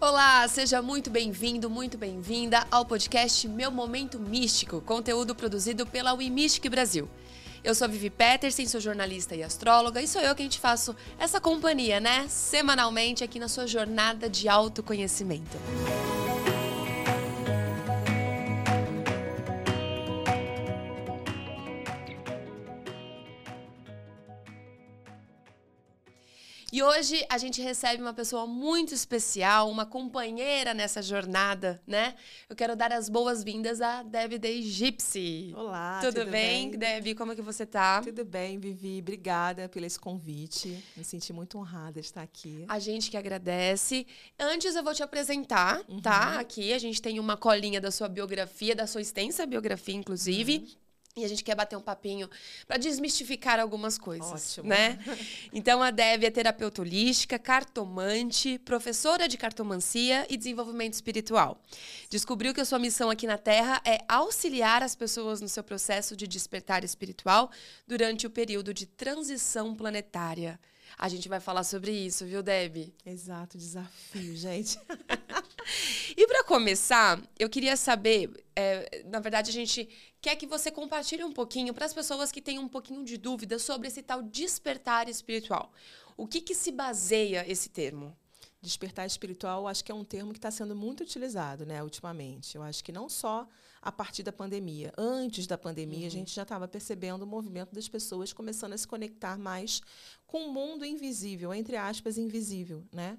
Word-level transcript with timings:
Olá, 0.00 0.46
seja 0.46 0.80
muito 0.80 1.10
bem-vindo, 1.10 1.68
muito 1.68 1.98
bem-vinda 1.98 2.64
ao 2.70 2.84
podcast 2.84 3.48
Meu 3.48 3.68
Momento 3.68 4.16
Místico, 4.16 4.80
conteúdo 4.80 5.34
produzido 5.34 5.84
pela 5.84 6.14
WeMystic 6.14 6.70
Brasil. 6.70 7.10
Eu 7.64 7.74
sou 7.74 7.84
a 7.84 7.88
Vivi 7.88 8.08
Peterson, 8.08 8.64
sou 8.66 8.80
jornalista 8.80 9.34
e 9.34 9.42
astróloga, 9.42 10.00
e 10.00 10.06
sou 10.06 10.22
eu 10.22 10.36
quem 10.36 10.48
te 10.48 10.60
faço 10.60 10.94
essa 11.18 11.40
companhia, 11.40 11.98
né? 11.98 12.26
Semanalmente 12.28 13.24
aqui 13.24 13.40
na 13.40 13.48
sua 13.48 13.66
jornada 13.66 14.30
de 14.30 14.48
autoconhecimento. 14.48 15.58
E 26.78 26.82
hoje 26.82 27.26
a 27.28 27.36
gente 27.38 27.60
recebe 27.60 28.00
uma 28.00 28.14
pessoa 28.14 28.46
muito 28.46 28.94
especial, 28.94 29.68
uma 29.68 29.84
companheira 29.84 30.72
nessa 30.72 31.02
jornada, 31.02 31.82
né? 31.84 32.14
Eu 32.48 32.54
quero 32.54 32.76
dar 32.76 32.92
as 32.92 33.08
boas-vindas 33.08 33.80
a 33.80 34.04
Debbie 34.04 34.38
Day 34.38 34.62
Gypsy. 34.62 35.52
Olá, 35.56 35.98
tudo, 36.00 36.20
tudo 36.20 36.30
bem, 36.30 36.70
bem? 36.70 36.78
Debbie? 36.78 37.16
Como 37.16 37.32
é 37.32 37.34
que 37.34 37.42
você 37.42 37.66
tá? 37.66 38.00
Tudo 38.00 38.24
bem, 38.24 38.60
Vivi. 38.60 39.00
Obrigada 39.00 39.68
pelo 39.68 39.86
esse 39.86 39.98
convite. 39.98 40.84
Me 40.96 41.02
senti 41.02 41.32
muito 41.32 41.58
honrada 41.58 42.00
de 42.00 42.06
estar 42.06 42.22
aqui. 42.22 42.64
A 42.68 42.78
gente 42.78 43.10
que 43.10 43.16
agradece. 43.16 44.06
Antes 44.38 44.76
eu 44.76 44.84
vou 44.84 44.94
te 44.94 45.02
apresentar, 45.02 45.82
Uhum. 45.88 46.00
tá? 46.00 46.38
Aqui 46.38 46.72
a 46.72 46.78
gente 46.78 47.02
tem 47.02 47.18
uma 47.18 47.36
colinha 47.36 47.80
da 47.80 47.90
sua 47.90 48.08
biografia, 48.08 48.76
da 48.76 48.86
sua 48.86 49.00
extensa 49.00 49.44
biografia, 49.46 49.96
inclusive. 49.96 50.58
Uhum. 50.58 50.87
E 51.18 51.24
a 51.24 51.28
gente 51.28 51.42
quer 51.44 51.54
bater 51.54 51.76
um 51.76 51.80
papinho 51.80 52.28
para 52.66 52.76
desmistificar 52.76 53.58
algumas 53.58 53.98
coisas, 53.98 54.58
Ótimo. 54.58 54.68
né? 54.68 54.98
Então 55.52 55.82
a 55.82 55.90
Dev 55.90 56.24
é 56.24 56.30
terapeuta 56.30 56.82
holística, 56.82 57.38
cartomante, 57.38 58.58
professora 58.58 59.26
de 59.26 59.36
cartomancia 59.36 60.26
e 60.28 60.36
desenvolvimento 60.36 60.94
espiritual. 60.94 61.60
Descobriu 62.10 62.54
que 62.54 62.60
a 62.60 62.64
sua 62.64 62.78
missão 62.78 63.10
aqui 63.10 63.26
na 63.26 63.38
Terra 63.38 63.80
é 63.84 63.98
auxiliar 64.08 64.82
as 64.82 64.94
pessoas 64.94 65.40
no 65.40 65.48
seu 65.48 65.64
processo 65.64 66.16
de 66.16 66.26
despertar 66.26 66.84
espiritual 66.84 67.50
durante 67.86 68.26
o 68.26 68.30
período 68.30 68.72
de 68.72 68.86
transição 68.86 69.74
planetária. 69.74 70.58
A 70.96 71.08
gente 71.08 71.28
vai 71.28 71.40
falar 71.40 71.64
sobre 71.64 71.92
isso, 71.92 72.24
viu, 72.24 72.42
Deb? 72.42 72.92
Exato, 73.04 73.58
desafio, 73.58 74.36
gente. 74.36 74.78
E 76.16 76.26
para 76.26 76.42
começar, 76.44 77.20
eu 77.38 77.48
queria 77.48 77.76
saber, 77.76 78.30
é, 78.56 79.02
na 79.06 79.20
verdade, 79.20 79.50
a 79.50 79.52
gente 79.52 79.88
quer 80.20 80.36
que 80.36 80.46
você 80.46 80.70
compartilhe 80.70 81.24
um 81.24 81.32
pouquinho 81.32 81.72
para 81.72 81.86
as 81.86 81.92
pessoas 81.92 82.32
que 82.32 82.42
têm 82.42 82.58
um 82.58 82.68
pouquinho 82.68 83.04
de 83.04 83.16
dúvida 83.16 83.58
sobre 83.58 83.88
esse 83.88 84.02
tal 84.02 84.22
despertar 84.22 85.08
espiritual. 85.08 85.72
O 86.16 86.26
que, 86.26 86.40
que 86.40 86.54
se 86.54 86.72
baseia 86.72 87.44
esse 87.50 87.68
termo? 87.68 88.16
Despertar 88.60 89.06
espiritual, 89.06 89.68
acho 89.68 89.84
que 89.84 89.92
é 89.92 89.94
um 89.94 90.04
termo 90.04 90.32
que 90.32 90.38
está 90.38 90.50
sendo 90.50 90.74
muito 90.74 91.02
utilizado, 91.02 91.64
né, 91.64 91.82
ultimamente. 91.82 92.56
Eu 92.56 92.62
acho 92.62 92.82
que 92.82 92.90
não 92.90 93.08
só 93.08 93.46
a 93.80 93.92
partir 93.92 94.22
da 94.22 94.32
pandemia. 94.32 94.92
Antes 94.98 95.46
da 95.46 95.56
pandemia, 95.56 96.06
a 96.06 96.10
gente 96.10 96.34
já 96.34 96.42
estava 96.42 96.66
percebendo 96.66 97.22
o 97.22 97.26
movimento 97.26 97.72
das 97.72 97.88
pessoas 97.88 98.32
começando 98.32 98.72
a 98.72 98.78
se 98.78 98.86
conectar 98.86 99.38
mais 99.38 99.80
com 100.26 100.48
o 100.48 100.52
mundo 100.52 100.84
invisível, 100.84 101.54
entre 101.54 101.76
aspas, 101.76 102.18
invisível, 102.18 102.84
né? 102.92 103.18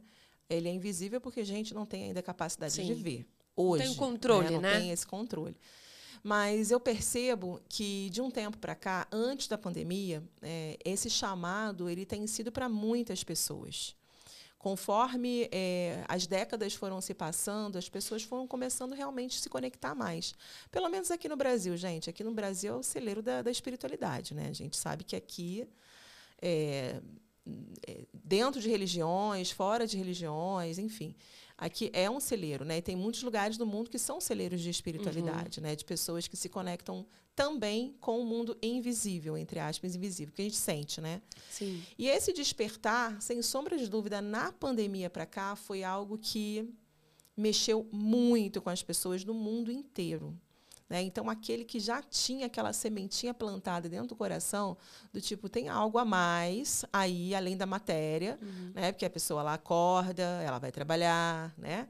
Ele 0.50 0.68
é 0.68 0.72
invisível 0.74 1.22
porque 1.22 1.40
a 1.40 1.46
gente 1.46 1.74
não 1.74 1.86
tem 1.86 2.06
ainda 2.06 2.22
capacidade 2.22 2.74
Sim. 2.74 2.86
de 2.86 2.94
ver. 2.94 3.26
Hoje. 3.56 3.84
tem 3.84 3.92
o 3.92 3.96
controle, 3.96 4.52
Não 4.52 4.62
né? 4.62 4.78
tem 4.78 4.92
esse 4.92 5.06
controle. 5.06 5.56
Mas 6.24 6.72
eu 6.72 6.80
percebo 6.80 7.62
que 7.70 8.10
de 8.10 8.22
um 8.22 8.30
tempo 8.30 8.58
para 8.58 8.76
cá, 8.76 9.08
antes 9.12 9.48
da 9.48 9.58
pandemia, 9.58 10.24
eh, 10.42 10.78
esse 10.84 11.10
chamado 11.10 11.90
ele 11.90 12.06
tem 12.06 12.28
sido 12.28 12.52
para 12.52 12.68
muitas 12.68 13.24
pessoas. 13.24 13.96
Conforme 14.58 15.48
eh, 15.54 16.04
as 16.10 16.28
décadas 16.28 16.74
foram 16.74 17.00
se 17.00 17.14
passando, 17.14 17.78
as 17.78 17.88
pessoas 17.88 18.24
foram 18.24 18.46
começando 18.46 18.94
realmente 18.94 19.38
a 19.38 19.42
se 19.42 19.50
conectar 19.50 19.96
mais. 19.96 20.36
Pelo 20.70 20.90
menos 20.90 21.10
aqui 21.10 21.30
no 21.30 21.38
Brasil, 21.38 21.78
gente. 21.78 22.10
Aqui 22.10 22.26
no 22.26 22.34
Brasil 22.34 22.74
é 22.74 22.78
o 22.78 22.84
celeiro 22.84 23.22
da, 23.22 23.42
da 23.42 23.50
espiritualidade, 23.50 24.34
né? 24.34 24.50
A 24.50 24.54
gente 24.54 24.76
sabe 24.76 25.06
que 25.06 25.16
aqui 25.16 25.66
é, 26.42 27.02
é, 27.88 28.06
dentro 28.14 28.60
de 28.60 28.70
religiões, 28.70 29.50
fora 29.50 29.88
de 29.88 29.98
religiões, 29.98 30.78
enfim. 30.78 31.16
Aqui 31.60 31.90
é 31.92 32.10
um 32.10 32.22
celeiro, 32.22 32.64
né? 32.64 32.78
E 32.78 32.82
tem 32.82 32.96
muitos 32.96 33.22
lugares 33.22 33.58
do 33.58 33.66
mundo 33.66 33.90
que 33.90 34.00
são 34.00 34.22
celeiros 34.22 34.62
de 34.62 34.70
espiritualidade, 34.70 35.60
né? 35.60 35.76
De 35.76 35.84
pessoas 35.84 36.26
que 36.26 36.38
se 36.38 36.48
conectam 36.48 37.06
também 37.36 37.98
com 38.00 38.22
o 38.22 38.26
mundo 38.26 38.58
invisível, 38.62 39.38
entre 39.38 39.60
aspas, 39.60 39.94
invisível, 39.94 40.34
que 40.34 40.42
a 40.42 40.46
gente 40.46 40.56
sente, 40.56 41.02
né? 41.02 41.22
Sim. 41.50 41.84
E 41.98 42.08
esse 42.08 42.32
despertar, 42.32 43.22
sem 43.22 43.42
sombra 43.42 43.78
de 43.78 43.90
dúvida, 43.90 44.22
na 44.22 44.54
pandemia 44.54 45.10
para 45.10 45.26
cá, 45.26 45.54
foi 45.54 45.84
algo 45.84 46.18
que 46.18 46.74
mexeu 47.36 47.86
muito 47.92 48.62
com 48.62 48.70
as 48.70 48.82
pessoas 48.82 49.26
do 49.26 49.34
mundo 49.34 49.70
inteiro. 49.70 50.34
Né? 50.90 51.04
Então, 51.04 51.30
aquele 51.30 51.64
que 51.64 51.80
já 51.80 52.02
tinha 52.02 52.48
aquela 52.48 52.74
sementinha 52.74 53.34
plantada 53.34 53.88
dentro 53.88 54.08
do 54.08 54.16
coração, 54.16 54.76
do 55.14 55.22
tipo, 55.22 55.48
tem 55.48 55.70
algo 55.70 56.00
a 56.00 56.06
mais 56.06 56.84
aí, 56.92 57.36
além 57.36 57.56
da 57.56 57.66
matéria, 57.66 58.40
né? 58.74 58.92
porque 58.92 59.06
a 59.06 59.10
pessoa 59.10 59.44
lá 59.44 59.54
acorda, 59.54 60.24
ela 60.24 60.58
vai 60.58 60.72
trabalhar, 60.72 61.54
né? 61.58 61.88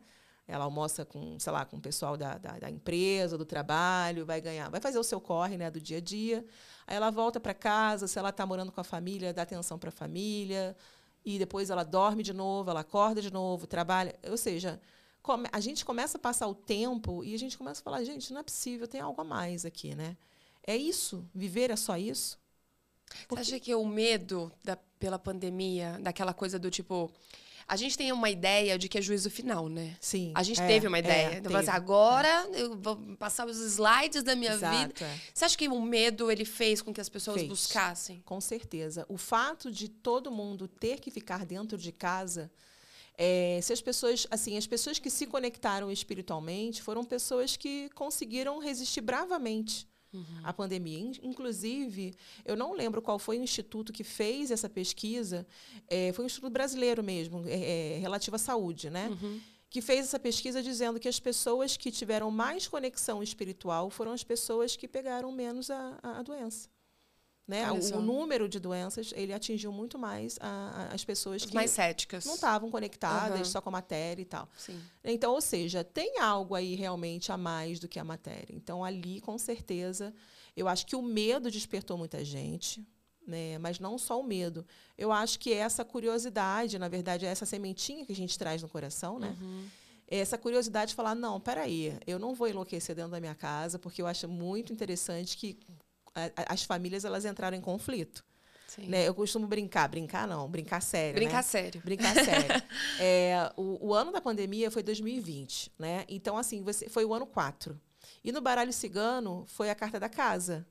ela 0.49 0.65
almoça 0.65 1.05
com, 1.05 1.39
sei 1.39 1.53
lá, 1.53 1.63
com 1.63 1.77
o 1.77 1.81
pessoal 1.81 2.17
da, 2.17 2.37
da, 2.37 2.57
da 2.57 2.69
empresa, 2.69 3.37
do 3.37 3.45
trabalho, 3.45 4.25
vai 4.25 4.41
ganhar, 4.41 4.67
vai 4.69 4.81
fazer 4.81 4.97
o 4.97 5.03
seu 5.03 5.21
corre 5.21 5.55
né, 5.57 5.69
do 5.69 5.79
dia 5.79 5.97
a 5.97 6.01
dia. 6.01 6.43
Aí 6.87 6.95
ela 6.95 7.11
volta 7.11 7.39
para 7.39 7.53
casa, 7.53 8.07
se 8.07 8.17
ela 8.17 8.29
está 8.29 8.47
morando 8.47 8.71
com 8.71 8.81
a 8.81 8.83
família, 8.83 9.31
dá 9.31 9.43
atenção 9.43 9.77
para 9.77 9.89
a 9.89 9.91
família, 9.91 10.75
e 11.23 11.37
depois 11.37 11.69
ela 11.69 11.83
dorme 11.83 12.23
de 12.23 12.33
novo, 12.33 12.71
ela 12.71 12.79
acorda 12.79 13.21
de 13.21 13.31
novo, 13.31 13.67
trabalha. 13.67 14.15
Ou 14.27 14.37
seja, 14.37 14.81
a 15.51 15.59
gente 15.59 15.85
começa 15.85 16.17
a 16.17 16.21
passar 16.21 16.47
o 16.47 16.55
tempo 16.55 17.23
e 17.23 17.33
a 17.33 17.39
gente 17.39 17.57
começa 17.57 17.81
a 17.81 17.83
falar, 17.83 18.03
gente, 18.03 18.31
não 18.33 18.41
é 18.41 18.43
possível, 18.43 18.87
tem 18.87 19.01
algo 19.01 19.19
a 19.21 19.23
mais 19.23 19.65
aqui, 19.65 19.93
né? 19.93 20.17
É 20.65 20.75
isso? 20.75 21.27
Viver 21.33 21.71
é 21.71 21.75
só 21.75 21.97
isso? 21.97 22.39
Você 23.27 23.41
acha 23.41 23.59
que 23.59 23.73
o 23.73 23.85
medo 23.85 24.51
da, 24.63 24.77
pela 24.99 25.17
pandemia, 25.17 25.97
daquela 26.01 26.33
coisa 26.33 26.59
do 26.59 26.69
tipo. 26.69 27.11
A 27.67 27.75
gente 27.75 27.95
tem 27.95 28.11
uma 28.11 28.31
ideia 28.31 28.79
de 28.79 28.89
que 28.89 28.97
é 28.97 29.01
juízo 29.01 29.29
final, 29.29 29.69
né? 29.69 29.95
Sim. 30.01 30.31
A 30.35 30.41
gente 30.41 30.59
é, 30.59 30.65
teve 30.65 30.87
uma 30.87 30.97
é, 30.97 31.01
ideia. 31.01 31.37
então, 31.37 31.55
assim, 31.55 31.65
teve. 31.65 31.77
agora 31.77 32.49
eu 32.53 32.75
vou 32.75 32.95
passar 33.17 33.45
os 33.47 33.59
slides 33.59 34.23
da 34.23 34.35
minha 34.35 34.55
vida. 34.55 34.91
Exato, 34.95 35.03
é. 35.03 35.19
Você 35.31 35.45
acha 35.45 35.57
que 35.57 35.67
o 35.67 35.79
medo 35.79 36.31
ele 36.31 36.45
fez 36.45 36.81
com 36.81 36.91
que 36.91 36.99
as 36.99 37.09
pessoas 37.09 37.37
Fez. 37.37 37.47
buscassem? 37.47 38.23
Com 38.25 38.41
certeza. 38.41 39.05
O 39.07 39.17
fato 39.17 39.71
de 39.71 39.87
todo 39.87 40.31
mundo 40.31 40.67
ter 40.67 40.99
que 40.99 41.11
ficar 41.11 41.45
dentro 41.45 41.77
de 41.77 41.91
casa, 41.91 42.51
é, 43.21 43.59
se 43.61 43.73
as 43.73 43.81
pessoas, 43.81 44.25
assim, 44.31 44.55
as 44.57 44.65
pessoas 44.65 44.97
que 44.97 45.09
se 45.09 45.25
conectaram 45.27 45.91
espiritualmente 45.91 46.81
foram 46.81 47.03
pessoas 47.03 47.57
que 47.57 47.89
conseguiram 47.93 48.59
resistir 48.59 49.01
bravamente 49.01 49.85
à 50.43 50.51
pandemia. 50.53 50.97
In- 50.99 51.19
Inclusive, 51.21 52.13
eu 52.45 52.55
não 52.55 52.73
lembro 52.73 52.99
qual 53.01 53.19
foi 53.19 53.37
o 53.37 53.43
instituto 53.43 53.91
que 53.93 54.03
fez 54.03 54.49
essa 54.51 54.69
pesquisa, 54.69 55.45
é, 55.87 56.11
foi 56.13 56.23
um 56.23 56.27
instituto 56.27 56.49
brasileiro 56.51 57.03
mesmo, 57.03 57.43
é, 57.45 57.95
é, 57.95 57.97
relativo 57.99 58.35
à 58.37 58.39
saúde, 58.39 58.89
né? 58.89 59.09
que 59.69 59.81
fez 59.81 59.99
essa 60.07 60.17
pesquisa 60.17 60.63
dizendo 60.63 60.99
que 60.99 61.07
as 61.07 61.19
pessoas 61.19 61.77
que 61.77 61.91
tiveram 61.91 62.31
mais 62.31 62.67
conexão 62.67 63.21
espiritual 63.21 63.91
foram 63.91 64.11
as 64.13 64.23
pessoas 64.23 64.75
que 64.75 64.87
pegaram 64.87 65.31
menos 65.31 65.69
a, 65.69 65.99
a 66.01 66.23
doença. 66.23 66.67
Né? 67.49 67.71
O, 67.71 67.99
número 67.99 68.47
de 68.47 68.59
doenças 68.59 69.11
ele 69.15 69.33
atingiu 69.33 69.71
muito 69.71 69.97
mais 69.97 70.37
a- 70.39 70.89
a- 70.91 70.93
as 70.93 71.03
pessoas 71.03 71.41
As 71.41 71.49
que 71.49 71.55
mais 71.55 71.71
céticas. 71.71 72.23
não 72.23 72.35
estavam 72.35 72.69
conectadas 72.69 73.39
Aham. 73.39 73.43
só 73.43 73.59
com 73.59 73.69
a 73.69 73.71
matéria 73.71 74.21
e 74.21 74.25
tal. 74.25 74.47
Sim. 74.55 74.79
Então, 75.03 75.33
ou 75.33 75.41
seja, 75.41 75.83
tem 75.83 76.19
algo 76.19 76.53
aí 76.53 76.75
realmente 76.75 77.31
a 77.31 77.37
mais 77.37 77.79
do 77.79 77.87
que 77.87 77.97
a 77.97 78.03
matéria. 78.03 78.53
Então, 78.55 78.83
ali, 78.83 79.19
com 79.19 79.35
certeza, 79.39 80.13
eu 80.55 80.67
acho 80.67 80.85
que 80.85 80.95
o 80.95 81.01
medo 81.01 81.49
despertou 81.49 81.97
muita 81.97 82.23
gente, 82.23 82.85
né? 83.25 83.57
mas 83.57 83.79
não 83.79 83.97
só 83.97 84.19
o 84.19 84.23
medo. 84.23 84.63
Eu 84.95 85.11
acho 85.11 85.39
que 85.39 85.51
essa 85.51 85.83
curiosidade, 85.83 86.77
na 86.77 86.87
verdade, 86.87 87.25
é 87.25 87.29
essa 87.29 87.47
sementinha 87.47 88.05
que 88.05 88.11
a 88.11 88.15
gente 88.15 88.37
traz 88.37 88.61
no 88.61 88.69
coração, 88.69 89.17
né? 89.17 89.35
Essa 90.07 90.37
curiosidade 90.37 90.89
de 90.89 90.95
falar, 90.95 91.15
não, 91.15 91.39
peraí, 91.39 91.97
eu 92.05 92.19
não 92.19 92.35
vou 92.35 92.47
enlouquecer 92.47 92.95
dentro 92.95 93.11
da 93.11 93.19
minha 93.19 93.33
casa, 93.35 93.79
porque 93.79 94.01
eu 94.03 94.07
acho 94.07 94.27
muito 94.27 94.71
interessante 94.73 95.35
que 95.37 95.57
a- 96.15 96.53
as 96.53 96.63
famílias 96.63 97.05
elas 97.05 97.25
entraram 97.25 97.57
em 97.57 97.61
conflito. 97.61 98.23
Né? 98.77 99.07
Eu 99.07 99.15
costumo 99.15 99.47
brincar, 99.47 99.87
brincar 99.87 100.27
não, 100.27 100.47
brincar 100.47 100.81
sério. 100.81 101.15
Brincar 101.15 101.37
né? 101.37 101.41
sério. 101.43 101.81
Brincar 101.83 102.13
sério. 102.13 102.63
É, 103.01 103.51
o, 103.57 103.87
o 103.87 103.93
ano 103.93 104.11
da 104.11 104.21
pandemia 104.21 104.69
foi 104.69 104.83
2020, 104.83 105.71
né? 105.79 106.05
Então, 106.07 106.37
assim, 106.37 106.61
você, 106.61 106.87
foi 106.87 107.03
o 107.05 107.13
ano 107.13 107.25
4. 107.25 107.79
E 108.23 108.31
no 108.31 108.41
baralho 108.41 108.71
cigano 108.73 109.45
foi 109.47 109.69
a 109.69 109.75
carta 109.75 109.99
da 109.99 110.09
casa. 110.09 110.67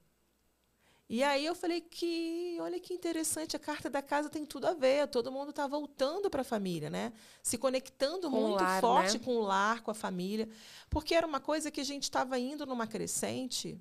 E 1.11 1.23
aí 1.25 1.47
eu 1.47 1.55
falei 1.55 1.81
que, 1.81 2.59
olha 2.61 2.79
que 2.79 2.93
interessante, 2.93 3.57
a 3.57 3.59
carta 3.59 3.89
da 3.89 4.03
casa 4.03 4.29
tem 4.29 4.45
tudo 4.45 4.67
a 4.67 4.75
ver. 4.75 5.09
Todo 5.09 5.33
mundo 5.33 5.51
está 5.51 5.67
voltando 5.67 6.29
para 6.29 6.43
a 6.43 6.45
família, 6.45 6.91
né? 6.91 7.15
Se 7.43 7.57
conectando 7.57 8.31
Com 8.31 8.49
muito 8.49 8.63
lar, 8.63 8.81
forte 8.81 9.19
né? 9.19 9.25
com 9.25 9.37
o 9.37 9.41
lar, 9.41 9.81
com 9.83 9.91
a 9.91 9.95
família. 9.95 10.47
Porque 10.91 11.15
era 11.15 11.27
uma 11.27 11.41
coisa 11.41 11.71
que 11.71 11.81
a 11.81 11.85
gente 11.85 12.03
estava 12.03 12.39
indo 12.39 12.67
numa 12.67 12.87
crescente 12.87 13.81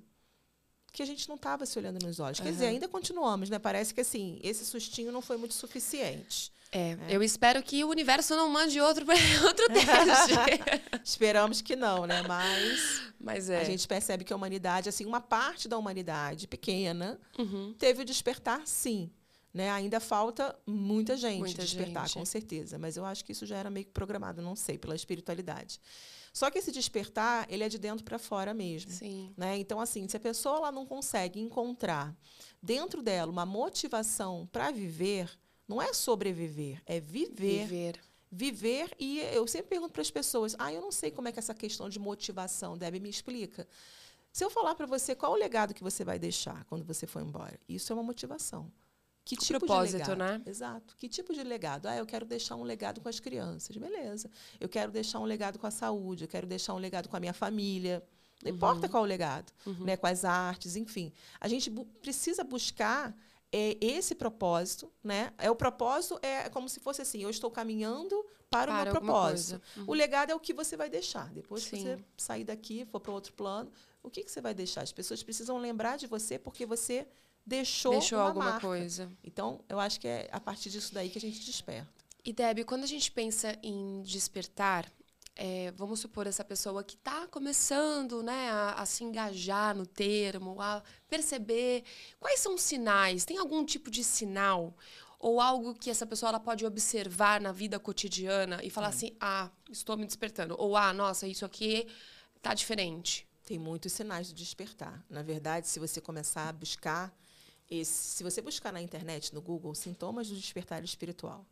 que 0.92 1.02
a 1.02 1.06
gente 1.06 1.28
não 1.28 1.36
estava 1.36 1.66
se 1.66 1.78
olhando 1.78 2.04
nos 2.04 2.18
olhos. 2.18 2.40
Quer 2.40 2.52
dizer, 2.52 2.66
ainda 2.66 2.88
continuamos, 2.88 3.50
né? 3.50 3.58
Parece 3.58 3.94
que 3.94 4.00
assim, 4.00 4.38
esse 4.42 4.64
sustinho 4.64 5.12
não 5.12 5.22
foi 5.22 5.36
muito 5.36 5.54
suficiente. 5.54 6.52
É, 6.70 6.90
é, 6.90 6.98
eu 7.08 7.22
espero 7.22 7.62
que 7.62 7.82
o 7.82 7.88
universo 7.88 8.36
não 8.36 8.48
mande 8.48 8.80
outro, 8.80 9.06
outro 9.44 9.66
teste. 9.68 11.00
Esperamos 11.02 11.62
que 11.62 11.74
não, 11.74 12.06
né? 12.06 12.22
Mas, 12.22 13.02
Mas 13.18 13.50
é. 13.50 13.60
a 13.60 13.64
gente 13.64 13.88
percebe 13.88 14.24
que 14.24 14.32
a 14.32 14.36
humanidade, 14.36 14.88
assim, 14.88 15.06
uma 15.06 15.20
parte 15.20 15.66
da 15.66 15.78
humanidade 15.78 16.46
pequena 16.46 17.18
uhum. 17.38 17.74
teve 17.78 18.02
o 18.02 18.04
despertar, 18.04 18.66
sim. 18.66 19.10
Né? 19.52 19.70
Ainda 19.70 19.98
falta 19.98 20.54
muita 20.66 21.16
gente 21.16 21.38
muita 21.38 21.62
despertar, 21.62 22.06
gente. 22.06 22.18
com 22.18 22.24
certeza. 22.24 22.78
Mas 22.78 22.98
eu 22.98 23.04
acho 23.04 23.24
que 23.24 23.32
isso 23.32 23.46
já 23.46 23.56
era 23.56 23.70
meio 23.70 23.86
que 23.86 23.92
programado, 23.92 24.42
não 24.42 24.54
sei, 24.54 24.76
pela 24.76 24.94
espiritualidade. 24.94 25.80
Só 26.38 26.52
que 26.52 26.58
esse 26.58 26.70
despertar, 26.70 27.48
ele 27.50 27.64
é 27.64 27.68
de 27.68 27.78
dentro 27.78 28.04
para 28.04 28.16
fora 28.16 28.54
mesmo. 28.54 28.92
Sim. 28.92 29.34
Né? 29.36 29.58
Então, 29.58 29.80
assim, 29.80 30.06
se 30.06 30.16
a 30.16 30.20
pessoa 30.20 30.58
ela 30.58 30.70
não 30.70 30.86
consegue 30.86 31.40
encontrar 31.40 32.16
dentro 32.62 33.02
dela 33.02 33.28
uma 33.32 33.44
motivação 33.44 34.48
para 34.52 34.70
viver, 34.70 35.28
não 35.66 35.82
é 35.82 35.92
sobreviver, 35.92 36.80
é 36.86 37.00
viver. 37.00 37.66
Viver. 37.66 38.00
Viver, 38.30 38.94
e 39.00 39.18
eu 39.32 39.48
sempre 39.48 39.70
pergunto 39.70 39.94
para 39.94 40.02
as 40.02 40.12
pessoas: 40.12 40.54
ah, 40.60 40.72
eu 40.72 40.80
não 40.80 40.92
sei 40.92 41.10
como 41.10 41.26
é 41.26 41.32
que 41.32 41.40
é 41.40 41.42
essa 41.42 41.54
questão 41.54 41.88
de 41.88 41.98
motivação, 41.98 42.78
Deb, 42.78 43.00
me 43.00 43.10
explica. 43.10 43.66
Se 44.32 44.44
eu 44.44 44.50
falar 44.50 44.76
para 44.76 44.86
você 44.86 45.16
qual 45.16 45.32
o 45.32 45.36
legado 45.36 45.74
que 45.74 45.82
você 45.82 46.04
vai 46.04 46.20
deixar 46.20 46.64
quando 46.66 46.84
você 46.84 47.04
for 47.04 47.20
embora, 47.20 47.58
isso 47.68 47.92
é 47.92 47.96
uma 47.96 48.02
motivação. 48.04 48.70
Que 49.28 49.36
tipo 49.36 49.58
propósito, 49.58 50.02
de 50.02 50.10
legado? 50.10 50.18
né? 50.18 50.42
Exato. 50.46 50.96
Que 50.96 51.06
tipo 51.06 51.34
de 51.34 51.42
legado? 51.42 51.86
Ah, 51.86 51.96
eu 51.96 52.06
quero 52.06 52.24
deixar 52.24 52.56
um 52.56 52.62
legado 52.62 52.98
com 52.98 53.10
as 53.10 53.20
crianças. 53.20 53.76
Beleza. 53.76 54.30
Eu 54.58 54.70
quero 54.70 54.90
deixar 54.90 55.18
um 55.20 55.24
legado 55.24 55.58
com 55.58 55.66
a 55.66 55.70
saúde, 55.70 56.24
eu 56.24 56.28
quero 56.28 56.46
deixar 56.46 56.72
um 56.72 56.78
legado 56.78 57.10
com 57.10 57.16
a 57.16 57.20
minha 57.20 57.34
família. 57.34 58.02
Não 58.42 58.50
uhum. 58.50 58.56
importa 58.56 58.88
qual 58.88 59.02
o 59.02 59.06
legado, 59.06 59.52
uhum. 59.66 59.84
né? 59.84 59.96
com 59.98 60.06
as 60.06 60.24
artes, 60.24 60.76
enfim. 60.76 61.12
A 61.38 61.46
gente 61.46 61.68
bu 61.68 61.84
precisa 62.00 62.42
buscar 62.42 63.14
é, 63.52 63.76
esse 63.80 64.14
propósito, 64.14 64.90
né? 65.04 65.32
É 65.36 65.50
o 65.50 65.56
propósito 65.56 66.18
é 66.22 66.48
como 66.48 66.68
se 66.68 66.80
fosse 66.80 67.02
assim, 67.02 67.22
eu 67.22 67.30
estou 67.30 67.50
caminhando 67.50 68.24
para, 68.48 68.72
para 68.72 68.80
o 68.80 68.84
meu 68.84 68.92
propósito. 68.92 69.60
Uhum. 69.76 69.84
O 69.88 69.92
legado 69.94 70.30
é 70.30 70.34
o 70.34 70.40
que 70.40 70.54
você 70.54 70.74
vai 70.76 70.88
deixar. 70.88 71.28
Depois 71.34 71.64
Sim. 71.64 71.70
que 71.70 71.82
você 71.82 71.98
sair 72.16 72.44
daqui, 72.44 72.86
for 72.86 73.00
para 73.00 73.12
outro 73.12 73.32
plano, 73.34 73.70
o 74.02 74.10
que, 74.10 74.22
que 74.22 74.30
você 74.30 74.40
vai 74.40 74.54
deixar? 74.54 74.82
As 74.82 74.92
pessoas 74.92 75.22
precisam 75.22 75.58
lembrar 75.58 75.98
de 75.98 76.06
você 76.06 76.38
porque 76.38 76.64
você 76.64 77.06
deixou, 77.48 77.92
deixou 77.92 78.20
alguma 78.20 78.50
marca. 78.50 78.66
coisa. 78.66 79.10
Então, 79.24 79.60
eu 79.68 79.80
acho 79.80 79.98
que 79.98 80.06
é 80.06 80.28
a 80.30 80.38
partir 80.38 80.68
disso 80.68 80.92
daí 80.92 81.08
que 81.08 81.18
a 81.18 81.20
gente 81.20 81.44
desperta. 81.44 81.88
E, 82.24 82.32
Deb, 82.32 82.64
quando 82.64 82.84
a 82.84 82.86
gente 82.86 83.10
pensa 83.10 83.58
em 83.62 84.02
despertar, 84.02 84.90
é, 85.34 85.72
vamos 85.76 86.00
supor 86.00 86.26
essa 86.26 86.44
pessoa 86.44 86.84
que 86.84 86.94
está 86.94 87.26
começando 87.28 88.22
né, 88.22 88.50
a, 88.50 88.74
a, 88.74 88.86
se 88.86 89.02
engajar 89.02 89.74
no 89.74 89.86
termo, 89.86 90.60
a 90.60 90.82
perceber 91.08 91.84
quais 92.20 92.40
são 92.40 92.54
os 92.54 92.62
sinais. 92.62 93.24
Tem 93.24 93.38
algum 93.38 93.64
tipo 93.64 93.90
de 93.90 94.04
sinal 94.04 94.76
ou 95.18 95.40
algo 95.40 95.74
que 95.74 95.90
essa 95.90 96.06
pessoa 96.06 96.28
ela 96.28 96.40
pode 96.40 96.66
observar 96.66 97.40
na 97.40 97.50
vida 97.50 97.78
cotidiana 97.78 98.60
e 98.62 98.68
falar 98.68 98.88
hum. 98.88 98.90
assim, 98.90 99.16
ah, 99.20 99.50
estou 99.70 99.96
me 99.96 100.04
despertando, 100.04 100.54
ou 100.58 100.76
ah, 100.76 100.92
nossa, 100.92 101.26
isso 101.26 101.44
aqui 101.44 101.88
está 102.36 102.52
diferente. 102.52 103.26
Tem 103.44 103.58
muitos 103.58 103.92
sinais 103.92 104.28
de 104.28 104.34
despertar. 104.34 105.02
Na 105.08 105.22
verdade, 105.22 105.66
se 105.66 105.80
você 105.80 106.00
começar 106.00 106.48
a 106.48 106.52
buscar 106.52 107.12
esse, 107.70 108.16
se 108.16 108.22
você 108.22 108.40
buscar 108.40 108.72
na 108.72 108.80
internet, 108.80 109.34
no 109.34 109.40
Google, 109.40 109.74
sintomas 109.74 110.28
do 110.28 110.36
despertar 110.36 110.82
espiritual, 110.84 111.46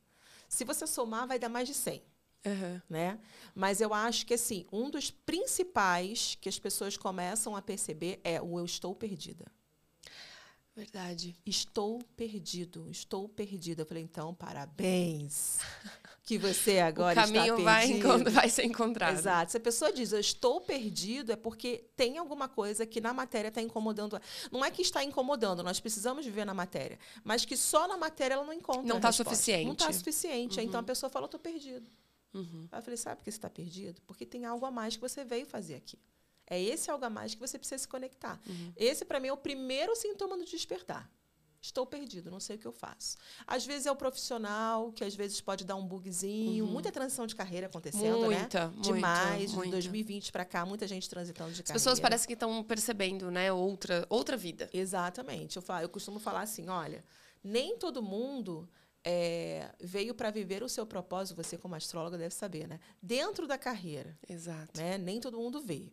se 0.48 0.64
você 0.64 0.86
somar, 0.86 1.26
vai 1.26 1.38
dar 1.38 1.48
mais 1.48 1.68
de 1.68 1.74
100. 1.74 2.02
Uhum. 2.46 2.80
Né? 2.88 3.18
Mas 3.54 3.80
eu 3.80 3.92
acho 3.92 4.24
que 4.24 4.34
assim, 4.34 4.64
um 4.70 4.88
dos 4.88 5.10
principais 5.10 6.36
que 6.40 6.48
as 6.48 6.58
pessoas 6.58 6.96
começam 6.96 7.56
a 7.56 7.62
perceber 7.62 8.20
é 8.22 8.40
o 8.40 8.58
eu 8.58 8.64
estou 8.64 8.94
perdida. 8.94 9.44
Verdade. 10.76 11.34
Estou 11.46 12.02
perdido, 12.16 12.88
estou 12.90 13.28
perdida. 13.28 13.82
Eu 13.82 13.86
falei, 13.86 14.02
então, 14.02 14.34
parabéns. 14.34 15.58
que 16.26 16.36
você 16.36 16.80
agora 16.80 17.20
está 17.20 17.32
perdido. 17.32 17.60
O 17.60 17.64
caminho 17.64 18.24
vai, 18.24 18.32
vai 18.32 18.50
ser 18.50 18.64
encontrado. 18.64 19.16
Exato. 19.16 19.52
Se 19.52 19.56
a 19.58 19.60
pessoa 19.60 19.92
diz, 19.92 20.10
eu 20.10 20.18
estou 20.18 20.60
perdido, 20.60 21.30
é 21.30 21.36
porque 21.36 21.84
tem 21.96 22.18
alguma 22.18 22.48
coisa 22.48 22.84
que 22.84 23.00
na 23.00 23.14
matéria 23.14 23.46
está 23.46 23.62
incomodando. 23.62 24.20
Não 24.50 24.64
é 24.64 24.70
que 24.72 24.82
está 24.82 25.04
incomodando, 25.04 25.62
nós 25.62 25.78
precisamos 25.78 26.26
viver 26.26 26.44
na 26.44 26.52
matéria. 26.52 26.98
Mas 27.22 27.44
que 27.44 27.56
só 27.56 27.86
na 27.86 27.96
matéria 27.96 28.34
ela 28.34 28.44
não 28.44 28.52
encontra 28.52 28.82
Não 28.82 28.96
está 28.96 29.12
suficiente. 29.12 29.66
Não 29.66 29.72
está 29.72 29.92
suficiente. 29.92 30.58
Uhum. 30.58 30.66
Então 30.66 30.80
a 30.80 30.82
pessoa 30.82 31.08
fala, 31.08 31.24
eu 31.24 31.26
estou 31.26 31.40
perdido. 31.40 31.88
Uhum. 32.34 32.66
Aí 32.72 32.78
eu 32.80 32.82
falei, 32.82 32.96
sabe 32.96 33.18
por 33.18 33.24
que 33.24 33.30
você 33.30 33.38
está 33.38 33.48
perdido? 33.48 34.02
Porque 34.04 34.26
tem 34.26 34.44
algo 34.44 34.66
a 34.66 34.70
mais 34.72 34.96
que 34.96 35.00
você 35.00 35.24
veio 35.24 35.46
fazer 35.46 35.76
aqui. 35.76 35.96
É 36.44 36.60
esse 36.60 36.90
algo 36.90 37.04
a 37.04 37.10
mais 37.10 37.36
que 37.36 37.40
você 37.40 37.56
precisa 37.56 37.78
se 37.78 37.86
conectar. 37.86 38.40
Uhum. 38.48 38.72
Esse, 38.76 39.04
para 39.04 39.20
mim, 39.20 39.28
é 39.28 39.32
o 39.32 39.36
primeiro 39.36 39.94
sintoma 39.94 40.36
do 40.36 40.44
despertar. 40.44 41.08
Estou 41.66 41.84
perdido, 41.84 42.30
não 42.30 42.38
sei 42.38 42.56
o 42.56 42.58
que 42.58 42.66
eu 42.66 42.72
faço. 42.72 43.16
Às 43.46 43.66
vezes 43.66 43.86
é 43.86 43.90
o 43.90 43.96
profissional, 43.96 44.92
que 44.92 45.04
às 45.04 45.14
vezes 45.14 45.40
pode 45.40 45.64
dar 45.64 45.74
um 45.74 45.84
bugzinho. 45.84 46.64
Uhum. 46.64 46.70
Muita 46.70 46.92
transição 46.92 47.26
de 47.26 47.34
carreira 47.34 47.66
acontecendo, 47.66 48.18
muita, 48.18 48.68
né? 48.68 48.72
Muita, 48.74 48.92
Demais, 48.92 49.52
muita. 49.52 49.66
de 49.66 49.72
2020 49.72 50.30
para 50.30 50.44
cá, 50.44 50.64
muita 50.64 50.86
gente 50.86 51.10
transitando 51.10 51.50
de 51.50 51.60
As 51.60 51.66
carreira. 51.66 51.76
As 51.76 51.82
pessoas 51.82 52.00
parecem 52.00 52.26
que 52.28 52.34
estão 52.34 52.62
percebendo, 52.62 53.30
né? 53.30 53.52
Outra, 53.52 54.06
outra 54.08 54.36
vida. 54.36 54.70
Exatamente. 54.72 55.56
Eu, 55.56 55.62
falo, 55.62 55.82
eu 55.82 55.88
costumo 55.88 56.18
falar 56.20 56.42
assim, 56.42 56.68
olha, 56.68 57.04
nem 57.42 57.76
todo 57.76 58.02
mundo 58.02 58.68
é, 59.04 59.70
veio 59.80 60.14
para 60.14 60.30
viver 60.30 60.64
o 60.64 60.68
seu 60.68 60.84
propósito, 60.84 61.36
você 61.36 61.56
como 61.56 61.74
astróloga 61.74 62.18
deve 62.18 62.34
saber, 62.34 62.66
né? 62.66 62.80
Dentro 63.00 63.46
da 63.46 63.56
carreira. 63.56 64.18
Exato. 64.28 64.80
Né? 64.80 64.98
Nem 64.98 65.20
todo 65.20 65.38
mundo 65.38 65.60
veio. 65.60 65.92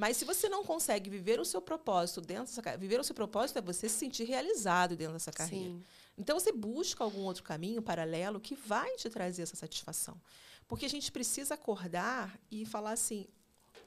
Mas 0.00 0.16
se 0.16 0.24
você 0.24 0.48
não 0.48 0.64
consegue 0.64 1.10
viver 1.10 1.38
o 1.38 1.44
seu 1.44 1.60
propósito 1.60 2.22
dentro 2.22 2.44
dessa 2.44 2.62
carreira, 2.62 2.80
viver 2.80 2.98
o 2.98 3.04
seu 3.04 3.14
propósito 3.14 3.58
é 3.58 3.60
você 3.60 3.86
se 3.86 3.98
sentir 3.98 4.24
realizado 4.24 4.96
dentro 4.96 5.12
dessa 5.12 5.30
carreira. 5.30 5.74
Sim. 5.74 5.84
Então 6.16 6.40
você 6.40 6.50
busca 6.52 7.04
algum 7.04 7.20
outro 7.20 7.42
caminho 7.42 7.82
paralelo 7.82 8.40
que 8.40 8.54
vai 8.54 8.96
te 8.96 9.10
trazer 9.10 9.42
essa 9.42 9.56
satisfação. 9.56 10.18
Porque 10.66 10.86
a 10.86 10.88
gente 10.88 11.12
precisa 11.12 11.52
acordar 11.52 12.40
e 12.50 12.64
falar 12.64 12.92
assim: 12.92 13.26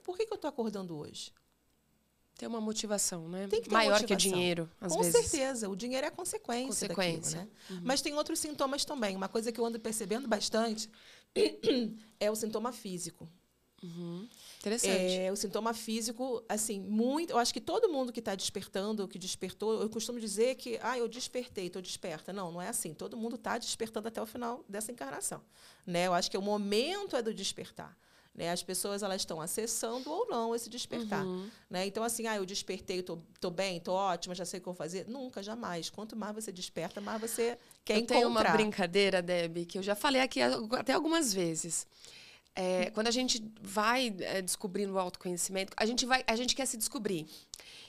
por 0.04 0.16
que, 0.16 0.28
que 0.28 0.32
eu 0.32 0.36
estou 0.36 0.50
acordando 0.50 0.96
hoje? 0.96 1.34
Ter 2.36 2.46
uma 2.46 2.62
motivação, 2.62 3.28
né? 3.28 3.48
Tem 3.48 3.60
que 3.60 3.70
ter 3.70 3.74
Maior 3.74 4.04
que 4.04 4.14
o 4.14 4.16
dinheiro, 4.16 4.70
às 4.80 4.94
Com 4.94 5.02
vezes. 5.02 5.16
Com 5.16 5.28
certeza. 5.28 5.68
O 5.68 5.76
dinheiro 5.76 6.06
é 6.06 6.10
a 6.10 6.12
consequência, 6.12 6.88
consequência. 6.90 7.40
daquilo, 7.40 7.52
né? 7.72 7.76
Uhum. 7.76 7.82
Mas 7.84 8.04
tem 8.04 8.14
outros 8.14 8.38
sintomas 8.38 8.86
também. 8.86 9.16
Uma 9.16 9.30
coisa 9.30 9.52
que 9.52 9.60
eu 9.60 9.66
ando 9.66 9.80
percebendo 9.80 10.28
bastante 10.28 10.88
é 12.20 12.30
o 12.30 12.36
sintoma 12.36 12.72
físico. 12.72 13.28
Uhum. 13.84 14.28
Interessante. 14.60 15.18
É, 15.18 15.32
o 15.32 15.36
sintoma 15.36 15.74
físico, 15.74 16.42
assim, 16.48 16.80
muito. 16.80 17.32
Eu 17.32 17.38
acho 17.38 17.54
que 17.54 17.60
todo 17.60 17.90
mundo 17.90 18.14
que 18.14 18.20
está 18.20 18.34
despertando, 18.34 19.08
que 19.08 19.20
despertou, 19.20 19.82
eu 19.82 19.90
costumo 19.90 20.20
dizer 20.20 20.56
que, 20.56 20.80
ah, 20.82 20.98
eu 20.98 21.08
despertei, 21.08 21.68
estou 21.68 21.82
desperta. 21.82 22.32
Não, 22.32 22.52
não 22.52 22.62
é 22.62 22.70
assim. 22.70 22.94
Todo 22.94 23.18
mundo 23.18 23.36
está 23.36 23.58
despertando 23.58 24.08
até 24.08 24.22
o 24.22 24.26
final 24.26 24.64
dessa 24.70 24.92
encarnação. 24.92 25.42
Né? 25.86 26.08
Eu 26.08 26.14
acho 26.14 26.32
que 26.32 26.38
o 26.38 26.42
momento 26.42 27.18
é 27.18 27.22
do 27.22 27.34
despertar. 27.34 27.98
Né? 28.34 28.50
As 28.52 28.64
pessoas 28.64 29.04
elas 29.04 29.22
estão 29.22 29.42
acessando 29.42 30.10
ou 30.10 30.28
não 30.28 30.56
esse 30.56 30.70
despertar. 30.70 31.26
Uhum. 31.26 31.50
Né? 31.70 31.86
Então, 31.86 32.02
assim, 32.02 32.26
ah, 32.26 32.38
eu 32.38 32.46
despertei, 32.46 33.00
estou 33.00 33.18
tô, 33.18 33.50
tô 33.50 33.52
bem, 33.52 33.78
estou 33.78 33.94
ótima, 33.94 34.34
já 34.34 34.46
sei 34.46 34.60
o 34.60 34.62
que 34.62 34.66
vou 34.66 34.74
fazer. 34.74 35.08
Nunca, 35.10 35.44
jamais. 35.44 35.90
Quanto 35.90 36.16
mais 36.16 36.34
você 36.34 36.54
desperta, 36.54 37.02
mais 37.02 37.20
você 37.20 37.58
quer 37.84 37.96
eu 37.96 37.98
encontrar. 37.98 38.16
Tem 38.16 38.26
uma 38.26 38.44
brincadeira, 38.44 39.22
Deb, 39.22 39.66
que 39.66 39.78
eu 39.78 39.84
já 39.84 39.94
falei 39.94 40.22
aqui 40.22 40.42
até 40.42 40.94
algumas 40.94 41.34
vezes. 41.34 41.86
É, 42.56 42.92
quando 42.92 43.08
a 43.08 43.12
gente 43.12 43.44
vai 43.62 44.16
é, 44.20 44.42
descobrindo 44.42 44.94
o 44.94 45.00
autoconhecimento, 45.00 45.74
a 45.76 45.86
gente, 45.86 46.06
vai, 46.06 46.24
a 46.28 46.36
gente 46.36 46.56
quer 46.56 46.66
se 46.66 46.78
descobrir. 46.78 47.28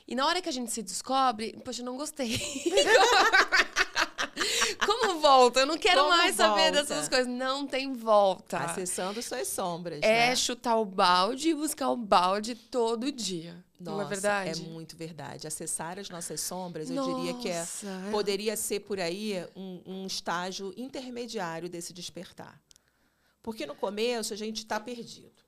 E 0.06 0.14
na 0.14 0.26
hora 0.26 0.40
que 0.40 0.49
a 0.49 0.52
gente 0.52 0.71
se 0.71 0.83
descobre, 0.83 1.54
poxa, 1.64 1.83
eu 1.83 1.87
não 1.87 1.97
gostei. 1.97 2.38
Como 4.85 5.21
volta? 5.21 5.61
Eu 5.61 5.66
não 5.66 5.78
quero 5.78 6.00
Como 6.00 6.11
mais 6.11 6.37
volta? 6.37 6.54
saber 6.54 6.73
dessas 6.73 7.09
coisas. 7.09 7.26
Não 7.26 7.66
tem 7.66 7.92
volta. 7.92 8.59
Acessando 8.59 9.23
suas 9.23 9.49
sombras. 9.49 10.00
É 10.02 10.28
né? 10.28 10.37
chutar 10.37 10.76
o 10.76 10.85
balde 10.85 11.50
e 11.50 11.54
buscar 11.54 11.90
o 11.90 11.97
balde 11.97 12.54
todo 12.54 13.11
dia. 13.11 13.64
Nossa, 13.80 13.97
não 13.97 14.02
é 14.02 14.09
verdade? 14.09 14.62
É 14.62 14.68
muito 14.68 14.97
verdade. 14.97 15.47
Acessar 15.47 15.99
as 15.99 16.09
nossas 16.09 16.40
sombras, 16.40 16.88
eu 16.88 16.97
Nossa, 16.97 17.14
diria 17.14 17.35
que 17.35 17.49
é, 17.49 17.66
poderia 18.11 18.56
ser 18.56 18.80
por 18.80 18.99
aí 19.00 19.44
um, 19.54 19.80
um 19.87 20.06
estágio 20.06 20.73
intermediário 20.76 21.68
desse 21.68 21.92
despertar. 21.92 22.61
Porque 23.44 23.66
no 23.66 23.74
começo 23.74 24.32
a 24.32 24.36
gente 24.36 24.60
está 24.60 24.80
perdido. 24.80 25.44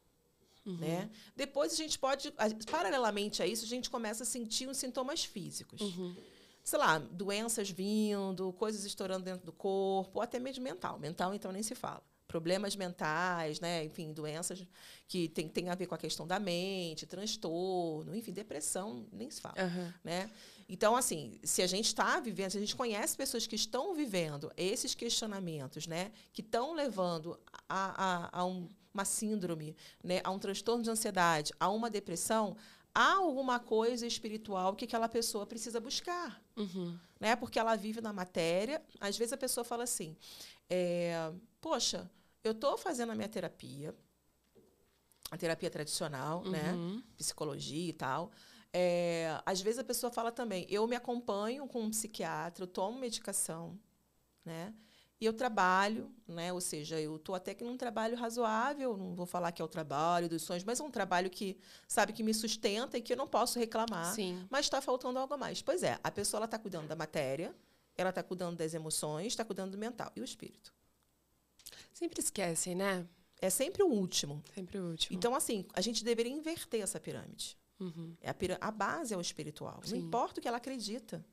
Uhum. 0.67 0.77
Né? 0.77 1.11
Depois 1.35 1.73
a 1.73 1.77
gente 1.77 1.99
pode, 1.99 2.31
paralelamente 2.71 3.43
a 3.43 3.47
isso, 3.47 3.65
a 3.65 3.69
gente 3.69 3.89
começa 3.89 4.23
a 4.23 4.27
sentir 4.27 4.69
uns 4.69 4.77
sintomas 4.77 5.25
físicos. 5.25 5.81
Uhum. 5.81 6.15
Sei 6.63 6.79
lá, 6.79 6.99
doenças 6.99 7.71
vindo, 7.71 8.53
coisas 8.53 8.85
estourando 8.85 9.25
dentro 9.25 9.47
do 9.47 9.53
corpo, 9.53 10.19
ou 10.19 10.23
até 10.23 10.39
mesmo 10.39 10.63
mental. 10.63 10.99
Mental, 10.99 11.33
então, 11.33 11.51
nem 11.51 11.63
se 11.63 11.75
fala. 11.75 12.03
Problemas 12.29 12.75
mentais, 12.75 13.61
né? 13.61 13.85
enfim, 13.85 14.13
doenças 14.13 14.67
que 15.07 15.29
tem, 15.29 15.49
tem 15.49 15.69
a 15.69 15.75
ver 15.75 15.87
com 15.87 15.95
a 15.95 15.99
questão 15.99 16.27
da 16.27 16.39
mente, 16.39 17.07
transtorno, 17.07 18.15
enfim, 18.15 18.33
depressão, 18.33 19.07
nem 19.13 19.31
se 19.31 19.41
fala. 19.41 19.55
Uhum. 19.63 19.93
Né? 20.03 20.31
Então, 20.69 20.97
assim, 20.97 21.39
se 21.45 21.63
a 21.63 21.67
gente 21.67 21.87
está 21.87 22.19
vivendo, 22.19 22.51
se 22.51 22.57
a 22.57 22.61
gente 22.61 22.75
conhece 22.75 23.17
pessoas 23.17 23.47
que 23.47 23.55
estão 23.55 23.95
vivendo 23.95 24.51
esses 24.57 24.95
questionamentos, 24.95 25.87
né, 25.87 26.11
que 26.33 26.41
estão 26.41 26.75
levando 26.75 27.39
a, 27.69 28.31
a, 28.33 28.41
a 28.41 28.45
um, 28.45 28.69
uma 28.93 29.05
síndrome, 29.05 29.77
né, 30.03 30.21
a 30.25 30.31
um 30.31 30.39
transtorno 30.39 30.83
de 30.83 30.91
ansiedade, 30.91 31.53
a 31.61 31.71
uma 31.71 31.89
depressão, 31.89 32.57
há 32.97 33.13
alguma 33.17 33.61
coisa 33.61 34.07
espiritual 34.07 34.75
que 34.75 34.87
aquela 34.87 35.09
pessoa 35.09 35.47
precisa 35.47 35.79
buscar. 35.79 36.43
Uhum. 36.57 36.99
né? 37.21 37.37
Porque 37.37 37.59
ela 37.59 37.77
vive 37.77 38.01
na 38.01 38.13
matéria. 38.13 38.83
Às 38.99 39.19
vezes 39.19 39.35
a 39.35 39.37
pessoa 39.37 39.63
fala 39.63 39.85
assim: 39.85 40.17
é, 40.71 41.31
Poxa, 41.61 42.11
eu 42.47 42.53
estou 42.53 42.77
fazendo 42.77 43.13
a 43.13 43.15
minha 43.15 43.29
terapia, 43.29 43.95
a 45.31 45.37
terapia 45.37 45.71
tradicional, 45.71 46.45
né? 46.45 46.73
Uhum. 46.73 47.03
Psicologia 47.17 47.91
e 47.91 47.93
tal. 47.93 48.31
É, 48.73 49.41
às 49.47 49.61
vezes 49.61 49.79
a 49.79 49.85
pessoa 49.85 50.11
fala 50.11 50.31
também: 50.31 50.67
Eu 50.69 50.87
me 50.87 50.97
acompanho 50.97 51.67
com 51.67 51.83
um 51.83 51.91
psiquiatra, 51.91 52.65
eu 52.65 52.69
tomo 52.69 52.99
medicação, 52.99 53.79
né? 54.45 54.75
E 55.19 55.25
eu 55.25 55.33
trabalho, 55.33 56.13
né? 56.29 56.53
Ou 56.53 56.61
seja, 56.61 57.01
eu 57.01 57.17
estou 57.17 57.35
até 57.35 57.55
que 57.55 57.65
num 57.65 57.77
trabalho 57.77 58.17
razoável, 58.17 58.99
não 58.99 59.15
vou 59.15 59.25
falar 59.25 59.51
que 59.51 59.63
é 59.63 59.65
o 59.65 59.69
trabalho 59.69 60.29
dos 60.29 60.43
sonhos, 60.43 60.63
mas 60.63 60.79
é 60.79 60.83
um 60.83 60.91
trabalho 60.91 61.31
que, 61.31 61.59
sabe, 61.89 62.13
que 62.13 62.23
me 62.23 62.35
sustenta 62.35 62.99
e 62.99 63.01
que 63.01 63.15
eu 63.15 63.17
não 63.17 63.27
posso 63.27 63.59
reclamar. 63.59 64.13
Sim. 64.15 64.47
Mas 64.51 64.67
está 64.67 64.83
faltando 64.83 65.19
algo 65.19 65.33
a 65.33 65.39
mais. 65.39 65.63
Pois 65.63 65.83
é, 65.83 65.99
a 66.05 66.11
pessoa 66.11 66.45
está 66.45 66.59
cuidando 66.59 66.87
da 66.87 66.95
matéria, 66.95 67.57
ela 67.97 68.11
está 68.11 68.23
cuidando 68.23 68.59
das 68.59 68.75
emoções, 68.75 69.29
está 69.29 69.43
cuidando 69.43 69.71
do 69.71 69.79
mental. 69.79 70.13
E 70.15 70.21
o 70.21 70.25
espírito? 70.25 70.75
Sempre 71.97 72.21
esquecem, 72.21 72.75
né? 72.75 73.09
É 73.41 73.49
sempre 73.49 73.83
o 73.83 73.87
último. 73.87 74.45
Sempre 74.55 74.79
o 74.79 74.91
último. 74.91 75.17
Então, 75.17 75.35
assim, 75.35 75.65
a 75.73 75.81
gente 75.81 76.05
deveria 76.05 76.31
inverter 76.31 76.83
essa 76.83 77.01
pirâmide. 77.01 77.57
Uhum. 77.81 78.15
É 78.21 78.29
a, 78.29 78.37
a 78.61 78.71
base 78.71 79.15
é 79.15 79.17
o 79.17 79.21
espiritual. 79.21 79.81
Sim. 79.83 79.97
Não 79.97 80.07
importa 80.07 80.39
o 80.39 80.43
que 80.43 80.47
ela 80.47 80.59
acredita. 80.59 81.25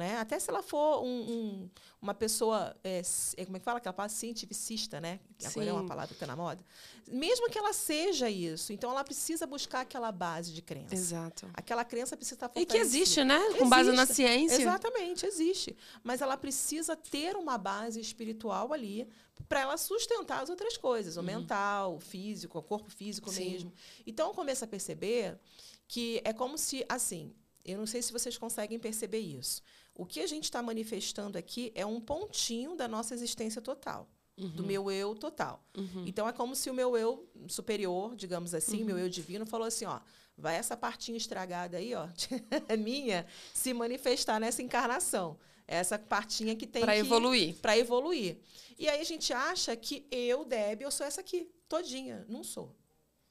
Né? 0.00 0.16
Até 0.16 0.38
se 0.38 0.48
ela 0.48 0.62
for 0.62 1.02
um- 1.04 1.30
um- 1.30 1.70
uma 2.00 2.14
pessoa, 2.14 2.74
é, 2.82 3.02
é, 3.36 3.44
como 3.44 3.58
é 3.58 3.60
que 3.60 3.64
fala 3.66 3.76
aquela 3.76 3.92
palavra? 3.92 4.16
Cientificista, 4.16 4.98
né? 4.98 5.20
Agora 5.44 5.66
é 5.68 5.72
uma 5.74 5.82
Sim. 5.82 5.88
palavra 5.88 6.06
que 6.08 6.14
está 6.14 6.26
na 6.26 6.34
moda. 6.34 6.64
Mesmo 7.06 7.50
que 7.50 7.58
ela 7.58 7.74
seja 7.74 8.30
isso, 8.30 8.72
então 8.72 8.90
ela 8.90 9.04
precisa 9.04 9.46
buscar 9.46 9.80
aquela 9.82 10.10
base 10.10 10.54
de 10.54 10.62
crença. 10.62 10.94
Exato. 10.94 11.50
Aquela 11.52 11.84
crença 11.84 12.16
precisa 12.16 12.36
estar 12.36 12.46
E 12.46 12.48
que 12.48 12.60
fortalecida. 12.60 12.96
existe, 12.96 13.22
né? 13.24 13.38
Com 13.58 13.68
base 13.68 13.92
na 13.92 14.04
Existe. 14.04 14.14
ciência. 14.14 14.62
Exatamente, 14.62 15.26
existe. 15.26 15.76
Mas 16.02 16.22
ela 16.22 16.38
precisa 16.38 16.96
ter 16.96 17.36
uma 17.36 17.58
base 17.58 18.00
espiritual 18.00 18.72
ali 18.72 19.06
para 19.50 19.60
ela 19.60 19.76
sustentar 19.76 20.42
as 20.42 20.48
outras 20.48 20.78
coisas, 20.78 21.18
o 21.18 21.22
mental, 21.22 21.96
o 21.96 22.00
físico, 22.00 22.56
o 22.58 22.62
corpo 22.62 22.90
físico 22.90 23.28
Uhum. 23.28 23.34
Sim. 23.36 23.50
mesmo. 23.50 23.72
Então 24.06 24.28
eu 24.28 24.34
começo 24.34 24.64
a 24.64 24.66
perceber 24.66 25.38
que 25.86 26.22
é 26.24 26.32
como 26.32 26.56
se, 26.56 26.86
assim, 26.88 27.34
eu 27.62 27.76
não 27.76 27.86
sei 27.86 28.00
se 28.00 28.10
vocês 28.12 28.38
conseguem 28.38 28.78
perceber 28.78 29.18
isso. 29.18 29.60
O 29.94 30.06
que 30.06 30.20
a 30.20 30.26
gente 30.26 30.44
está 30.44 30.62
manifestando 30.62 31.36
aqui 31.36 31.72
é 31.74 31.84
um 31.84 32.00
pontinho 32.00 32.74
da 32.76 32.88
nossa 32.88 33.12
existência 33.14 33.60
total, 33.60 34.08
do 34.36 34.64
meu 34.64 34.90
eu 34.90 35.14
total. 35.14 35.62
Uhum. 35.76 36.04
Então 36.06 36.26
é 36.26 36.32
como 36.32 36.56
se 36.56 36.70
o 36.70 36.74
meu 36.74 36.96
eu 36.96 37.28
superior, 37.48 38.16
digamos 38.16 38.54
assim, 38.54 38.80
Uhum. 38.80 38.86
meu 38.86 38.98
eu 38.98 39.08
divino, 39.08 39.44
falou 39.44 39.66
assim, 39.66 39.84
ó, 39.84 40.00
vai 40.38 40.56
essa 40.56 40.74
partinha 40.76 41.18
estragada 41.18 41.76
aí, 41.76 41.94
ó, 41.94 42.08
minha, 42.78 43.26
se 43.52 43.74
manifestar 43.74 44.40
nessa 44.40 44.62
encarnação. 44.62 45.38
Essa 45.66 45.96
partinha 45.98 46.56
que 46.56 46.66
tem 46.66 46.82
Pra 46.82 46.94
que 46.94 46.98
evoluir. 47.00 47.54
para 47.56 47.76
evoluir. 47.78 48.38
E 48.78 48.88
aí 48.88 49.00
a 49.00 49.04
gente 49.04 49.32
acha 49.32 49.76
que 49.76 50.04
eu, 50.10 50.44
Deb, 50.44 50.80
eu 50.82 50.90
sou 50.90 51.06
essa 51.06 51.20
aqui, 51.20 51.48
todinha. 51.68 52.24
Não 52.28 52.42
sou. 52.42 52.74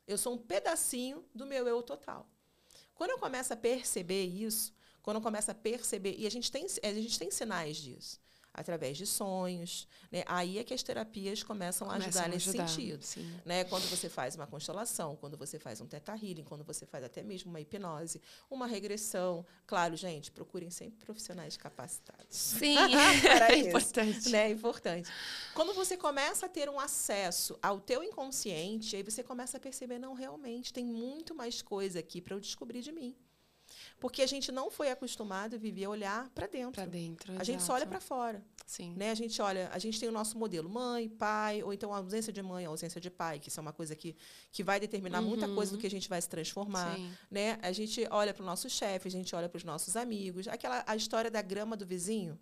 Eu 0.08 0.18
sou 0.18 0.34
um 0.36 0.38
pedacinho 0.38 1.26
do 1.36 1.46
meu 1.46 1.68
eu 1.68 1.82
total. 1.84 2.30
Quando 2.96 3.10
eu 3.12 3.18
começo 3.18 3.52
a 3.52 3.58
perceber 3.58 4.24
isso, 4.26 4.72
quando 5.10 5.16
eu 5.16 5.24
começo 5.24 5.50
a 5.50 5.56
perceber, 5.56 6.14
e 6.20 6.28
a 6.28 6.30
gente 6.30 6.52
tem, 6.52 6.68
a 6.84 6.94
gente 6.94 7.18
tem 7.18 7.32
sinais 7.32 7.78
disso, 7.78 8.20
através 8.54 8.96
de 8.96 9.08
sonhos, 9.08 9.88
né? 10.12 10.24
aí 10.28 10.60
é 10.60 10.64
que 10.64 10.72
as 10.72 10.84
terapias 10.84 11.42
começam 11.42 11.90
a 11.90 11.94
Começam 11.94 12.22
ajudar 12.22 12.30
nesse 12.30 12.50
ajudar, 12.50 12.68
sentido 12.68 13.04
Sim. 13.04 13.40
né? 13.44 13.64
Quando 13.64 13.90
você 13.90 14.08
faz 14.08 14.36
uma 14.36 14.46
constelação, 14.46 15.16
quando 15.16 15.36
você 15.36 15.58
faz 15.58 15.82
um 15.82 15.88
teta 15.88 16.12
healing, 16.14 16.44
quando 16.44 16.64
você 16.64 16.86
faz 16.86 17.04
até 17.04 17.24
mesmo 17.24 17.50
uma 17.50 17.60
hipnose, 17.60 18.22
uma 18.52 18.68
regressão. 18.68 19.44
Claro, 19.66 19.96
gente, 19.96 20.30
procurem 20.32 20.70
sempre 20.70 21.04
profissionais 21.04 21.58
capacitados. 21.58 22.28
Sim. 22.30 22.78
É 23.50 23.58
importante. 23.58 24.30
Né? 24.30 24.50
É 24.50 24.52
importante. 24.52 25.10
Quando 25.56 25.74
você 25.74 25.98
começa 25.98 26.46
a 26.46 26.50
ter 26.50 26.70
um 26.70 26.80
acesso 26.80 27.58
ao 27.64 27.80
teu 27.80 28.04
inconsciente, 28.04 28.96
aí 28.96 29.02
você 29.02 29.24
começa 29.24 29.58
a 29.58 29.60
perceber, 29.60 29.98
não, 29.98 30.14
realmente, 30.14 30.72
tem 30.72 30.86
muito 30.86 31.34
mais 31.34 31.64
coisa 31.64 31.98
aqui 31.98 32.22
para 32.22 32.36
eu 32.36 32.40
descobrir 32.40 32.84
de 32.84 32.92
mim. 32.92 33.16
Porque 34.00 34.22
a 34.22 34.28
gente 34.28 34.52
não 34.52 34.72
foi 34.72 34.90
acostumado 34.90 35.56
a 35.56 35.60
viver 35.60 35.86
a 35.86 35.90
olhar 35.90 36.30
para 36.30 36.48
dentro. 36.48 36.74
Pra 36.74 36.86
dentro. 36.86 37.34
A 37.38 37.44
gente 37.44 37.62
só 37.64 37.74
olha 37.74 37.82
exato. 37.82 37.92
para 37.92 38.00
fora. 38.00 38.44
Sim. 38.66 38.94
Né? 38.96 39.12
A 39.12 39.16
gente 39.16 39.42
olha, 39.42 39.70
a 39.74 39.80
gente 39.80 40.00
tem 40.00 40.08
o 40.08 40.12
nosso 40.12 40.38
modelo 40.38 40.70
mãe, 40.70 41.10
pai, 41.10 41.64
ou 41.64 41.74
então 41.74 41.94
a 41.94 41.98
ausência 41.98 42.32
de 42.32 42.42
mãe, 42.42 42.66
a 42.66 42.70
ausência 42.70 43.02
de 43.02 43.10
pai, 43.10 43.40
que 43.40 43.50
isso 43.50 43.60
é 43.60 43.62
uma 43.62 43.74
coisa 43.74 43.96
que, 43.96 44.16
que 44.52 44.64
vai 44.64 44.80
determinar 44.80 45.22
muita 45.22 45.48
coisa 45.48 45.72
do 45.72 45.78
que 45.78 45.88
a 45.88 45.90
gente 45.90 46.08
vai 46.08 46.22
se 46.22 46.30
transformar. 46.30 46.96
Sim. 46.96 47.12
Né? 47.30 47.58
A 47.62 47.72
gente 47.72 48.08
olha 48.10 48.34
para 48.34 48.44
o 48.44 48.46
nosso 48.46 48.70
chefe, 48.70 49.08
a 49.08 49.12
gente 49.12 49.36
olha 49.36 49.50
para 49.50 49.58
os 49.58 49.64
nossos 49.64 49.96
amigos. 49.96 50.48
Aquela 50.48 50.84
a 50.86 50.96
história 50.96 51.30
da 51.30 51.42
grama 51.42 51.76
do 51.76 51.86
vizinho. 51.86 52.40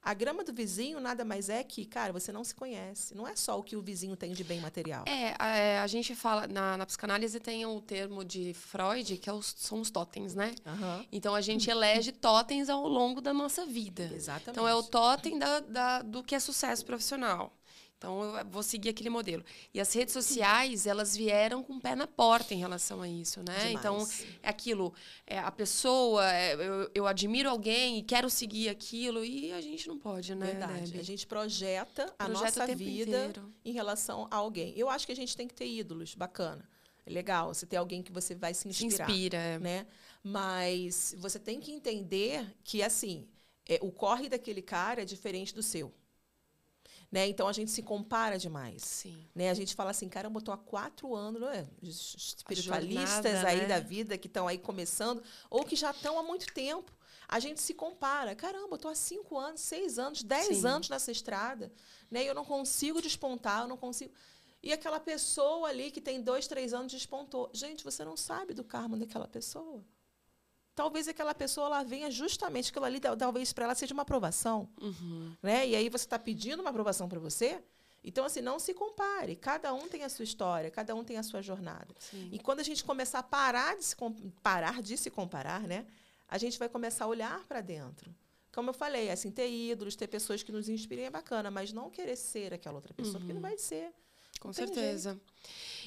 A 0.00 0.14
grama 0.14 0.42
do 0.44 0.52
vizinho 0.54 1.00
nada 1.00 1.24
mais 1.24 1.48
é 1.48 1.62
que, 1.62 1.84
cara, 1.84 2.12
você 2.12 2.32
não 2.32 2.42
se 2.44 2.54
conhece. 2.54 3.14
Não 3.14 3.26
é 3.26 3.34
só 3.36 3.58
o 3.58 3.62
que 3.62 3.76
o 3.76 3.82
vizinho 3.82 4.16
tem 4.16 4.32
de 4.32 4.42
bem 4.44 4.60
material. 4.60 5.04
É, 5.06 5.34
a, 5.38 5.48
é, 5.56 5.78
a 5.80 5.86
gente 5.86 6.14
fala, 6.14 6.46
na, 6.46 6.76
na 6.76 6.86
psicanálise 6.86 7.38
tem 7.40 7.66
o 7.66 7.80
termo 7.80 8.24
de 8.24 8.54
Freud, 8.54 9.16
que 9.18 9.28
é 9.28 9.32
os- 9.32 9.54
são 9.58 9.80
os 9.80 9.90
totens, 9.90 10.34
né? 10.34 10.54
Aham. 10.64 11.04
Então 11.12 11.34
a 11.34 11.40
gente 11.40 11.68
elege 11.68 12.12
totens 12.12 12.68
ao 12.70 12.86
longo 12.88 13.20
da 13.20 13.34
nossa 13.34 13.66
vida. 13.66 14.10
Exatamente. 14.14 14.50
Então 14.50 14.66
é 14.68 14.74
o 14.74 14.82
totem 14.82 15.38
da, 15.38 15.60
da- 15.60 16.02
do 16.02 16.22
que 16.22 16.34
é 16.34 16.40
sucesso 16.40 16.86
profissional. 16.86 17.52
Então 17.98 18.22
eu 18.38 18.46
vou 18.46 18.62
seguir 18.62 18.90
aquele 18.90 19.10
modelo. 19.10 19.44
E 19.74 19.80
as 19.80 19.92
redes 19.92 20.14
sociais, 20.14 20.86
elas 20.86 21.16
vieram 21.16 21.64
com 21.64 21.74
o 21.74 21.80
pé 21.80 21.96
na 21.96 22.06
porta 22.06 22.54
em 22.54 22.58
relação 22.58 23.02
a 23.02 23.08
isso, 23.08 23.40
né? 23.40 23.66
Demais. 23.66 23.74
Então 23.74 24.08
é 24.40 24.48
aquilo, 24.48 24.94
é, 25.26 25.40
a 25.40 25.50
pessoa, 25.50 26.32
é, 26.32 26.54
eu, 26.54 26.90
eu 26.94 27.06
admiro 27.08 27.50
alguém 27.50 27.98
e 27.98 28.02
quero 28.02 28.30
seguir 28.30 28.68
aquilo 28.68 29.24
e 29.24 29.52
a 29.52 29.60
gente 29.60 29.88
não 29.88 29.98
pode, 29.98 30.32
né? 30.34 30.46
Verdade. 30.46 30.92
Deb? 30.92 31.00
A 31.00 31.04
gente 31.04 31.26
projeta 31.26 32.04
a 32.16 32.26
Projeta 32.26 32.28
o 32.28 32.30
nossa 32.30 32.66
vida 32.76 33.18
inteiro. 33.24 33.52
em 33.64 33.72
relação 33.72 34.28
a 34.30 34.36
alguém. 34.36 34.72
Eu 34.76 34.88
acho 34.88 35.04
que 35.04 35.12
a 35.12 35.16
gente 35.16 35.36
tem 35.36 35.48
que 35.48 35.54
ter 35.54 35.66
ídolos, 35.66 36.14
bacana. 36.14 36.68
É 37.04 37.10
legal, 37.10 37.52
você 37.52 37.66
ter 37.66 37.78
alguém 37.78 38.00
que 38.00 38.12
você 38.12 38.34
vai 38.34 38.54
se 38.54 38.72
Se 38.72 38.86
inspirar. 38.86 39.10
inspira. 39.10 39.38
é. 39.38 39.58
né? 39.58 39.86
Mas 40.22 41.16
você 41.18 41.38
tem 41.38 41.58
que 41.58 41.72
entender 41.72 42.46
que, 42.62 42.82
assim, 42.82 43.26
é, 43.68 43.78
o 43.82 43.90
corre 43.90 44.28
daquele 44.28 44.62
cara 44.62 45.02
é 45.02 45.04
diferente 45.04 45.54
do 45.54 45.62
seu. 45.62 45.92
Né? 47.10 47.26
Então, 47.26 47.48
a 47.48 47.52
gente 47.52 47.70
se 47.70 47.82
compara 47.82 48.38
demais. 48.38 48.82
Sim. 48.82 49.26
Né? 49.34 49.48
A 49.48 49.54
gente 49.54 49.74
fala 49.74 49.90
assim, 49.90 50.08
caramba, 50.08 50.38
eu 50.38 50.44
tô 50.44 50.52
há 50.52 50.58
quatro 50.58 51.14
anos, 51.14 51.40
né? 51.40 51.66
Espiritualistas 51.82 53.24
jornada, 53.24 53.48
aí 53.48 53.62
né? 53.62 53.66
da 53.66 53.80
vida 53.80 54.18
que 54.18 54.26
estão 54.26 54.46
aí 54.46 54.58
começando, 54.58 55.22
ou 55.48 55.64
que 55.64 55.74
já 55.74 55.90
estão 55.90 56.18
há 56.18 56.22
muito 56.22 56.52
tempo. 56.52 56.92
A 57.26 57.40
gente 57.40 57.62
se 57.62 57.74
compara. 57.74 58.34
Caramba, 58.34 58.74
eu 58.74 58.78
tô 58.78 58.88
há 58.88 58.94
cinco 58.94 59.38
anos, 59.38 59.60
seis 59.60 59.98
anos, 59.98 60.22
dez 60.22 60.58
Sim. 60.58 60.66
anos 60.66 60.88
nessa 60.88 61.10
estrada. 61.10 61.72
Né? 62.10 62.24
E 62.24 62.26
eu 62.26 62.34
não 62.34 62.44
consigo 62.44 63.00
despontar, 63.00 63.62
eu 63.62 63.68
não 63.68 63.76
consigo. 63.76 64.12
E 64.62 64.72
aquela 64.72 64.98
pessoa 64.98 65.68
ali 65.68 65.90
que 65.90 66.00
tem 66.00 66.20
dois, 66.20 66.46
três 66.46 66.74
anos 66.74 66.92
despontou. 66.92 67.50
Gente, 67.52 67.84
você 67.84 68.04
não 68.04 68.16
sabe 68.16 68.52
do 68.52 68.64
karma 68.64 68.96
daquela 68.96 69.28
pessoa. 69.28 69.84
Talvez 70.82 71.08
aquela 71.08 71.34
pessoa 71.34 71.66
ela 71.66 71.82
venha 71.82 72.08
justamente 72.10 72.70
aquilo 72.70 72.84
ali, 72.84 73.00
tal- 73.00 73.16
talvez 73.16 73.52
para 73.52 73.64
ela 73.64 73.74
seja 73.74 73.92
uma 73.92 74.02
aprovação 74.02 74.68
Uhum. 74.80 75.34
né? 75.42 75.66
E 75.66 75.74
aí 75.74 75.88
você 75.88 76.04
está 76.04 76.18
pedindo 76.18 76.60
uma 76.60 76.70
aprovação 76.70 77.08
para 77.08 77.18
você. 77.18 77.60
Então, 78.04 78.24
assim, 78.24 78.40
não 78.40 78.58
se 78.60 78.72
compare. 78.72 79.34
Cada 79.34 79.74
um 79.74 79.88
tem 79.88 80.04
a 80.04 80.08
sua 80.08 80.22
história, 80.22 80.70
cada 80.70 80.94
um 80.94 81.02
tem 81.02 81.16
a 81.18 81.22
sua 81.24 81.42
jornada. 81.42 81.92
Sim. 81.98 82.28
E 82.32 82.38
quando 82.38 82.60
a 82.60 82.62
gente 82.62 82.84
começar 82.84 83.18
a 83.18 83.22
parar 83.24 83.76
de 83.76 83.84
se, 83.84 83.96
parar 84.40 84.80
de 84.80 84.96
se 84.96 85.10
comparar, 85.10 85.62
né? 85.62 85.84
A 86.28 86.38
gente 86.38 86.56
vai 86.60 86.68
começar 86.68 87.06
a 87.06 87.08
olhar 87.08 87.44
para 87.48 87.60
dentro. 87.60 88.14
Como 88.54 88.70
eu 88.70 88.74
falei, 88.74 89.10
assim, 89.10 89.30
ter 89.32 89.50
ídolos, 89.50 89.96
ter 89.96 90.06
pessoas 90.06 90.42
que 90.44 90.52
nos 90.52 90.68
inspirem 90.68 91.06
é 91.06 91.10
bacana, 91.10 91.50
mas 91.50 91.72
não 91.72 91.90
querer 91.90 92.16
ser 92.16 92.54
aquela 92.54 92.76
outra 92.76 92.94
pessoa, 92.94 93.18
porque 93.18 93.32
não 93.32 93.40
vai 93.42 93.58
ser. 93.58 93.92
Com 94.40 94.50
Tem 94.52 94.66
certeza. 94.66 95.20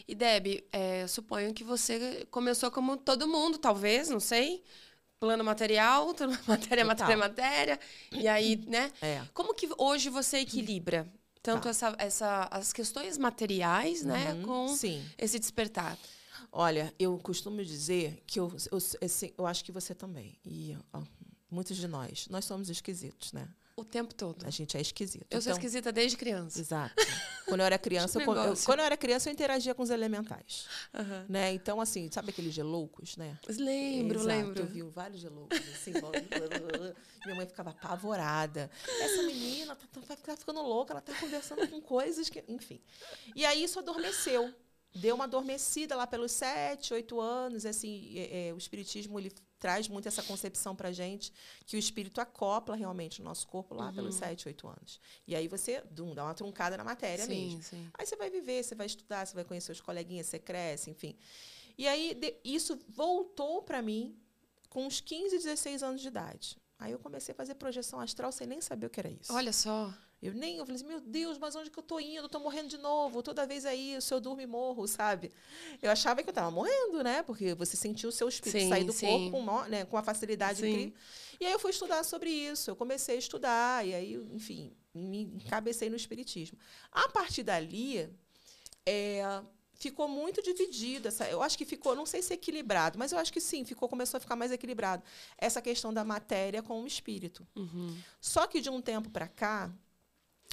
E 0.07 0.15
Deb, 0.15 0.63
é, 0.71 1.05
suponho 1.07 1.53
que 1.53 1.63
você 1.63 2.25
começou 2.31 2.71
como 2.71 2.97
todo 2.97 3.27
mundo, 3.27 3.57
talvez, 3.57 4.09
não 4.09 4.19
sei. 4.19 4.63
Plano 5.19 5.43
material, 5.43 6.07
matéria, 6.47 6.83
matéria, 6.83 7.17
matéria. 7.17 7.79
E 8.11 8.27
aí, 8.27 8.55
né? 8.67 8.91
É. 9.01 9.21
Como 9.33 9.53
que 9.53 9.69
hoje 9.77 10.09
você 10.09 10.39
equilibra 10.39 11.07
tanto 11.43 11.63
Tá. 11.63 11.69
essa, 11.69 11.95
essa, 11.97 12.47
as 12.51 12.73
questões 12.73 13.17
materiais, 13.17 14.03
né, 14.03 14.33
Uhum, 14.33 14.41
com 14.43 14.67
Sim. 14.75 15.03
esse 15.17 15.39
despertar? 15.39 15.97
Olha, 16.51 16.93
eu 16.99 17.17
costumo 17.19 17.63
dizer 17.63 18.21
que 18.27 18.39
eu, 18.39 18.51
eu, 18.71 18.77
assim, 19.05 19.31
eu 19.37 19.45
acho 19.47 19.63
que 19.63 19.71
você 19.71 19.95
também. 19.95 20.37
E 20.45 20.75
ó, 20.91 21.01
muitos 21.49 21.77
de 21.77 21.87
nós, 21.87 22.27
nós 22.29 22.43
somos 22.45 22.69
esquisitos, 22.69 23.31
né? 23.31 23.47
O 23.81 23.85
tempo 23.85 24.13
todo. 24.13 24.45
A 24.45 24.49
gente 24.49 24.77
é 24.77 24.81
esquisito. 24.81 25.25
Eu 25.29 25.41
sou 25.41 25.51
Então- 25.51 25.59
esquisita 25.59 25.91
desde 25.91 26.15
criança. 26.17 26.59
Exato. 26.59 26.93
Quando 27.45 27.61
eu 27.61 27.65
era 27.65 27.77
criança, 27.79 28.21
eu, 28.21 28.35
eu- 28.35 28.55
quando 28.65 28.79
eu 28.79 28.85
era 28.85 28.95
criança, 28.95 29.29
eu 29.29 29.33
interagia 29.33 29.73
com 29.75 29.83
os 29.83 29.89
elementais. 29.89 30.67
Né? 31.27 31.53
Então, 31.53 31.81
assim, 31.81 32.09
sabe 32.11 32.29
aqueles 32.29 32.53
geloucos, 32.53 33.17
né? 33.17 33.37
Lembro, 33.49 34.19
Exato, 34.19 34.27
lembro. 34.27 34.61
Eu 34.63 34.67
vi 34.67 34.81
vários 34.83 35.19
geloucos, 35.21 35.57
assim. 35.57 35.91
Minha 37.25 37.35
mãe 37.35 37.45
ficava 37.47 37.71
apavorada. 37.71 38.69
Essa 38.99 39.23
menina 39.23 39.75
tá, 39.75 39.87
tá, 40.07 40.15
tá 40.15 40.37
ficando 40.37 40.61
louca, 40.61 40.93
ela 40.93 41.01
tá 41.01 41.13
conversando 41.19 41.67
com 41.67 41.81
coisas 41.81 42.29
que... 42.29 42.43
Enfim. 42.47 42.79
E 43.35 43.45
aí, 43.45 43.63
isso 43.63 43.79
adormeceu. 43.79 44.53
deu 44.95 45.15
uma 45.15 45.23
adormecida 45.25 45.95
lá 45.95 46.05
pelos 46.07 46.31
sete, 46.31 46.93
oito 46.93 47.19
anos. 47.19 47.65
Assim, 47.65 48.13
é, 48.17 48.49
é, 48.49 48.53
o 48.53 48.57
espiritismo 48.57 49.19
ele 49.19 49.31
traz 49.61 49.87
muito 49.87 50.07
essa 50.07 50.23
concepção 50.23 50.75
para 50.75 50.91
gente 50.91 51.31
que 51.67 51.77
o 51.77 51.79
espírito 51.79 52.19
acopla 52.19 52.75
realmente 52.75 53.21
o 53.21 53.23
nosso 53.23 53.47
corpo 53.47 53.75
lá 53.75 53.87
uhum. 53.87 53.93
pelos 53.93 54.15
sete, 54.15 54.47
oito 54.47 54.67
anos. 54.67 54.99
E 55.27 55.35
aí 55.35 55.47
você 55.47 55.81
dum, 55.91 56.15
dá 56.15 56.25
uma 56.25 56.33
truncada 56.33 56.75
na 56.75 56.83
matéria 56.83 57.23
sim, 57.23 57.45
mesmo. 57.45 57.63
Sim. 57.63 57.89
Aí 57.93 58.05
você 58.05 58.15
vai 58.15 58.31
viver, 58.31 58.63
você 58.63 58.73
vai 58.73 58.87
estudar, 58.87 59.25
você 59.25 59.35
vai 59.35 59.45
conhecer 59.45 59.71
os 59.71 59.79
coleguinhas, 59.79 60.25
você 60.25 60.39
cresce, 60.39 60.89
enfim. 60.89 61.15
E 61.77 61.87
aí 61.87 62.15
de, 62.15 62.35
isso 62.43 62.77
voltou 62.89 63.61
para 63.61 63.81
mim 63.83 64.19
com 64.67 64.87
uns 64.87 64.99
15, 64.99 65.37
16 65.37 65.83
anos 65.83 66.01
de 66.01 66.07
idade. 66.07 66.57
Aí 66.79 66.91
eu 66.91 66.99
comecei 66.99 67.31
a 67.31 67.35
fazer 67.35 67.53
projeção 67.53 67.99
astral 67.99 68.31
sem 68.31 68.47
nem 68.47 68.59
saber 68.59 68.87
o 68.87 68.89
que 68.89 68.99
era 68.99 69.09
isso. 69.09 69.31
Olha 69.31 69.53
só. 69.53 69.93
Eu 70.21 70.33
nem, 70.33 70.57
eu 70.57 70.65
falei 70.65 70.75
assim, 70.75 70.87
meu 70.87 71.01
Deus, 71.01 71.39
mas 71.39 71.55
onde 71.55 71.71
que 71.71 71.79
eu 71.79 71.83
tô 71.83 71.99
indo? 71.99 72.25
Eu 72.25 72.29
tô 72.29 72.39
morrendo 72.39 72.69
de 72.69 72.77
novo. 72.77 73.23
Toda 73.23 73.47
vez 73.47 73.65
aí, 73.65 73.99
se 73.99 74.13
eu 74.13 74.19
durmo 74.19 74.39
e 74.39 74.45
morro, 74.45 74.87
sabe? 74.87 75.31
Eu 75.81 75.89
achava 75.89 76.21
que 76.21 76.29
eu 76.29 76.31
estava 76.31 76.51
morrendo, 76.51 77.03
né? 77.03 77.23
Porque 77.23 77.55
você 77.55 77.75
sentiu 77.75 78.09
o 78.09 78.11
seu 78.11 78.29
espírito 78.29 78.61
sim, 78.61 78.69
sair 78.69 78.83
do 78.83 78.93
sim. 78.93 79.07
corpo 79.07 79.67
né, 79.67 79.83
com 79.83 79.95
uma 79.95 80.03
facilidade 80.03 80.63
incrível. 80.63 80.93
E 81.39 81.45
aí 81.45 81.51
eu 81.51 81.57
fui 81.57 81.71
estudar 81.71 82.03
sobre 82.03 82.29
isso. 82.29 82.69
Eu 82.69 82.75
comecei 82.75 83.15
a 83.15 83.19
estudar, 83.19 83.87
e 83.87 83.95
aí, 83.95 84.13
enfim, 84.31 84.71
me 84.93 85.23
encabecei 85.23 85.89
no 85.89 85.95
espiritismo. 85.95 86.57
A 86.91 87.09
partir 87.09 87.41
dali, 87.41 88.07
é, 88.85 89.41
ficou 89.73 90.07
muito 90.07 90.43
dividido. 90.43 91.07
Essa, 91.07 91.27
eu 91.27 91.41
acho 91.41 91.57
que 91.57 91.65
ficou, 91.65 91.95
não 91.95 92.05
sei 92.05 92.21
se 92.21 92.31
equilibrado, 92.31 92.99
mas 92.99 93.11
eu 93.11 93.17
acho 93.17 93.33
que 93.33 93.41
sim, 93.41 93.65
ficou, 93.65 93.89
começou 93.89 94.19
a 94.19 94.21
ficar 94.21 94.35
mais 94.35 94.51
equilibrado. 94.51 95.03
Essa 95.35 95.63
questão 95.63 95.91
da 95.91 96.03
matéria 96.03 96.61
com 96.61 96.83
o 96.83 96.85
espírito. 96.85 97.47
Uhum. 97.55 97.97
Só 98.19 98.45
que 98.45 98.61
de 98.61 98.69
um 98.69 98.79
tempo 98.79 99.09
para 99.09 99.27
cá, 99.27 99.73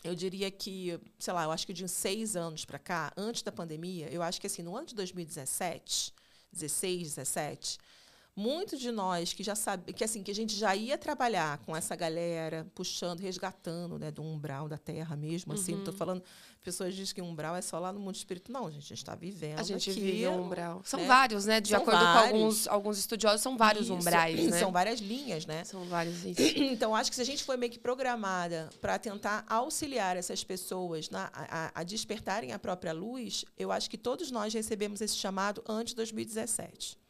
eu 0.05 0.15
diria 0.15 0.51
que, 0.51 0.99
sei 1.19 1.33
lá, 1.33 1.45
eu 1.45 1.51
acho 1.51 1.67
que 1.67 1.73
de 1.73 1.89
seis 1.89 2.37
anos 2.37 2.65
para 2.65 2.79
cá, 2.79 3.13
antes 3.17 3.43
da 3.43 3.51
pandemia, 3.51 4.09
eu 4.11 4.23
acho 4.23 4.41
que 4.41 4.47
assim, 4.47 4.63
no 4.63 4.77
ano 4.77 4.87
de 4.87 4.95
2017, 4.95 6.13
16, 6.53 7.15
17, 7.15 7.79
muitos 8.39 8.79
de 8.79 8.93
nós 8.93 9.33
que 9.33 9.43
já 9.43 9.57
sabe 9.57 9.93
que 9.93 10.05
assim 10.05 10.23
que 10.23 10.31
a 10.31 10.35
gente 10.35 10.55
já 10.55 10.75
ia 10.77 10.97
trabalhar 10.97 11.59
com 11.59 11.77
essa 11.77 11.97
galera 11.97 12.65
puxando 12.73 13.19
resgatando 13.19 13.99
né 13.99 14.13
do 14.13 14.23
umbral 14.23 14.69
da 14.69 14.79
terra 14.79 15.17
mesmo 15.17 15.53
assim 15.53 15.73
uhum. 15.73 15.79
não 15.79 15.85
estou 15.85 15.95
falando 15.95 16.23
pessoas 16.63 16.95
dizem 16.95 17.13
que 17.13 17.21
umbral 17.21 17.57
é 17.57 17.63
só 17.63 17.81
lá 17.81 17.93
no 17.93 17.99
mundo 17.99 18.15
espírito 18.15 18.53
não 18.53 18.69
a 18.69 18.71
gente 18.71 18.93
está 18.95 19.17
vivendo 19.17 19.59
a 19.59 19.65
gente 19.65 19.91
aqui, 19.91 20.01
vive 20.01 20.29
um 20.29 20.45
umbral 20.45 20.83
são 20.85 21.01
né? 21.01 21.07
vários 21.07 21.47
né 21.47 21.61
de 21.61 21.71
são 21.71 21.83
acordo 21.83 22.01
vários. 22.01 22.31
com 22.31 22.37
alguns 22.37 22.69
alguns 22.69 22.99
estudiosos 22.99 23.41
são 23.41 23.57
vários 23.57 23.87
isso. 23.87 23.95
umbrais 23.95 24.39
né 24.47 24.59
são 24.61 24.71
várias 24.71 25.01
linhas 25.01 25.45
né 25.45 25.65
são 25.65 25.85
vários 25.87 26.23
isso. 26.25 26.41
então 26.59 26.95
acho 26.95 27.11
que 27.11 27.17
se 27.17 27.23
a 27.23 27.27
gente 27.27 27.43
foi 27.43 27.57
meio 27.57 27.73
que 27.73 27.79
programada 27.79 28.71
para 28.81 29.01
tentar 29.01 29.45
auxiliar 29.49 30.17
essas 30.17 30.45
pessoas 30.45 31.11
na, 31.11 31.29
a, 31.33 31.81
a 31.81 31.83
despertarem 31.83 32.53
a 32.53 32.59
própria 32.59 32.93
luz 32.93 33.45
eu 33.57 33.73
acho 33.73 33.91
que 33.91 33.99
todos 33.99 34.31
nós 34.31 34.55
recebemos 34.55 35.01
esse 35.01 35.17
chamado 35.17 35.61
antes 35.67 35.91
de 35.91 35.97
2017 35.97 37.08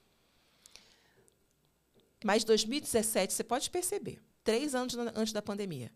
mas 2.24 2.44
2017, 2.44 3.32
você 3.32 3.44
pode 3.44 3.70
perceber, 3.70 4.18
três 4.44 4.74
anos 4.74 4.96
antes 5.14 5.32
da 5.32 5.42
pandemia. 5.42 5.90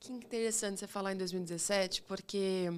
Que 0.00 0.12
interessante 0.12 0.78
você 0.78 0.86
falar 0.86 1.12
em 1.12 1.16
2017, 1.16 2.02
porque 2.02 2.68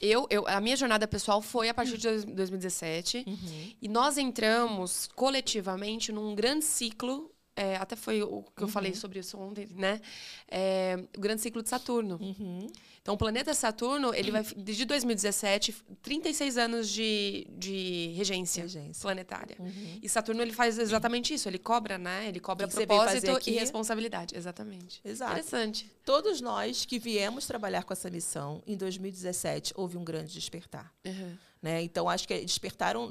eu, 0.00 0.26
eu, 0.30 0.46
a 0.46 0.60
minha 0.60 0.76
jornada 0.76 1.06
pessoal 1.06 1.40
foi 1.40 1.68
a 1.68 1.74
partir 1.74 1.98
de 1.98 2.26
2017 2.26 3.24
uhum. 3.26 3.72
e 3.80 3.88
nós 3.88 4.18
entramos 4.18 5.08
coletivamente 5.14 6.12
num 6.12 6.34
grande 6.34 6.64
ciclo. 6.64 7.30
É, 7.56 7.76
até 7.76 7.94
foi 7.94 8.20
o 8.22 8.42
que 8.42 8.62
eu 8.62 8.66
uhum. 8.66 8.72
falei 8.72 8.94
sobre 8.94 9.20
isso 9.20 9.38
ontem, 9.38 9.68
né? 9.76 10.00
É, 10.48 10.98
o 11.16 11.20
grande 11.20 11.40
ciclo 11.40 11.62
de 11.62 11.68
Saturno. 11.68 12.18
Uhum. 12.20 12.66
Então, 13.00 13.14
o 13.14 13.18
planeta 13.18 13.54
Saturno, 13.54 14.14
ele 14.14 14.30
vai, 14.30 14.42
desde 14.56 14.84
2017, 14.86 15.72
36 16.02 16.56
anos 16.56 16.88
de, 16.88 17.46
de 17.50 18.12
regência, 18.16 18.62
regência. 18.62 19.02
planetária. 19.02 19.56
Uhum. 19.58 20.00
E 20.02 20.08
Saturno, 20.08 20.42
ele 20.42 20.52
faz 20.52 20.78
exatamente 20.78 21.34
isso. 21.34 21.48
Ele 21.48 21.58
cobra, 21.58 21.98
né? 21.98 22.26
Ele 22.26 22.40
cobra 22.40 22.66
propósito 22.66 23.38
e 23.46 23.52
responsabilidade. 23.52 24.36
Exatamente. 24.36 25.00
Exato. 25.04 25.32
Interessante. 25.32 25.90
Todos 26.04 26.40
nós 26.40 26.84
que 26.84 26.98
viemos 26.98 27.46
trabalhar 27.46 27.84
com 27.84 27.92
essa 27.92 28.10
missão, 28.10 28.62
em 28.66 28.76
2017, 28.76 29.74
houve 29.76 29.96
um 29.96 30.04
grande 30.04 30.32
despertar. 30.32 30.92
Uhum. 31.04 31.36
Né? 31.62 31.82
Então, 31.82 32.08
acho 32.08 32.26
que 32.26 32.40
despertaram, 32.40 33.10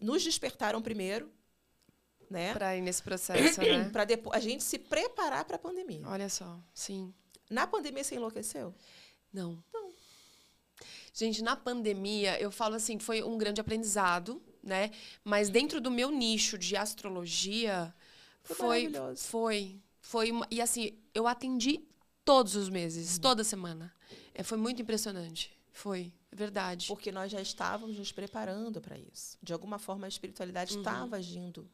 nos 0.00 0.24
despertaram 0.24 0.80
primeiro, 0.82 1.30
né? 2.34 2.52
Para 2.52 2.76
ir 2.76 2.80
nesse 2.80 3.02
processo, 3.02 3.60
né? 3.60 3.88
para 3.90 4.06
a 4.32 4.40
gente 4.40 4.64
se 4.64 4.76
preparar 4.78 5.44
para 5.44 5.56
a 5.56 5.58
pandemia. 5.58 6.02
Olha 6.06 6.28
só, 6.28 6.58
sim. 6.74 7.14
Na 7.48 7.66
pandemia 7.66 8.02
você 8.02 8.16
enlouqueceu? 8.16 8.74
Não. 9.32 9.62
Não. 9.72 9.92
Gente, 11.12 11.42
na 11.42 11.54
pandemia, 11.54 12.40
eu 12.40 12.50
falo 12.50 12.74
assim, 12.74 12.98
foi 12.98 13.22
um 13.22 13.38
grande 13.38 13.60
aprendizado, 13.60 14.42
né? 14.60 14.90
Mas 15.22 15.48
dentro 15.48 15.80
do 15.80 15.90
meu 15.90 16.10
nicho 16.10 16.58
de 16.58 16.76
astrologia, 16.76 17.94
foi 18.42 18.90
foi 18.90 19.16
foi, 19.16 19.80
foi 20.00 20.30
uma, 20.32 20.46
e 20.50 20.60
assim, 20.60 20.98
eu 21.14 21.28
atendi 21.28 21.86
todos 22.24 22.56
os 22.56 22.68
meses, 22.68 23.14
uhum. 23.14 23.20
toda 23.20 23.44
semana. 23.44 23.94
É, 24.34 24.42
foi 24.42 24.58
muito 24.58 24.82
impressionante. 24.82 25.56
Foi, 25.72 26.12
é 26.32 26.36
verdade. 26.36 26.88
Porque 26.88 27.12
nós 27.12 27.30
já 27.30 27.40
estávamos 27.40 27.96
nos 27.96 28.10
preparando 28.10 28.80
para 28.80 28.98
isso. 28.98 29.38
De 29.40 29.52
alguma 29.52 29.78
forma, 29.78 30.06
a 30.06 30.08
espiritualidade 30.08 30.74
uhum. 30.74 30.80
estava 30.80 31.16
agindo 31.16 31.70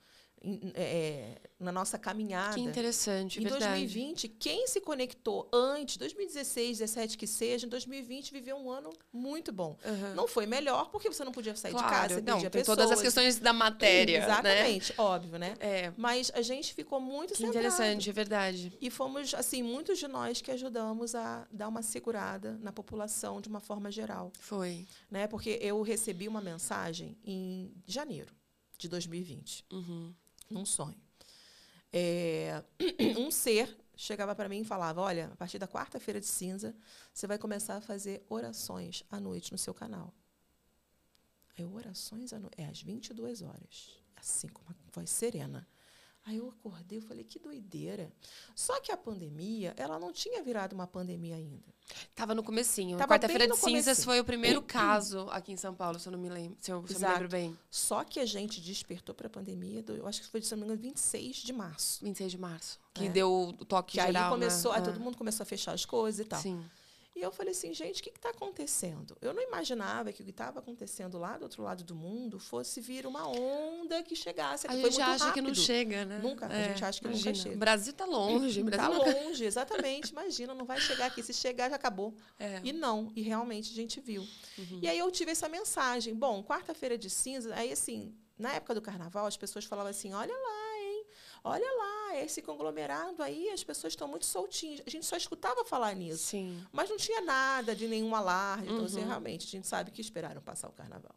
é, 0.75 1.37
na 1.59 1.71
nossa 1.71 1.99
caminhada. 1.99 2.55
Que 2.55 2.61
interessante, 2.61 3.39
Em 3.39 3.43
verdade. 3.43 3.65
2020, 3.65 4.29
quem 4.29 4.67
se 4.67 4.81
conectou 4.81 5.49
antes, 5.53 5.99
2016, 5.99 6.79
2017 6.79 7.19
que 7.19 7.27
seja, 7.27 7.67
em 7.67 7.69
2020 7.69 8.33
viveu 8.33 8.57
um 8.57 8.71
ano 8.71 8.91
muito 9.13 9.53
bom. 9.53 9.77
Uhum. 9.85 10.15
Não 10.15 10.27
foi 10.27 10.47
melhor 10.47 10.89
porque 10.91 11.09
você 11.09 11.23
não 11.25 11.33
podia 11.33 11.55
sair 11.55 11.73
claro, 11.73 11.87
de 11.87 11.95
casa, 11.95 12.15
você 12.15 12.21
não, 12.23 12.41
tem 12.41 12.51
pessoas. 12.51 12.79
todas 12.79 12.91
as 12.91 13.03
questões 13.03 13.39
da 13.39 13.53
matéria, 13.53 14.21
né? 14.21 14.25
Exatamente, 14.25 14.91
né? 14.91 14.95
óbvio, 14.99 15.39
né? 15.39 15.55
É. 15.61 15.93
Mas 15.97 16.33
a 16.35 16.41
gente 16.41 16.73
ficou 16.73 17.01
muito 17.01 17.35
que 17.35 17.45
interessante, 17.45 18.09
é 18.09 18.13
verdade. 18.13 18.73
E 18.81 18.89
fomos, 18.89 19.35
assim, 19.35 19.63
muitos 19.63 19.99
de 19.99 20.09
nós 20.09 20.41
que 20.41 20.51
ajudamos 20.51 21.15
a 21.15 21.47
dar 21.53 21.69
uma 21.69 21.83
segurada 21.83 22.59
na 22.63 22.73
população 22.73 23.41
de 23.41 23.49
uma 23.49 23.61
forma 23.61 23.91
geral. 23.91 24.33
Foi. 24.39 24.87
Né? 25.11 25.27
Porque 25.27 25.59
eu 25.61 25.83
recebi 25.83 26.27
uma 26.27 26.41
mensagem 26.41 27.17
em 27.23 27.71
janeiro 27.87 28.35
de 28.79 28.89
2020. 28.89 29.67
Uhum 29.71 30.15
num 30.51 30.67
sonho. 30.67 31.01
É, 31.93 32.63
um 33.19 33.31
ser 33.31 33.77
chegava 33.97 34.35
para 34.35 34.49
mim 34.49 34.61
e 34.61 34.65
falava: 34.65 35.01
Olha, 35.01 35.31
a 35.33 35.37
partir 35.37 35.59
da 35.59 35.69
quarta-feira 35.69 36.21
de 36.21 36.27
cinza, 36.27 36.75
você 37.13 37.27
vai 37.27 37.39
começar 37.39 37.77
a 37.77 37.81
fazer 37.81 38.25
orações 38.29 39.05
à 39.11 39.21
noite 39.21 39.53
no 39.53 39.59
seu 39.59 39.75
canal. 39.75 40.13
Eu, 41.57 41.73
orações 41.75 42.33
à 42.33 42.39
noite? 42.39 42.55
É 42.59 42.65
às 42.65 42.81
22 42.81 43.43
horas. 43.43 43.99
Assim, 44.17 44.49
com 44.49 44.63
uma 44.63 44.77
voz 44.93 45.11
serena. 45.11 45.67
Aí 46.27 46.37
eu 46.37 46.49
acordei, 46.49 46.99
eu 46.99 47.03
falei, 47.03 47.25
que 47.25 47.39
doideira. 47.39 48.13
Só 48.55 48.79
que 48.81 48.93
a 48.93 48.97
pandemia, 48.97 49.75
ela 49.77 49.99
não 49.99 50.13
tinha 50.13 50.43
virado 50.43 50.75
uma 50.75 50.87
pandemia 50.87 51.37
ainda. 51.37 51.75
Tava 52.15 52.35
no 52.35 52.43
comecinho. 52.43 52.99
Quarta-feira 52.99 53.49
de 53.49 53.57
cinzas 53.57 54.05
foi 54.05 54.21
o 54.21 54.25
primeiro 54.25 54.63
caso 54.63 55.29
aqui 55.31 55.53
em 55.53 55.57
São 55.57 55.75
Paulo, 55.75 55.99
se 55.99 56.07
eu 56.07 56.13
não 56.13 56.19
me 56.19 56.29
lembro, 56.29 56.57
se 56.61 56.71
eu, 56.71 56.87
se 56.87 56.95
eu 56.95 57.01
me 57.01 57.07
lembro 57.07 57.29
bem. 57.29 57.59
Só 57.71 58.05
que 58.05 58.21
a 58.21 58.27
gente 58.27 58.61
despertou 58.61 59.15
para 59.15 59.27
a 59.27 59.31
pandemia, 59.31 59.83
do, 59.83 59.95
eu 59.95 60.07
acho 60.07 60.21
que 60.21 60.29
foi, 60.29 60.43
se 60.43 60.51
não 60.53 60.59
me 60.59 60.65
engano, 60.65 60.81
26 60.81 61.37
de 61.37 61.53
março. 61.53 62.05
26 62.05 62.33
de 62.33 62.39
março. 62.39 62.79
Que 62.95 63.07
é. 63.07 63.09
deu 63.09 63.55
o 63.59 63.65
toque 63.65 63.99
que 63.99 64.05
geral, 64.05 64.25
aí 64.25 64.31
começou, 64.31 64.73
né? 64.73 64.79
aí 64.79 64.85
todo 64.85 65.01
mundo 65.01 65.17
começou 65.17 65.43
a 65.43 65.47
fechar 65.47 65.73
as 65.73 65.85
coisas 65.85 66.25
e 66.25 66.29
tal. 66.29 66.41
Sim. 66.41 66.63
E 67.15 67.21
eu 67.23 67.33
falei 67.33 67.53
assim, 67.53 67.75
gente, 67.75 68.01
o 68.01 68.03
que 68.05 68.11
está 68.11 68.31
acontecendo? 68.31 69.17
Eu 69.21 69.35
não 69.35 69.43
imaginava 69.43 70.13
que 70.13 70.23
o 70.23 70.25
que 70.25 70.31
estava 70.31 70.61
acontecendo 70.61 71.19
lá 71.19 71.37
do 71.37 71.43
outro 71.43 71.63
lado 71.63 71.83
do 71.83 71.95
mundo 71.95 72.39
fosse 72.39 72.81
vir 72.81 73.05
uma 73.05 73.27
onda 73.29 74.03
que 74.03 74.15
chegasse. 74.15 74.67
A 74.69 74.77
gente 74.77 75.01
acha 75.01 75.25
rápido. 75.25 75.35
que 75.35 75.41
não 75.41 75.55
chega, 75.55 76.05
né? 76.05 76.21
Nunca. 76.23 76.47
É, 76.47 76.67
a 76.67 76.69
gente 76.69 76.85
acha 76.85 77.01
que 77.01 77.07
imagina. 77.07 77.31
nunca 77.31 77.43
chega. 77.43 77.57
O 77.57 77.59
Brasil 77.59 77.91
está 77.91 78.05
longe. 78.05 78.61
Está 78.61 78.89
longe, 78.89 79.45
exatamente. 79.45 80.13
Imagina, 80.13 80.55
não 80.55 80.65
vai 80.65 80.81
chegar 80.81 81.07
aqui. 81.07 81.23
Se 81.23 81.35
chegar, 81.35 81.69
já 81.69 81.77
acabou. 81.77 82.15
É. 82.39 82.61
E 82.63 82.73
não. 82.73 83.13
E 83.17 83.23
realmente 83.23 83.73
a 83.73 83.75
gente 83.75 84.01
viu. 84.01 84.23
Uhum. 84.57 84.79
E 84.81 84.89
aí 84.89 84.99
eu 84.99 85.11
tive 85.11 85.33
essa 85.33 85.49
mensagem. 85.49 86.15
Bom, 86.15 86.43
quarta-feira 86.45 86.97
de 86.97 87.11
cinza, 87.11 87.55
aí 87.55 87.73
assim, 87.73 88.15
na 88.39 88.53
época 88.55 88.75
do 88.75 88.81
carnaval, 88.81 89.27
as 89.27 89.37
pessoas 89.37 89.65
falavam 89.65 89.91
assim, 89.91 90.15
olha 90.15 90.33
lá, 90.33 90.79
hein? 90.79 91.05
Olha 91.43 91.73
lá, 91.73 92.00
esse 92.17 92.43
conglomerado 92.43 93.23
aí, 93.23 93.51
as 93.51 93.63
pessoas 93.63 93.93
estão 93.93 94.09
muito 94.09 94.27
soltinhas. 94.27 94.83
A 94.87 94.91
gente 94.91 95.07
só 95.07 95.17
escutava 95.17 95.65
falar 95.65 95.95
nisso. 95.95 96.25
Sim. 96.25 96.65
Mas 96.73 96.89
não 96.89 96.97
tinha 96.97 97.21
nada 97.21 97.75
de 97.75 97.87
nenhum 97.87 98.15
alarme. 98.15 98.71
Então, 98.71 98.85
assim, 98.85 99.01
uhum. 99.01 99.09
realmente, 99.09 99.47
a 99.47 99.51
gente 99.51 99.67
sabe 99.67 99.91
que 99.91 100.01
esperaram 100.01 100.41
passar 100.41 100.69
o 100.69 100.73
carnaval. 100.73 101.15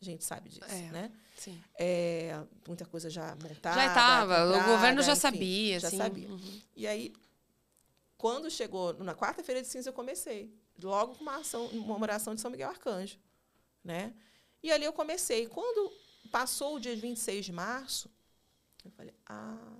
A 0.00 0.04
gente 0.04 0.24
sabe 0.24 0.48
disso, 0.48 0.64
é, 0.64 0.92
né? 0.92 1.12
Sim. 1.36 1.60
É, 1.74 2.40
muita 2.66 2.86
coisa 2.86 3.10
já 3.10 3.34
montada. 3.34 3.74
Já 3.74 3.86
estava, 3.88 4.46
o 4.46 4.64
governo 4.64 5.02
já 5.02 5.12
enfim, 5.12 5.20
sabia. 5.20 5.80
Já 5.80 5.88
assim. 5.88 5.96
sabia. 5.96 6.28
Uhum. 6.28 6.60
E 6.76 6.86
aí, 6.86 7.12
quando 8.16 8.48
chegou 8.48 8.94
na 8.94 9.14
quarta-feira 9.14 9.60
de 9.60 9.66
cinza, 9.66 9.88
eu 9.88 9.92
comecei. 9.92 10.54
Logo 10.80 11.16
com 11.16 11.22
uma, 11.22 11.38
ação, 11.38 11.66
uma 11.66 12.00
oração 12.00 12.32
de 12.34 12.40
São 12.40 12.50
Miguel 12.50 12.68
Arcanjo. 12.68 13.18
Né? 13.82 14.14
E 14.62 14.70
ali 14.70 14.84
eu 14.84 14.92
comecei. 14.92 15.48
Quando 15.48 15.92
passou 16.30 16.76
o 16.76 16.80
dia 16.80 16.94
26 16.94 17.46
de 17.46 17.52
março, 17.52 18.08
eu 18.84 18.90
falei, 18.92 19.14
ah. 19.26 19.77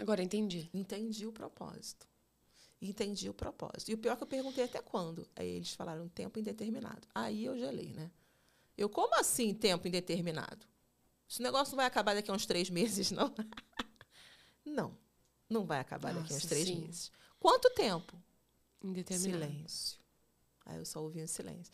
Agora 0.00 0.22
entendi. 0.22 0.70
Entendi 0.72 1.26
o 1.26 1.32
propósito. 1.32 2.08
Entendi 2.80 3.28
o 3.28 3.34
propósito. 3.34 3.90
E 3.90 3.94
o 3.94 3.98
pior 3.98 4.14
é 4.14 4.16
que 4.16 4.22
eu 4.22 4.26
perguntei 4.26 4.64
até 4.64 4.80
quando. 4.80 5.28
Aí 5.36 5.46
eles 5.46 5.74
falaram 5.74 6.08
tempo 6.08 6.38
indeterminado. 6.38 7.06
Aí 7.14 7.44
eu 7.44 7.58
gelei, 7.58 7.92
né? 7.92 8.10
Eu, 8.78 8.88
como 8.88 9.14
assim 9.20 9.52
tempo 9.52 9.86
indeterminado? 9.86 10.66
Esse 11.28 11.42
negócio 11.42 11.72
não 11.72 11.76
vai 11.76 11.86
acabar 11.86 12.14
daqui 12.14 12.30
a 12.30 12.34
uns 12.34 12.46
três 12.46 12.70
meses, 12.70 13.10
não? 13.10 13.32
não, 14.64 14.96
não 15.48 15.66
vai 15.66 15.80
acabar 15.80 16.14
Nossa, 16.14 16.22
daqui 16.22 16.32
a 16.32 16.36
uns 16.38 16.46
três 16.46 16.66
sim. 16.66 16.80
meses. 16.80 17.12
Quanto 17.38 17.68
tempo? 17.70 18.16
Indeterminado. 18.82 19.44
Silêncio. 19.44 19.98
Aí 20.64 20.78
eu 20.78 20.86
só 20.86 21.02
ouvi 21.02 21.22
um 21.22 21.26
silêncio. 21.26 21.70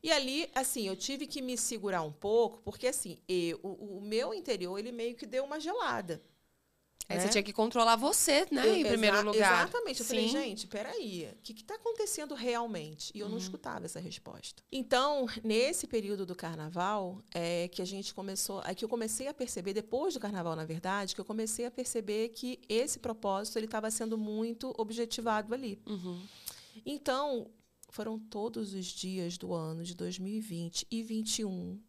E 0.00 0.12
ali, 0.12 0.48
assim, 0.54 0.86
eu 0.86 0.94
tive 0.94 1.26
que 1.26 1.42
me 1.42 1.58
segurar 1.58 2.02
um 2.02 2.12
pouco, 2.12 2.62
porque 2.62 2.86
assim, 2.86 3.18
eu, 3.26 3.58
o, 3.62 3.98
o 3.98 4.00
meu 4.00 4.32
interior, 4.32 4.78
ele 4.78 4.92
meio 4.92 5.16
que 5.16 5.26
deu 5.26 5.44
uma 5.44 5.58
gelada. 5.58 6.22
Aí 7.08 7.18
né? 7.18 7.22
você 7.22 7.28
tinha 7.28 7.42
que 7.42 7.52
controlar 7.52 7.96
você, 7.96 8.46
né, 8.50 8.66
eu, 8.66 8.76
em 8.76 8.84
primeiro 8.84 9.22
lugar. 9.22 9.68
Exatamente. 9.68 10.00
Eu 10.00 10.06
Sim. 10.06 10.14
falei, 10.14 10.28
gente, 10.28 10.66
peraí, 10.66 11.28
o 11.32 11.42
que 11.42 11.52
está 11.52 11.74
acontecendo 11.74 12.34
realmente? 12.34 13.12
E 13.14 13.20
eu 13.20 13.26
uhum. 13.26 13.32
não 13.32 13.38
escutava 13.38 13.84
essa 13.84 14.00
resposta. 14.00 14.62
Então, 14.72 15.26
nesse 15.42 15.86
período 15.86 16.24
do 16.24 16.34
carnaval, 16.34 17.20
é 17.34 17.68
que 17.68 17.82
a 17.82 17.84
gente 17.84 18.14
começou, 18.14 18.62
é 18.64 18.74
que 18.74 18.84
eu 18.84 18.88
comecei 18.88 19.28
a 19.28 19.34
perceber, 19.34 19.74
depois 19.74 20.14
do 20.14 20.20
carnaval, 20.20 20.56
na 20.56 20.64
verdade, 20.64 21.14
que 21.14 21.20
eu 21.20 21.24
comecei 21.24 21.66
a 21.66 21.70
perceber 21.70 22.30
que 22.30 22.58
esse 22.68 22.98
propósito 22.98 23.58
ele 23.58 23.66
estava 23.66 23.90
sendo 23.90 24.16
muito 24.16 24.74
objetivado 24.78 25.52
ali. 25.52 25.78
Uhum. 25.86 26.22
Então, 26.86 27.50
foram 27.90 28.18
todos 28.18 28.72
os 28.72 28.86
dias 28.86 29.36
do 29.36 29.52
ano 29.52 29.84
de 29.84 29.94
2020 29.94 30.86
e 30.90 31.02
2021. 31.02 31.80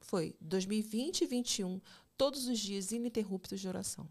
Foi 0.00 0.34
2020 0.40 1.18
e 1.22 1.26
2021, 1.26 1.80
todos 2.16 2.48
os 2.48 2.58
dias 2.58 2.90
ininterruptos 2.90 3.60
de 3.60 3.68
oração 3.68 4.08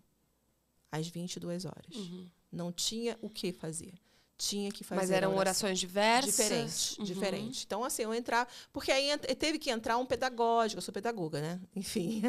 às 0.91 1.07
22 1.07 1.65
horas. 1.65 1.95
Uhum. 1.95 2.27
Não 2.51 2.71
tinha 2.71 3.17
o 3.21 3.29
que 3.29 3.51
fazer. 3.51 3.93
Tinha 4.37 4.71
que 4.71 4.83
fazer. 4.83 5.01
Mas 5.01 5.11
eram 5.11 5.37
orações 5.37 5.79
diversas? 5.79 6.35
Diferentes, 6.35 6.97
uhum. 6.97 7.03
diferentes. 7.03 7.63
Então, 7.63 7.83
assim, 7.83 8.01
eu 8.01 8.13
entrar. 8.13 8.51
Porque 8.73 8.91
aí 8.91 9.15
teve 9.37 9.59
que 9.59 9.69
entrar 9.69 9.97
um 9.97 10.05
pedagógico, 10.05 10.79
eu 10.79 10.81
sou 10.81 10.91
pedagoga, 10.91 11.39
né? 11.39 11.59
Enfim. 11.75 12.23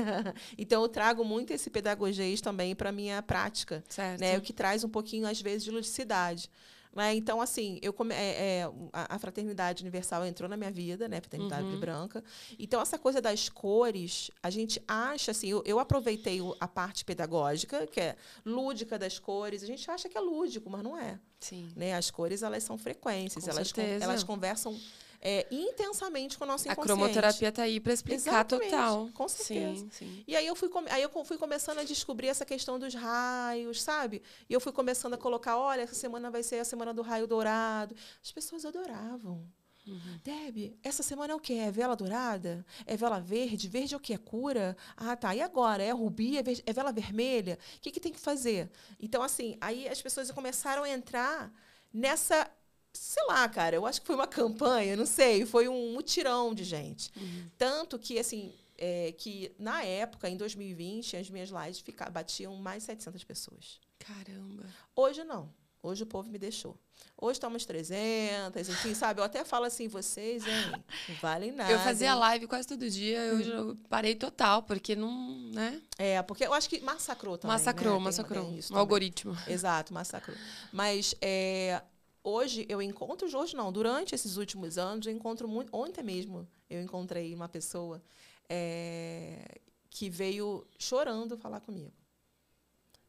então, 0.58 0.82
eu 0.82 0.88
trago 0.90 1.24
muito 1.24 1.54
esse 1.54 1.70
pedagogês 1.70 2.42
também 2.42 2.76
para 2.76 2.90
a 2.90 2.92
minha 2.92 3.22
prática. 3.22 3.82
Certo. 3.88 4.20
Né? 4.20 4.36
O 4.36 4.42
que 4.42 4.52
traz 4.52 4.84
um 4.84 4.90
pouquinho, 4.90 5.26
às 5.26 5.40
vezes, 5.40 5.64
de 5.64 5.70
ludicidade. 5.70 6.50
Né? 6.94 7.14
Então, 7.14 7.40
assim, 7.40 7.78
eu 7.80 7.92
come, 7.92 8.14
é, 8.14 8.60
é, 8.60 8.70
a, 8.92 9.16
a, 9.16 9.18
fraternidade 9.18 9.82
universal 9.82 10.26
entrou 10.26 10.48
na 10.48 10.56
minha 10.56 10.70
vida, 10.70 11.08
né? 11.08 11.20
Fraternidade 11.20 11.66
uhum. 11.66 11.80
branca. 11.80 12.22
Então, 12.58 12.80
essa 12.82 12.98
coisa 12.98 13.20
das 13.20 13.48
cores, 13.48 14.30
a 14.42 14.50
gente 14.50 14.82
acha, 14.86 15.30
assim, 15.30 15.48
eu, 15.48 15.62
eu 15.64 15.78
aproveitei 15.78 16.40
a 16.60 16.68
parte 16.68 17.04
pedagógica, 17.04 17.86
que 17.86 18.00
é 18.00 18.16
lúdica 18.44 18.98
das 18.98 19.18
cores. 19.18 19.62
A 19.62 19.66
gente 19.66 19.90
acha 19.90 20.08
que 20.08 20.18
é 20.18 20.20
lúdico, 20.20 20.68
mas 20.68 20.82
não 20.82 20.98
é. 20.98 21.18
Sim. 21.40 21.72
Né? 21.74 21.94
As 21.94 22.10
cores, 22.10 22.42
elas 22.42 22.62
são 22.62 22.76
frequências, 22.76 23.44
com 23.44 23.50
elas, 23.50 23.72
con 23.72 23.80
elas 23.80 24.22
conversam 24.22 24.78
é, 25.22 25.46
intensamente 25.52 26.36
com 26.36 26.42
o 26.44 26.46
nosso 26.48 26.64
inconsciente. 26.64 26.90
A 26.90 26.94
cromoterapia 26.96 27.48
está 27.48 27.62
aí 27.62 27.78
para 27.78 27.92
explicar 27.92 28.16
Exatamente, 28.16 28.70
total. 28.70 29.08
Com 29.14 29.28
certeza. 29.28 29.76
Sim, 29.76 29.90
sim. 29.92 30.24
E 30.26 30.34
aí 30.34 30.44
eu, 30.44 30.56
fui, 30.56 30.68
aí 30.90 31.00
eu 31.00 31.24
fui 31.24 31.38
começando 31.38 31.78
a 31.78 31.84
descobrir 31.84 32.26
essa 32.26 32.44
questão 32.44 32.76
dos 32.76 32.92
raios, 32.92 33.80
sabe? 33.80 34.20
E 34.50 34.52
eu 34.52 34.60
fui 34.60 34.72
começando 34.72 35.14
a 35.14 35.18
colocar, 35.18 35.56
olha, 35.56 35.82
essa 35.82 35.94
semana 35.94 36.28
vai 36.28 36.42
ser 36.42 36.56
a 36.56 36.64
semana 36.64 36.92
do 36.92 37.02
raio 37.02 37.28
dourado. 37.28 37.94
As 38.20 38.32
pessoas 38.32 38.64
adoravam. 38.64 39.46
Uhum. 39.86 40.20
Deb, 40.24 40.76
essa 40.82 41.02
semana 41.02 41.32
é 41.32 41.36
o 41.36 41.40
quê? 41.40 41.54
É 41.54 41.70
vela 41.70 41.94
dourada? 41.94 42.64
É 42.84 42.96
vela 42.96 43.20
verde? 43.20 43.68
Verde 43.68 43.94
é 43.94 43.96
o 43.96 44.00
quê? 44.00 44.14
É 44.14 44.18
cura? 44.18 44.76
Ah, 44.96 45.14
tá. 45.14 45.34
E 45.34 45.40
agora? 45.40 45.84
É 45.84 45.90
rubi? 45.92 46.38
É, 46.38 46.42
é 46.66 46.72
vela 46.72 46.92
vermelha? 46.92 47.58
O 47.76 47.80
que, 47.80 47.92
que 47.92 48.00
tem 48.00 48.12
que 48.12 48.20
fazer? 48.20 48.70
Então, 48.98 49.22
assim, 49.22 49.56
aí 49.60 49.86
as 49.88 50.02
pessoas 50.02 50.30
começaram 50.32 50.82
a 50.82 50.90
entrar 50.90 51.52
nessa 51.92 52.50
sei 52.92 53.24
lá, 53.26 53.48
cara, 53.48 53.76
eu 53.76 53.86
acho 53.86 54.00
que 54.00 54.06
foi 54.06 54.16
uma 54.16 54.26
campanha, 54.26 54.96
não 54.96 55.06
sei, 55.06 55.46
foi 55.46 55.68
um 55.68 55.92
mutirão 55.92 56.54
de 56.54 56.64
gente. 56.64 57.10
Uhum. 57.16 57.46
Tanto 57.56 57.98
que, 57.98 58.18
assim, 58.18 58.52
é, 58.76 59.12
que 59.12 59.54
na 59.58 59.82
época, 59.82 60.28
em 60.28 60.36
2020, 60.36 61.16
as 61.16 61.30
minhas 61.30 61.50
lives 61.50 61.80
fica, 61.80 62.08
batiam 62.10 62.54
mais 62.56 62.82
de 62.82 62.86
700 62.86 63.24
pessoas. 63.24 63.80
Caramba. 63.98 64.64
Hoje 64.94 65.24
não. 65.24 65.50
Hoje 65.82 66.04
o 66.04 66.06
povo 66.06 66.30
me 66.30 66.38
deixou. 66.38 66.78
Hoje 67.20 67.32
estamos 67.32 67.64
300, 67.64 68.68
enfim, 68.68 68.94
sabe? 68.94 69.20
Eu 69.20 69.24
até 69.24 69.44
falo 69.44 69.64
assim, 69.64 69.88
vocês, 69.88 70.46
hein? 70.46 70.72
Não 71.08 71.16
valem 71.16 71.50
nada. 71.50 71.72
Eu 71.72 71.78
fazia 71.80 72.14
live 72.14 72.46
quase 72.46 72.68
todo 72.68 72.88
dia, 72.88 73.18
eu 73.18 73.70
hum. 73.70 73.76
parei 73.88 74.14
total, 74.14 74.62
porque 74.62 74.94
não, 74.94 75.10
né? 75.52 75.82
É, 75.98 76.22
porque 76.22 76.46
eu 76.46 76.54
acho 76.54 76.68
que 76.68 76.80
massacrou 76.80 77.36
também, 77.36 77.56
Massacrou, 77.56 77.98
né? 77.98 78.04
massacrou. 78.04 78.44
Tem, 78.44 78.60
tem 78.60 78.76
o 78.76 78.78
algoritmo. 78.78 79.36
Exato, 79.48 79.92
massacrou. 79.92 80.36
Mas 80.72 81.16
é, 81.20 81.82
hoje 82.22 82.66
eu 82.68 82.80
encontro, 82.80 83.26
hoje 83.36 83.56
não, 83.56 83.72
durante 83.72 84.14
esses 84.14 84.36
últimos 84.36 84.78
anos, 84.78 85.06
eu 85.06 85.12
encontro 85.12 85.48
muito. 85.48 85.74
Ontem 85.74 86.02
mesmo 86.02 86.48
eu 86.68 86.80
encontrei 86.80 87.34
uma 87.34 87.48
pessoa 87.48 88.02
é, 88.48 89.60
que 89.90 90.08
veio 90.08 90.66
chorando 90.78 91.36
falar 91.36 91.60
comigo. 91.60 91.92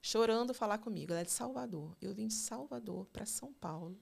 Chorando 0.01 0.53
falar 0.53 0.79
comigo. 0.79 1.11
Ela 1.11 1.21
é 1.21 1.25
de 1.25 1.31
Salvador. 1.31 1.95
Eu 2.01 2.13
vim 2.13 2.27
de 2.27 2.33
Salvador 2.33 3.05
para 3.05 3.25
São 3.25 3.53
Paulo, 3.53 3.97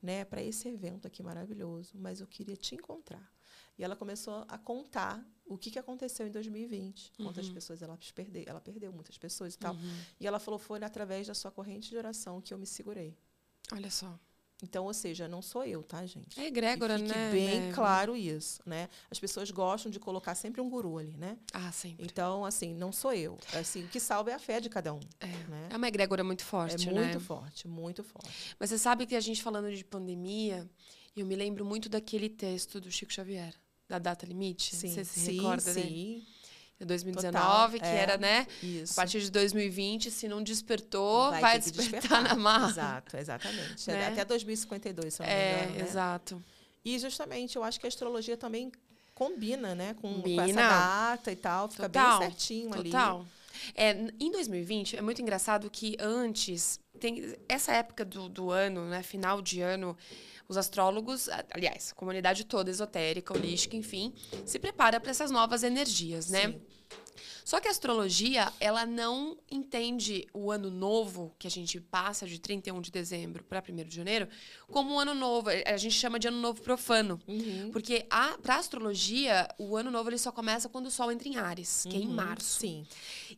né, 0.00 0.24
para 0.24 0.42
esse 0.42 0.68
evento 0.68 1.06
aqui 1.06 1.22
maravilhoso, 1.22 1.92
mas 1.94 2.20
eu 2.20 2.26
queria 2.26 2.56
te 2.56 2.74
encontrar. 2.74 3.30
E 3.78 3.84
ela 3.84 3.96
começou 3.96 4.44
a 4.48 4.58
contar 4.58 5.26
o 5.44 5.56
que, 5.56 5.70
que 5.70 5.78
aconteceu 5.78 6.26
em 6.26 6.30
2020, 6.30 7.12
uhum. 7.18 7.26
quantas 7.26 7.48
pessoas 7.48 7.82
ela 7.82 7.98
perdeu, 8.14 8.44
ela 8.46 8.60
perdeu 8.60 8.92
muitas 8.92 9.18
pessoas 9.18 9.54
e 9.54 9.58
tal. 9.58 9.74
Uhum. 9.74 10.00
E 10.20 10.26
ela 10.26 10.38
falou 10.38 10.58
foi 10.58 10.82
através 10.82 11.26
da 11.26 11.34
sua 11.34 11.50
corrente 11.50 11.90
de 11.90 11.96
oração 11.96 12.40
que 12.40 12.52
eu 12.52 12.58
me 12.58 12.66
segurei. 12.66 13.16
Olha 13.72 13.90
só. 13.90 14.18
Então, 14.62 14.84
ou 14.84 14.94
seja, 14.94 15.26
não 15.26 15.42
sou 15.42 15.64
eu, 15.64 15.82
tá, 15.82 16.06
gente? 16.06 16.38
É 16.40 16.46
egrégora, 16.46 16.94
que 16.94 17.02
fique 17.02 17.18
né? 17.18 17.30
bem 17.32 17.60
né? 17.62 17.72
claro 17.72 18.16
isso, 18.16 18.60
né? 18.64 18.88
As 19.10 19.18
pessoas 19.18 19.50
gostam 19.50 19.90
de 19.90 19.98
colocar 19.98 20.36
sempre 20.36 20.60
um 20.60 20.70
guru 20.70 20.98
ali, 20.98 21.16
né? 21.16 21.36
Ah, 21.52 21.72
sempre. 21.72 22.06
Então, 22.06 22.44
assim, 22.44 22.72
não 22.72 22.92
sou 22.92 23.12
eu. 23.12 23.36
Assim, 23.54 23.84
o 23.84 23.88
que 23.88 23.98
salva 23.98 24.30
é 24.30 24.34
a 24.34 24.38
fé 24.38 24.60
de 24.60 24.70
cada 24.70 24.94
um. 24.94 25.00
É, 25.18 25.26
né? 25.26 25.68
é 25.68 25.76
uma 25.76 25.88
egrégora 25.88 26.22
muito 26.22 26.44
forte, 26.44 26.88
é 26.88 26.92
né? 26.92 27.00
muito 27.00 27.18
forte, 27.18 27.66
muito 27.66 28.04
forte. 28.04 28.54
Mas 28.58 28.70
você 28.70 28.78
sabe 28.78 29.04
que 29.04 29.16
a 29.16 29.20
gente 29.20 29.42
falando 29.42 29.74
de 29.74 29.84
pandemia, 29.84 30.70
eu 31.16 31.26
me 31.26 31.34
lembro 31.34 31.64
muito 31.64 31.88
daquele 31.88 32.28
texto 32.28 32.80
do 32.80 32.88
Chico 32.88 33.12
Xavier, 33.12 33.52
da 33.88 33.98
data 33.98 34.24
limite. 34.24 34.76
Sim, 34.76 34.90
você 34.90 35.04
se 35.04 35.18
sim, 35.18 35.32
recorda, 35.32 35.72
sim. 35.72 36.18
Né? 36.18 36.22
2019, 36.84 37.78
Total, 37.78 37.80
que 37.80 37.96
é, 37.96 38.00
era, 38.00 38.16
né? 38.16 38.46
Isso. 38.62 38.92
A 38.92 38.96
partir 38.96 39.20
de 39.20 39.30
2020, 39.30 40.10
se 40.10 40.28
não 40.28 40.42
despertou, 40.42 41.30
vai, 41.30 41.40
vai 41.40 41.58
despertar, 41.58 42.00
despertar, 42.00 42.22
na 42.22 42.34
marra. 42.34 42.70
Exato, 42.70 43.16
exatamente. 43.16 43.88
Né? 43.88 44.06
Até 44.08 44.24
2052, 44.24 45.14
se 45.14 45.22
eu 45.22 45.26
não 45.26 45.32
é, 45.32 45.36
me 45.36 45.62
engano. 45.62 45.78
Né? 45.78 45.84
exato. 45.84 46.44
E 46.84 46.98
justamente, 46.98 47.56
eu 47.56 47.62
acho 47.62 47.78
que 47.78 47.86
a 47.86 47.88
astrologia 47.88 48.36
também 48.36 48.72
combina, 49.14 49.74
né? 49.74 49.94
Com, 49.94 50.14
combina. 50.14 50.42
com 50.42 50.50
essa 50.50 50.68
data 50.68 51.32
e 51.32 51.36
tal. 51.36 51.68
Fica 51.68 51.88
Total, 51.88 52.18
bem 52.18 52.28
certinho 52.28 52.70
total. 52.70 52.80
ali. 52.80 52.90
Total. 52.90 53.26
É, 53.74 53.90
em 54.18 54.30
2020, 54.30 54.96
é 54.96 55.02
muito 55.02 55.22
engraçado 55.22 55.70
que 55.70 55.96
antes, 56.00 56.80
tem 56.98 57.36
essa 57.48 57.72
época 57.72 58.04
do, 58.04 58.28
do 58.28 58.50
ano, 58.50 58.86
né? 58.86 59.02
Final 59.02 59.40
de 59.40 59.60
ano 59.60 59.96
os 60.52 60.56
astrólogos, 60.56 61.28
aliás, 61.50 61.92
a 61.92 61.94
comunidade 61.94 62.44
toda 62.44 62.70
esotérica, 62.70 63.34
holística, 63.34 63.76
enfim, 63.76 64.12
se 64.46 64.58
prepara 64.58 65.00
para 65.00 65.10
essas 65.10 65.30
novas 65.30 65.62
energias, 65.62 66.28
né? 66.28 66.48
Sim. 66.48 66.60
Só 67.44 67.60
que 67.60 67.66
a 67.66 67.70
astrologia, 67.72 68.52
ela 68.60 68.86
não 68.86 69.36
entende 69.50 70.26
o 70.32 70.50
ano 70.50 70.70
novo, 70.70 71.34
que 71.38 71.46
a 71.48 71.50
gente 71.50 71.80
passa 71.80 72.24
de 72.24 72.38
31 72.38 72.80
de 72.80 72.90
dezembro 72.92 73.42
para 73.42 73.60
1 73.68 73.88
de 73.88 73.96
janeiro, 73.96 74.28
como 74.70 74.94
um 74.94 74.98
ano 75.00 75.12
novo. 75.12 75.50
A 75.50 75.76
gente 75.76 75.94
chama 75.94 76.20
de 76.20 76.28
ano 76.28 76.40
novo 76.40 76.62
profano. 76.62 77.20
Uhum. 77.26 77.70
Porque 77.72 78.06
para 78.42 78.54
a 78.54 78.58
astrologia, 78.58 79.48
o 79.58 79.76
ano 79.76 79.90
novo 79.90 80.08
ele 80.08 80.18
só 80.18 80.30
começa 80.30 80.68
quando 80.68 80.86
o 80.86 80.90
sol 80.90 81.10
entra 81.10 81.28
em 81.28 81.36
Ares, 81.36 81.84
que 81.88 81.96
é 81.96 82.00
em 82.00 82.06
Uhum, 82.06 82.14
março. 82.14 82.60
Sim. 82.60 82.86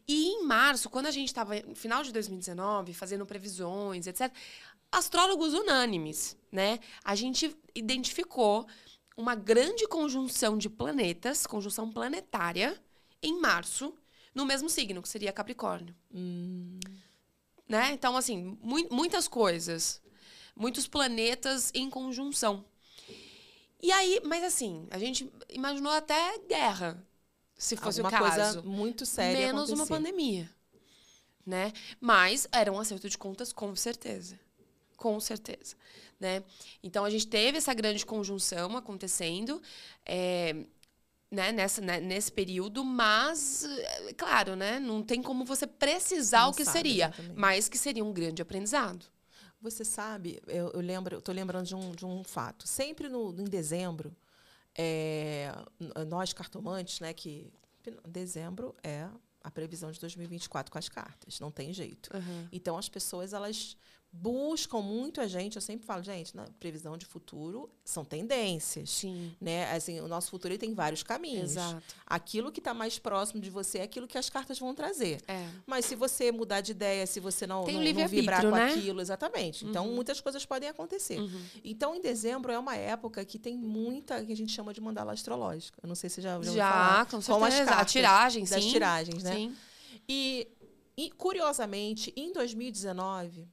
E 0.07 0.27
em 0.27 0.45
março, 0.45 0.91
quando 0.91 1.07
a 1.07 1.11
gente 1.11 1.29
estava 1.29 1.55
no 1.63 1.75
final 1.75 2.03
de 2.03 2.13
2019, 2.13 2.93
fazendo 2.93 3.25
previsões, 3.25 4.07
etc., 4.07 4.31
astrólogos 4.95 5.55
unânimes, 5.55 6.37
né? 6.51 6.79
A 7.05 7.15
gente 7.15 7.57
identificou 7.75 8.67
uma 9.17 9.35
grande 9.35 9.87
conjunção 9.87 10.57
de 10.57 10.69
planetas, 10.69 11.47
conjunção 11.47 11.91
planetária, 11.91 12.81
em 13.23 13.39
março, 13.41 13.95
no 14.35 14.45
mesmo 14.45 14.69
signo, 14.69 15.03
que 15.03 15.09
seria 15.09 15.33
Capricórnio. 15.33 15.95
Hum. 16.13 16.79
Né? 17.69 17.93
Então, 17.93 18.17
assim, 18.17 18.59
mu 18.63 18.87
muitas 18.91 19.27
coisas. 19.29 20.03
Muitos 20.55 20.87
planetas 20.87 21.71
em 21.75 21.91
conjunção. 21.91 22.65
E 23.83 23.91
aí, 23.91 24.21
mas 24.25 24.45
assim, 24.45 24.87
a 24.91 24.99
gente 24.99 25.31
imaginou 25.49 25.93
até 25.93 26.39
guerra, 26.49 27.05
se 27.57 27.77
fosse 27.77 28.01
Alguma 28.01 28.17
o 28.17 28.23
caso. 28.23 28.53
coisa 28.55 28.63
muito 28.63 29.05
séria 29.05 29.47
Menos 29.47 29.71
uma 29.71 29.85
acontecer. 29.85 29.89
pandemia. 29.89 30.51
Né? 31.45 31.73
Mas 32.01 32.49
era 32.53 32.73
um 32.73 32.79
acerto 32.81 33.09
de 33.09 33.19
contas, 33.19 33.53
com 33.53 33.75
certeza. 33.77 34.39
Com 34.97 35.19
certeza. 35.21 35.77
Né? 36.19 36.43
Então, 36.83 37.05
a 37.05 37.11
gente 37.11 37.27
teve 37.27 37.59
essa 37.59 37.75
grande 37.75 38.05
conjunção 38.05 38.77
acontecendo. 38.77 39.61
É, 40.07 40.55
né, 41.31 41.51
nessa, 41.51 41.81
né, 41.81 42.01
nesse 42.01 42.31
período, 42.31 42.85
mas, 42.85 43.65
é, 43.65 44.13
claro, 44.13 44.55
né, 44.55 44.79
não 44.79 45.03
tem 45.03 45.21
como 45.21 45.45
você 45.45 45.67
precisar 45.67 46.43
Não 46.43 46.51
o 46.51 46.55
que 46.55 46.65
sabe, 46.65 46.79
seria, 46.79 47.07
exatamente. 47.07 47.35
mas 47.35 47.69
que 47.69 47.77
seria 47.77 48.05
um 48.05 48.13
grande 48.13 48.41
aprendizado. 48.41 49.05
Você 49.61 49.85
sabe, 49.85 50.41
eu, 50.47 50.71
eu 50.71 50.81
lembro, 50.81 51.17
eu 51.17 51.23
tô 51.23 51.33
lembrando 51.33 51.67
de 51.67 51.75
um, 51.75 51.91
de 51.93 52.07
um 52.07 52.23
fato. 52.23 52.69
Sempre 52.69 53.09
no, 53.09 53.31
em 53.33 53.45
dezembro, 53.45 54.15
é, 54.77 55.53
nós 56.07 56.33
cartomantes, 56.33 57.01
né, 57.01 57.13
que 57.13 57.51
dezembro 58.07 58.75
é 58.83 59.09
a 59.43 59.51
previsão 59.51 59.91
de 59.91 60.01
2024 60.01 60.73
com 60.73 60.79
as 60.79 60.89
cartas, 60.89 61.39
não 61.39 61.51
tem 61.51 61.73
jeito. 61.73 62.11
Uhum. 62.15 62.49
Então 62.51 62.79
as 62.79 62.89
pessoas 62.89 63.33
elas 63.33 63.77
buscam 64.17 64.81
muito 64.81 65.21
a 65.21 65.27
gente. 65.27 65.57
Eu 65.57 65.63
sempre 65.63 65.85
falo, 65.85 66.03
gente, 66.03 66.37
na 66.37 66.45
previsão 66.61 66.97
de 66.97 67.05
futuro 67.05 67.69
são 67.85 68.05
tendências. 68.05 68.89
Sim. 68.91 69.35
Né? 69.41 69.71
Assim, 69.75 70.01
o 70.01 70.07
nosso 70.07 70.31
futuro 70.31 70.57
tem 70.57 70.73
vários 70.73 71.03
caminhos. 71.03 71.53
Exato. 71.53 71.83
Aquilo 72.07 72.53
que 72.53 72.61
está 72.61 72.73
mais 72.73 72.99
próximo 72.99 73.41
de 73.41 73.51
você 73.51 73.79
é 73.79 73.83
aquilo 73.83 74.07
que 74.07 74.17
as 74.17 74.31
cartas 74.31 74.59
vão 74.59 74.73
trazer. 74.75 75.21
É. 75.27 75.49
Mas 75.67 75.85
se 75.87 75.97
você 75.97 76.31
mudar 76.31 76.61
de 76.61 76.71
ideia, 76.71 77.07
se 77.07 77.19
você 77.19 77.47
não, 77.47 77.65
Tem 77.65 77.75
não, 77.75 78.01
não 78.01 78.09
vibrar 78.09 78.41
com 78.43 78.51
né? 78.53 78.67
aquilo, 78.73 79.01
exatamente. 79.01 79.65
Então, 79.67 79.89
Uhum. 79.89 79.95
muitas 79.97 80.21
coisas 80.21 80.47
podem 80.47 80.69
acontecer. 80.69 81.19
Uhum. 81.19 81.43
Então, 81.65 81.95
em 81.95 82.01
dezembro 82.01 82.53
é 82.53 82.59
uma 82.59 82.77
época 82.77 83.25
que 83.25 83.39
tem 83.39 83.57
muita 83.59 84.25
que 84.25 84.33
a 84.33 84.37
gente 84.37 84.53
chama 84.53 84.73
de 84.73 84.81
mandala 84.81 85.13
astrológica. 85.13 85.79
Eu 85.83 85.89
não 85.89 85.95
sei 85.97 86.09
se 86.09 86.21
já 86.23 86.37
ouviu 86.37 86.53
Já, 86.55 86.71
falar. 86.71 87.07
com 87.07 87.21
Como 87.21 87.45
as 87.45 87.55
certeza. 87.55 87.77
A 87.81 87.85
tiragem, 87.85 88.45
das 88.45 88.63
sim. 88.63 88.71
tiragens, 88.71 89.23
né? 89.25 89.35
Sim. 89.35 89.57
E, 90.09 90.47
e, 90.97 91.11
curiosamente, 91.11 92.13
em 92.17 92.33
2019, 92.33 93.49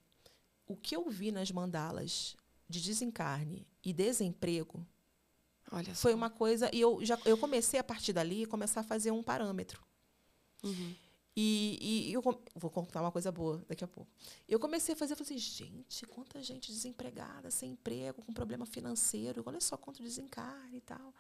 o 0.72 0.76
que 0.76 0.96
eu 0.96 1.10
vi 1.10 1.32
nas 1.32 1.52
mandalas 1.52 2.36
de 2.68 2.82
desencarne 2.82 3.68
e 3.84 3.92
desemprego 3.92 4.86
Olha 5.72 5.94
só. 5.94 6.02
foi 6.02 6.14
uma 6.14 6.30
coisa. 6.30 6.70
E 6.74 6.80
eu 6.80 7.04
já 7.04 7.18
eu 7.26 7.38
comecei 7.38 7.80
a 7.80 7.84
partir 7.84 8.14
dali 8.14 8.46
começar 8.46 8.82
a 8.82 8.84
fazer 8.84 9.12
um 9.12 9.22
parâmetro. 9.22 9.84
Uhum. 10.64 10.96
E, 11.36 12.10
e 12.10 12.14
eu 12.14 12.22
vou 12.22 12.70
contar 12.70 13.02
uma 13.02 13.12
coisa 13.12 13.32
boa 13.32 13.64
daqui 13.68 13.84
a 13.84 13.88
pouco. 13.88 14.12
Eu 14.48 14.60
comecei 14.60 14.94
a 14.94 14.98
fazer, 14.98 15.14
eu 15.14 15.18
falei 15.18 15.34
assim, 15.34 15.38
gente, 15.38 16.06
quanta 16.06 16.44
gente 16.44 16.72
desempregada, 16.72 17.50
sem 17.50 17.72
emprego, 17.72 18.22
com 18.22 18.34
problema 18.34 18.66
financeiro, 18.66 19.42
olha 19.46 19.62
só 19.62 19.78
quanto 19.78 20.04
desencarne 20.04 20.78
e 20.78 20.82
tal. 20.82 21.14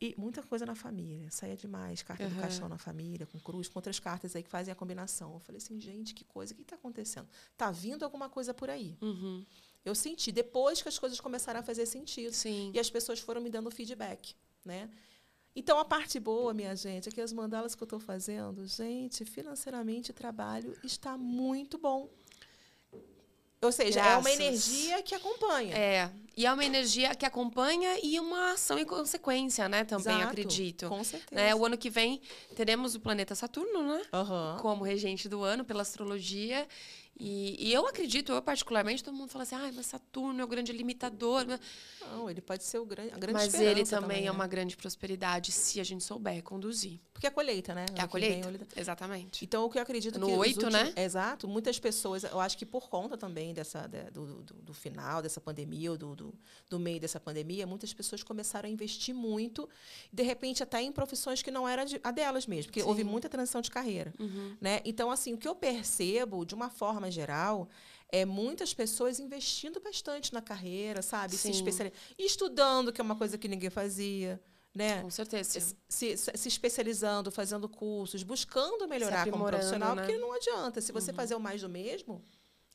E 0.00 0.14
muita 0.16 0.42
coisa 0.42 0.64
na 0.64 0.74
família, 0.74 1.30
saía 1.30 1.54
demais, 1.54 2.02
carta 2.02 2.26
do 2.26 2.32
Aham. 2.32 2.40
caixão 2.40 2.68
na 2.70 2.78
família, 2.78 3.26
com 3.26 3.38
cruz, 3.38 3.68
com 3.68 3.78
outras 3.78 4.00
cartas 4.00 4.34
aí 4.34 4.42
que 4.42 4.48
fazem 4.48 4.72
a 4.72 4.74
combinação. 4.74 5.34
Eu 5.34 5.40
falei 5.40 5.58
assim, 5.58 5.78
gente, 5.78 6.14
que 6.14 6.24
coisa, 6.24 6.54
o 6.54 6.56
que 6.56 6.62
está 6.62 6.74
acontecendo? 6.74 7.28
Tá 7.54 7.70
vindo 7.70 8.02
alguma 8.02 8.28
coisa 8.28 8.54
por 8.54 8.70
aí. 8.70 8.96
Uhum. 9.02 9.44
Eu 9.84 9.94
senti, 9.94 10.32
depois 10.32 10.80
que 10.80 10.88
as 10.88 10.98
coisas 10.98 11.20
começaram 11.20 11.60
a 11.60 11.62
fazer 11.62 11.84
sentido. 11.84 12.32
Sim. 12.32 12.70
E 12.72 12.80
as 12.80 12.88
pessoas 12.88 13.20
foram 13.20 13.42
me 13.42 13.50
dando 13.50 13.70
feedback, 13.70 14.34
né? 14.64 14.88
Então, 15.54 15.78
a 15.78 15.84
parte 15.84 16.18
boa, 16.20 16.54
minha 16.54 16.74
gente, 16.76 17.08
é 17.08 17.12
que 17.12 17.20
as 17.20 17.32
mandalas 17.32 17.74
que 17.74 17.82
eu 17.82 17.86
estou 17.86 17.98
fazendo, 17.98 18.66
gente, 18.66 19.24
financeiramente, 19.24 20.12
o 20.12 20.14
trabalho 20.14 20.78
está 20.84 21.18
muito 21.18 21.76
bom. 21.76 22.08
Ou 23.62 23.70
seja, 23.70 24.00
é 24.00 24.16
uma 24.16 24.22
Graças. 24.22 24.40
energia 24.40 25.02
que 25.02 25.14
acompanha. 25.14 25.76
É. 25.76 26.10
E 26.34 26.46
é 26.46 26.52
uma 26.52 26.64
energia 26.64 27.14
que 27.14 27.26
acompanha 27.26 27.98
e 28.02 28.18
uma 28.18 28.52
ação 28.52 28.78
em 28.78 28.84
consequência, 28.86 29.68
né? 29.68 29.84
Também 29.84 30.14
Exato, 30.14 30.28
acredito. 30.28 30.88
Com 30.88 31.04
certeza. 31.04 31.38
Né? 31.38 31.54
O 31.54 31.66
ano 31.66 31.76
que 31.76 31.90
vem 31.90 32.22
teremos 32.56 32.94
o 32.94 33.00
planeta 33.00 33.34
Saturno, 33.34 33.82
né? 33.82 34.00
Aham. 34.10 34.56
Como 34.62 34.82
regente 34.82 35.28
do 35.28 35.42
ano 35.42 35.62
pela 35.64 35.82
astrologia. 35.82 36.66
E, 37.22 37.68
e 37.68 37.72
eu 37.72 37.86
acredito, 37.86 38.32
eu 38.32 38.40
particularmente, 38.40 39.04
todo 39.04 39.14
mundo 39.14 39.28
fala 39.30 39.42
assim, 39.42 39.54
ah, 39.54 39.70
mas 39.74 39.86
Saturno 39.86 40.40
é 40.40 40.44
o 40.44 40.48
grande 40.48 40.72
limitador. 40.72 41.44
mas- 41.46 41.60
Não, 42.10 42.30
ele 42.30 42.40
pode 42.40 42.64
ser 42.64 42.78
o 42.78 42.86
grande, 42.86 43.12
a 43.12 43.18
grande 43.18 43.34
Mas 43.34 43.52
ele 43.54 43.84
também, 43.84 44.20
é 44.20 44.24
né? 44.24 44.30
uma 44.30 44.46
grande 44.46 44.74
prosperidade 44.76 45.52
se 45.52 45.78
a 45.78 45.84
gente 45.84 46.02
souber 46.02 46.42
conduzir. 46.42 46.98
Porque 47.12 47.26
é 47.26 47.28
a 47.28 47.32
colheita, 47.32 47.74
né? 47.74 47.84
É 47.94 47.98
a 47.98 48.02
vem, 48.02 48.08
colheita. 48.08 48.48
olha- 48.48 48.60
Exatamente. 48.74 49.44
Então, 49.44 49.66
o 49.66 49.70
que 49.70 49.76
eu 49.76 49.82
acredito 49.82 50.18
No 50.18 50.26
que... 50.28 50.32
últimos- 50.32 50.72
né? 50.72 50.94
Exato. 50.96 51.46
Muitas 51.46 51.78
pessoas, 51.78 52.24
eu 52.24 52.40
acho 52.40 52.56
que 52.56 52.64
por 52.64 52.88
conta 52.88 53.18
também 53.18 53.52
dessa, 53.52 53.86
de- 53.86 54.10
do, 54.10 54.42
do, 54.42 54.54
do 54.54 54.72
final 54.72 55.20
dessa 55.20 55.38
pandemia, 55.42 55.90
ou 55.90 55.98
do, 55.98 56.16
do, 56.16 56.34
do 56.70 56.78
meio 56.78 56.98
dessa 56.98 57.20
pandemia, 57.20 57.66
muitas 57.66 57.92
pessoas 57.92 58.22
começaram 58.22 58.66
a 58.66 58.72
investir 58.72 59.14
muito, 59.14 59.68
de 60.10 60.22
repente 60.22 60.62
até 60.62 60.80
em 60.80 60.90
profissões 60.90 61.42
que 61.42 61.50
não 61.50 61.68
era 61.68 61.84
de- 61.84 62.00
a 62.02 62.10
delas 62.10 62.46
mesmo, 62.46 62.70
porque 62.70 62.80
Sim. 62.80 62.88
houve 62.88 63.04
muita 63.04 63.28
transição 63.28 63.60
de 63.60 63.70
carreira. 63.70 64.14
Uhum. 64.18 64.56
Né? 64.58 64.80
Então, 64.86 65.10
assim, 65.10 65.34
o 65.34 65.36
que 65.36 65.46
eu 65.46 65.54
percebo, 65.54 66.46
de 66.46 66.54
uma 66.54 66.70
forma 66.70 67.09
geral, 67.10 67.68
é 68.10 68.24
muitas 68.24 68.74
pessoas 68.74 69.18
investindo 69.20 69.80
bastante 69.80 70.32
na 70.32 70.40
carreira, 70.42 71.02
sabe? 71.02 71.32
Se 71.36 71.42
Sim. 71.42 71.50
especiali- 71.50 71.92
Estudando, 72.18 72.92
que 72.92 73.00
é 73.00 73.04
uma 73.04 73.16
coisa 73.16 73.36
que 73.38 73.46
ninguém 73.48 73.70
fazia, 73.70 74.40
né? 74.74 75.02
Com 75.02 75.10
certeza. 75.10 75.60
se, 75.88 76.16
se- 76.16 76.32
se 76.36 76.48
especializando, 76.48 77.30
fazendo 77.30 77.68
cursos, 77.68 78.22
buscando 78.22 78.86
melhorar 78.88 79.28
como 79.30 79.44
profissional, 79.44 79.94
né? 79.94 80.02
porque 80.02 80.18
não 80.18 80.32
adianta. 80.32 80.80
Se 80.80 80.92
você 80.92 81.12
fazer 81.12 81.34
o 81.34 81.40
mais 81.40 81.60
do 81.60 81.68
mesmo. 81.68 82.24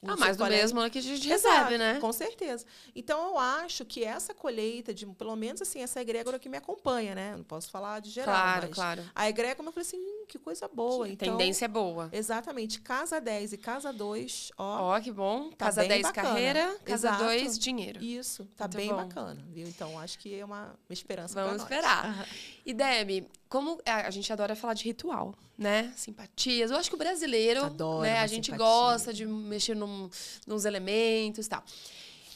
Ah, 0.07 0.15
mais 0.17 0.37
do 0.37 0.43
colega- 0.43 0.61
mesmo 0.61 0.81
é 0.81 0.89
que 0.89 0.99
a 0.99 1.01
gente 1.01 1.27
Exato, 1.31 1.55
recebe, 1.55 1.77
né? 1.77 1.99
Com 1.99 2.11
certeza. 2.13 2.65
Então, 2.95 3.29
eu 3.29 3.37
acho 3.39 3.83
que 3.85 4.03
essa 4.03 4.33
colheita, 4.33 4.93
de, 4.93 5.05
pelo 5.05 5.35
menos 5.35 5.61
assim, 5.61 5.81
essa 5.81 5.99
egrégora 6.01 6.37
que 6.37 6.47
me 6.47 6.57
acompanha, 6.57 7.15
né? 7.15 7.35
Não 7.35 7.43
posso 7.43 7.69
falar 7.71 8.01
de 8.01 8.09
geral, 8.11 8.35
Claro, 8.35 8.67
claro. 8.69 9.03
a 9.15 9.27
egrégora, 9.29 9.67
eu 9.69 9.71
falei 9.73 9.87
assim, 9.87 9.97
hum, 9.97 10.25
que 10.27 10.37
coisa 10.37 10.67
boa. 10.67 11.05
A 11.05 11.09
então, 11.09 11.37
tendência 11.37 11.65
é 11.65 11.67
boa. 11.67 12.09
Exatamente. 12.11 12.81
Casa 12.81 13.19
10 13.19 13.53
e 13.53 13.57
casa 13.57 13.91
2, 13.91 14.51
ó. 14.57 14.95
Ó, 14.95 14.99
que 14.99 15.11
bom. 15.11 15.49
Tá 15.51 15.65
casa 15.65 15.81
bem 15.81 15.89
10, 15.89 16.01
bacana. 16.03 16.27
carreira. 16.29 16.75
Casa 16.85 17.07
Exato. 17.07 17.23
2, 17.23 17.57
dinheiro. 17.59 18.03
Isso, 18.03 18.45
tá 18.55 18.65
Muito 18.65 18.77
bem 18.77 18.89
bom. 18.89 18.95
bacana, 18.97 19.43
viu? 19.49 19.67
Então, 19.67 19.97
acho 19.99 20.19
que 20.19 20.37
é 20.39 20.45
uma, 20.45 20.75
esperança 20.89 21.33
Vamos 21.33 21.53
nós. 21.53 21.61
esperar. 21.63 22.05
Aham. 22.05 22.25
E 22.65 22.73
Deb, 22.73 23.27
como 23.47 23.79
a 23.85 24.07
a 24.07 24.09
gente 24.09 24.31
adora 24.33 24.55
falar 24.55 24.73
de 24.73 24.83
ritual, 24.85 25.35
né? 25.57 25.93
Simpatias. 25.95 26.71
Eu 26.71 26.77
acho 26.77 26.89
que 26.89 26.95
o 26.95 26.99
brasileiro, 26.99 27.63
Adora 27.65 28.09
né? 28.09 28.19
A 28.19 28.27
gente 28.27 28.45
simpatia. 28.47 28.65
gosta 28.65 29.13
de 29.13 29.25
mexer 29.25 29.75
num, 29.75 30.09
nos 30.47 30.65
elementos 30.65 31.45
e 31.45 31.49
tal. 31.49 31.63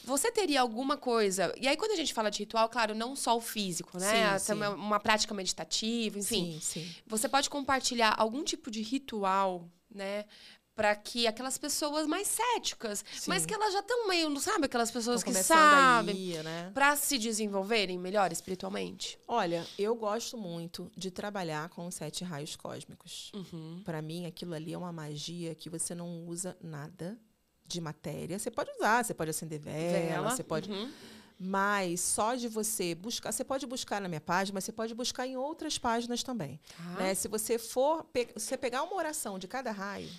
Você 0.04 0.32
teria 0.32 0.60
alguma 0.60 0.96
coisa. 0.96 1.52
E 1.60 1.68
aí, 1.68 1.76
quando 1.76 1.90
a 1.92 1.96
gente 1.96 2.14
fala 2.14 2.30
de 2.30 2.38
ritual, 2.38 2.68
claro, 2.68 2.94
não 2.94 3.14
só 3.14 3.36
o 3.36 3.40
físico, 3.40 3.98
né? 3.98 4.38
Sim, 4.38 4.46
Também 4.46 4.68
sim. 4.70 4.74
Uma 4.76 4.98
prática 4.98 5.34
meditativa, 5.34 6.18
enfim. 6.18 6.58
Sim, 6.58 6.60
sim. 6.84 6.94
Você 7.06 7.28
pode 7.28 7.50
compartilhar 7.50 8.14
algum 8.16 8.42
tipo 8.42 8.70
de 8.70 8.80
ritual, 8.80 9.68
né? 9.94 10.24
Para 10.80 10.96
que 10.96 11.26
aquelas 11.26 11.58
pessoas 11.58 12.06
mais 12.06 12.26
céticas, 12.26 13.04
mas 13.26 13.42
Sim. 13.42 13.48
que 13.48 13.54
elas 13.54 13.72
já 13.72 13.80
estão 13.80 14.08
meio, 14.08 14.30
não 14.30 14.40
sabe? 14.40 14.64
Aquelas 14.64 14.90
pessoas 14.90 15.22
que 15.22 15.32
sabem. 15.34 16.14
aí, 16.14 16.42
né? 16.42 16.70
Para 16.72 16.96
se 16.96 17.18
desenvolverem 17.18 17.98
melhor 17.98 18.32
espiritualmente. 18.32 19.18
Olha, 19.28 19.66
eu 19.78 19.94
gosto 19.94 20.38
muito 20.38 20.90
de 20.96 21.10
trabalhar 21.10 21.68
com 21.68 21.86
os 21.86 21.94
sete 21.94 22.24
raios 22.24 22.56
cósmicos. 22.56 23.30
Uhum. 23.34 23.82
Para 23.84 24.00
mim, 24.00 24.24
aquilo 24.26 24.54
ali 24.54 24.72
é 24.72 24.78
uma 24.78 24.92
magia 24.92 25.54
que 25.54 25.68
você 25.68 25.94
não 25.94 26.24
usa 26.26 26.56
nada 26.62 27.18
de 27.66 27.80
matéria. 27.80 28.38
Você 28.38 28.50
pode 28.50 28.70
usar, 28.72 29.04
você 29.04 29.12
pode 29.14 29.30
acender 29.30 29.60
vela, 29.60 30.30
você 30.30 30.42
pode. 30.42 30.70
Uhum. 30.70 30.90
Mas 31.42 32.00
só 32.00 32.34
de 32.34 32.48
você 32.48 32.94
buscar, 32.94 33.32
você 33.32 33.42
pode 33.42 33.66
buscar 33.66 33.98
na 34.00 34.08
minha 34.08 34.20
página, 34.20 34.54
mas 34.56 34.64
você 34.64 34.72
pode 34.72 34.94
buscar 34.94 35.26
em 35.26 35.36
outras 35.38 35.78
páginas 35.78 36.22
também. 36.22 36.60
Tá. 36.76 36.82
né? 37.02 37.14
Se 37.14 37.28
você 37.28 37.58
for, 37.58 38.04
pe- 38.04 38.28
você 38.34 38.58
pegar 38.58 38.82
uma 38.82 38.94
oração 38.94 39.38
de 39.38 39.48
cada 39.48 39.70
raio, 39.72 40.10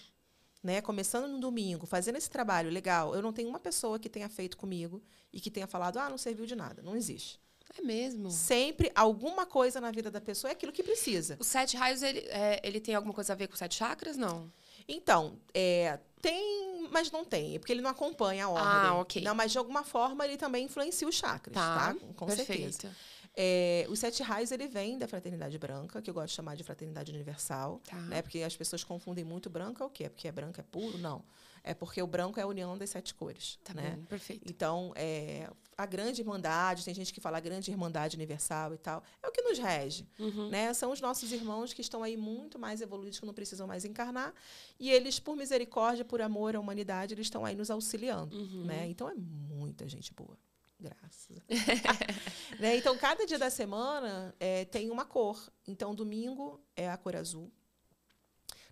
né, 0.64 0.82
começando 0.82 1.28
no 1.28 1.40
domingo, 1.40 1.86
fazendo 1.86 2.18
esse 2.18 2.30
trabalho 2.30 2.70
legal, 2.70 3.16
eu 3.16 3.22
não 3.22 3.34
tenho 3.34 3.50
uma 3.50 3.60
pessoa 3.60 3.98
que 3.98 4.10
tenha 4.10 4.30
feito 4.30 4.58
comigo 4.58 5.02
e 5.34 5.40
que 5.40 5.50
tenha 5.50 5.68
falado, 5.68 5.98
ah, 5.98 6.10
não 6.10 6.18
serviu 6.18 6.46
de 6.46 6.56
nada. 6.56 6.82
Não 6.82 6.96
existe. 6.96 7.40
É 7.78 7.82
mesmo. 7.82 8.30
Sempre 8.30 8.92
alguma 8.94 9.46
coisa 9.46 9.80
na 9.80 9.92
vida 9.92 10.12
da 10.12 10.20
pessoa 10.20 10.52
é 10.52 10.54
aquilo 10.54 10.72
que 10.72 10.84
precisa. 10.84 11.38
Os 11.40 11.48
sete 11.48 11.78
raios, 11.78 12.04
ele, 12.04 12.20
é, 12.28 12.60
ele 12.64 12.80
tem 12.80 12.96
alguma 12.96 13.14
coisa 13.14 13.34
a 13.34 13.36
ver 13.36 13.48
com 13.48 13.54
os 13.54 13.60
sete 13.60 13.76
chakras? 13.76 14.18
Não. 14.18 14.52
Então, 14.88 15.40
é, 15.54 16.00
tem, 16.22 16.88
mas 16.92 17.12
não 17.12 17.24
tem, 17.24 17.58
porque 17.60 17.72
ele 17.72 17.82
não 17.82 17.90
acompanha 17.90 18.46
a 18.46 18.50
ordem. 18.50 18.68
Ah, 18.68 18.96
ok. 18.96 19.22
Não, 19.22 19.34
mas 19.34 19.52
de 19.52 19.58
alguma 19.58 19.84
forma 19.84 20.26
ele 20.26 20.38
também 20.38 20.66
influencia 20.66 21.08
os 21.08 21.16
chakras, 21.16 21.54
tá? 21.54 21.96
Com 22.16 22.30
certeza. 22.30 22.94
É, 23.36 23.86
os 23.90 24.00
sete 24.00 24.22
raios 24.24 24.52
ele 24.52 24.68
vem 24.68 24.98
da 24.98 25.08
fraternidade 25.08 25.58
branca, 25.58 26.02
que 26.02 26.10
eu 26.10 26.14
gosto 26.14 26.28
de 26.28 26.34
chamar 26.34 26.56
de 26.56 26.64
fraternidade 26.64 27.12
universal, 27.12 27.80
Tá. 27.86 27.96
né? 27.96 28.22
Porque 28.22 28.40
as 28.42 28.56
pessoas 28.58 28.84
confundem 28.84 29.24
muito 29.24 29.50
branco 29.50 29.82
é 29.82 29.86
o 29.86 29.90
quê? 29.90 30.06
É 30.06 30.10
porque 30.10 30.28
é 30.28 30.32
branco 30.32 30.60
é 30.60 30.64
puro? 30.64 30.98
Não. 30.98 31.24
É 31.64 31.74
porque 31.76 32.02
o 32.02 32.08
branco 32.08 32.40
é 32.40 32.44
a 32.44 32.48
união 32.48 32.76
das 32.78 32.90
sete 32.90 33.14
cores, 33.14 33.60
Tá 33.64 33.74
né? 33.74 33.96
bom, 33.96 34.06
perfeito. 34.06 34.44
Então, 34.50 34.92
é, 34.96 35.48
a 35.78 35.86
grande 35.86 36.20
irmandade, 36.22 36.84
tem 36.84 36.94
gente 36.94 37.14
que 37.14 37.22
fala 37.22 37.38
a 37.38 37.40
grande 37.40 37.70
irmandade 37.70 38.16
universal 38.18 38.74
e 38.74 38.78
tal, 38.80 39.04
é 39.22 39.28
o 39.28 39.32
que 39.32 39.42
nos 39.44 39.60
rege. 39.60 40.08
Uhum. 40.20 40.50
Né? 40.50 40.74
São 40.74 40.92
os 40.92 41.00
nossos 41.00 41.32
irmãos 41.32 41.72
que 41.72 41.82
estão 41.82 42.02
aí 42.04 42.18
muito 42.18 42.58
mais 42.58 42.82
evoluídos, 42.82 43.20
que 43.20 43.26
não 43.28 43.34
precisam 43.34 43.68
mais 43.68 43.86
encarnar. 43.86 44.34
E 44.80 44.90
eles, 44.90 45.20
por 45.20 45.36
misericórdia, 45.38 46.04
por 46.04 46.20
amor 46.22 46.56
à 46.56 46.60
humanidade, 46.60 47.14
eles 47.14 47.28
estão 47.28 47.46
aí 47.46 47.56
nos 47.56 47.70
auxiliando. 47.70 48.36
Uhum. 48.36 48.66
Né? 48.66 48.88
Então, 48.88 49.08
é 49.08 49.14
muita 49.14 49.88
gente 49.88 50.12
boa. 50.14 50.36
Graças. 50.82 51.38
né? 52.60 52.76
Então, 52.76 52.98
cada 52.98 53.24
dia 53.26 53.38
da 53.38 53.52
semana 53.52 54.36
é, 54.40 54.66
tem 54.66 54.90
uma 54.90 55.06
cor. 55.06 55.52
Então, 55.68 55.94
domingo 55.94 56.60
é 56.76 56.90
a 56.90 56.98
cor 56.98 57.16
azul. 57.16 57.52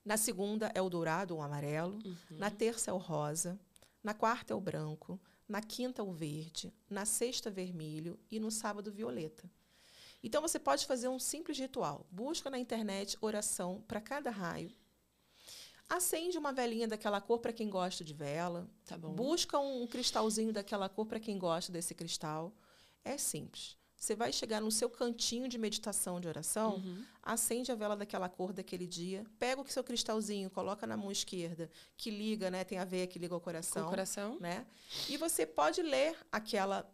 Na 0.03 0.17
segunda 0.17 0.71
é 0.73 0.81
o 0.81 0.89
dourado 0.89 1.35
ou 1.35 1.41
amarelo. 1.41 1.99
Uhum. 2.03 2.37
Na 2.37 2.49
terça 2.49 2.89
é 2.89 2.93
o 2.93 2.97
rosa. 2.97 3.59
Na 4.03 4.15
quarta 4.15 4.53
é 4.53 4.55
o 4.55 4.61
branco. 4.61 5.19
Na 5.47 5.61
quinta, 5.61 6.03
o 6.03 6.11
verde. 6.11 6.73
Na 6.89 7.05
sexta, 7.05 7.51
vermelho. 7.51 8.19
E 8.31 8.39
no 8.39 8.49
sábado, 8.49 8.91
violeta. 8.91 9.49
Então, 10.23 10.41
você 10.41 10.57
pode 10.57 10.87
fazer 10.87 11.09
um 11.09 11.19
simples 11.19 11.59
ritual. 11.59 12.07
Busca 12.09 12.49
na 12.49 12.57
internet 12.57 13.17
oração 13.21 13.83
para 13.87 14.01
cada 14.01 14.31
raio. 14.31 14.71
Acende 15.89 16.37
uma 16.37 16.53
velinha 16.53 16.87
daquela 16.87 17.19
cor 17.19 17.39
para 17.39 17.51
quem 17.51 17.67
gosta 17.67 18.03
de 18.03 18.13
vela. 18.13 18.69
Tá 18.85 18.95
bom. 18.95 19.11
Busca 19.11 19.57
um 19.57 19.87
cristalzinho 19.87 20.53
daquela 20.53 20.87
cor 20.87 21.07
para 21.07 21.19
quem 21.19 21.37
gosta 21.39 21.71
desse 21.71 21.95
cristal. 21.95 22.53
É 23.03 23.17
simples. 23.17 23.75
você 23.97 24.15
vai 24.15 24.31
chegar 24.31 24.61
no 24.61 24.71
seu 24.71 24.87
cantinho 24.89 25.47
de 25.49 25.57
meditação, 25.57 26.19
de 26.21 26.27
oração, 26.27 26.75
uhum. 26.75 27.03
acende 27.23 27.71
a 27.71 27.75
vela 27.75 27.97
daquela 27.97 28.29
cor 28.29 28.53
daquele 28.53 28.85
dia, 28.85 29.25
pega 29.39 29.61
o 29.61 29.67
seu 29.67 29.83
cristalzinho, 29.83 30.49
coloca 30.51 30.85
na 30.85 30.95
mão 30.95 31.11
esquerda, 31.11 31.69
que 31.97 32.11
liga, 32.11 32.51
né? 32.51 32.63
Tem 32.63 32.77
a 32.77 32.85
veia 32.85 33.07
que 33.07 33.17
liga 33.17 33.33
ao 33.33 33.41
coração. 33.41 33.81
Com 33.81 33.87
o 33.87 33.89
coração. 33.89 34.37
Né? 34.39 34.65
E 35.09 35.17
você 35.17 35.45
pode 35.45 35.81
ler 35.81 36.15
aquela 36.31 36.87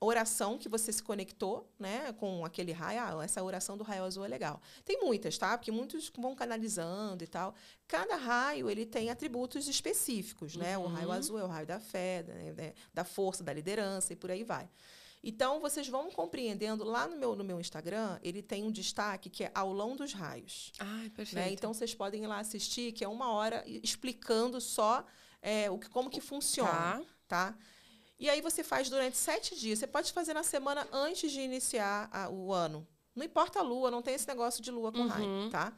oração 0.00 0.56
que 0.56 0.68
você 0.68 0.92
se 0.92 1.02
conectou, 1.02 1.70
né, 1.78 2.12
com 2.14 2.44
aquele 2.44 2.72
raio, 2.72 3.18
ah, 3.18 3.24
essa 3.24 3.42
oração 3.42 3.76
do 3.76 3.84
raio 3.84 4.04
azul 4.04 4.24
é 4.24 4.28
legal. 4.28 4.60
Tem 4.84 4.98
muitas, 4.98 5.36
tá? 5.36 5.56
Porque 5.58 5.70
muitos 5.70 6.10
vão 6.16 6.34
canalizando 6.34 7.22
e 7.22 7.26
tal. 7.26 7.54
Cada 7.86 8.16
raio, 8.16 8.70
ele 8.70 8.86
tem 8.86 9.10
atributos 9.10 9.68
específicos, 9.68 10.56
né? 10.56 10.78
Uhum. 10.78 10.84
O 10.84 10.88
raio 10.88 11.12
azul 11.12 11.38
é 11.38 11.44
o 11.44 11.46
raio 11.46 11.66
da 11.66 11.78
fé, 11.78 12.22
né, 12.22 12.72
da 12.94 13.04
força, 13.04 13.44
da 13.44 13.52
liderança 13.52 14.12
e 14.12 14.16
por 14.16 14.30
aí 14.30 14.42
vai. 14.42 14.68
Então, 15.22 15.60
vocês 15.60 15.86
vão 15.86 16.10
compreendendo, 16.10 16.82
lá 16.82 17.06
no 17.06 17.16
meu, 17.16 17.36
no 17.36 17.44
meu 17.44 17.60
Instagram, 17.60 18.18
ele 18.22 18.42
tem 18.42 18.64
um 18.64 18.70
destaque 18.70 19.28
que 19.28 19.44
é 19.44 19.50
aulão 19.54 19.94
dos 19.94 20.14
raios. 20.14 20.72
Ai, 20.78 21.04
né? 21.04 21.12
perfeito. 21.14 21.44
Né? 21.46 21.52
Então, 21.52 21.74
vocês 21.74 21.94
podem 21.94 22.24
ir 22.24 22.26
lá 22.26 22.38
assistir, 22.38 22.92
que 22.92 23.04
é 23.04 23.08
uma 23.08 23.30
hora 23.30 23.62
explicando 23.66 24.60
só 24.62 25.04
é, 25.42 25.70
o 25.70 25.78
que, 25.78 25.90
como 25.90 26.08
que 26.08 26.22
funciona, 26.22 27.04
tá? 27.28 27.52
tá? 27.52 27.58
E 28.20 28.28
aí 28.28 28.42
você 28.42 28.62
faz 28.62 28.90
durante 28.90 29.16
sete 29.16 29.58
dias. 29.58 29.78
Você 29.78 29.86
pode 29.86 30.12
fazer 30.12 30.34
na 30.34 30.42
semana 30.42 30.86
antes 30.92 31.32
de 31.32 31.40
iniciar 31.40 32.10
a, 32.12 32.28
o 32.28 32.52
ano. 32.52 32.86
Não 33.16 33.24
importa 33.24 33.60
a 33.60 33.62
lua, 33.62 33.90
não 33.90 34.02
tem 34.02 34.14
esse 34.14 34.28
negócio 34.28 34.62
de 34.62 34.70
lua 34.70 34.92
com 34.92 34.98
uhum. 34.98 35.08
raio, 35.08 35.50
tá? 35.50 35.72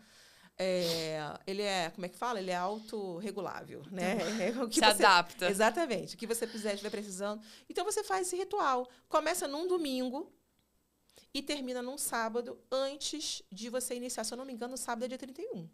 É, 0.58 1.18
ele 1.46 1.62
é, 1.62 1.90
como 1.90 2.04
é 2.04 2.08
que 2.08 2.16
fala? 2.16 2.40
Ele 2.40 2.50
é 2.50 2.56
autorregulável, 2.56 3.82
né? 3.90 4.16
É 4.42 4.62
o 4.62 4.68
que 4.68 4.74
Se 4.74 4.80
você, 4.80 5.04
adapta. 5.04 5.48
Exatamente. 5.48 6.16
O 6.16 6.18
que 6.18 6.26
você 6.26 6.44
precisar, 6.44 6.72
estiver 6.72 6.90
precisando. 6.90 7.40
Então 7.70 7.84
você 7.84 8.02
faz 8.02 8.26
esse 8.26 8.36
ritual. 8.36 8.88
Começa 9.08 9.46
num 9.46 9.68
domingo 9.68 10.30
e 11.32 11.42
termina 11.42 11.80
num 11.80 11.96
sábado 11.96 12.58
antes 12.70 13.42
de 13.50 13.70
você 13.70 13.94
iniciar. 13.94 14.24
Se 14.24 14.34
eu 14.34 14.38
não 14.38 14.44
me 14.44 14.52
engano, 14.52 14.76
sábado 14.76 15.04
é 15.04 15.08
dia 15.08 15.18
31. 15.18 15.68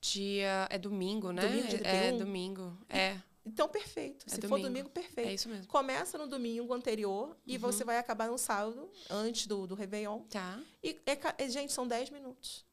Dia. 0.00 0.68
É 0.70 0.78
domingo, 0.78 1.32
né? 1.32 1.42
Domingo, 1.42 1.68
dia 1.68 1.78
31? 1.80 1.92
É 1.92 2.12
domingo. 2.12 2.78
É. 2.88 3.20
Então, 3.46 3.68
perfeito. 3.68 4.26
É 4.26 4.30
Se 4.30 4.40
domingo. 4.40 4.56
for 4.56 4.62
domingo, 4.62 4.90
perfeito. 4.90 5.28
É 5.28 5.34
isso 5.34 5.48
mesmo. 5.48 5.66
Começa 5.68 6.18
no 6.18 6.26
domingo 6.26 6.74
anterior 6.74 7.28
uhum. 7.28 7.36
e 7.46 7.56
você 7.56 7.84
vai 7.84 7.96
acabar 7.96 8.28
no 8.28 8.36
sábado, 8.36 8.90
antes 9.08 9.46
do, 9.46 9.68
do 9.68 9.74
Réveillon. 9.76 10.22
Tá. 10.22 10.60
E, 10.82 11.00
é, 11.06 11.48
gente, 11.48 11.72
são 11.72 11.86
10 11.86 12.10
minutos. 12.10 12.66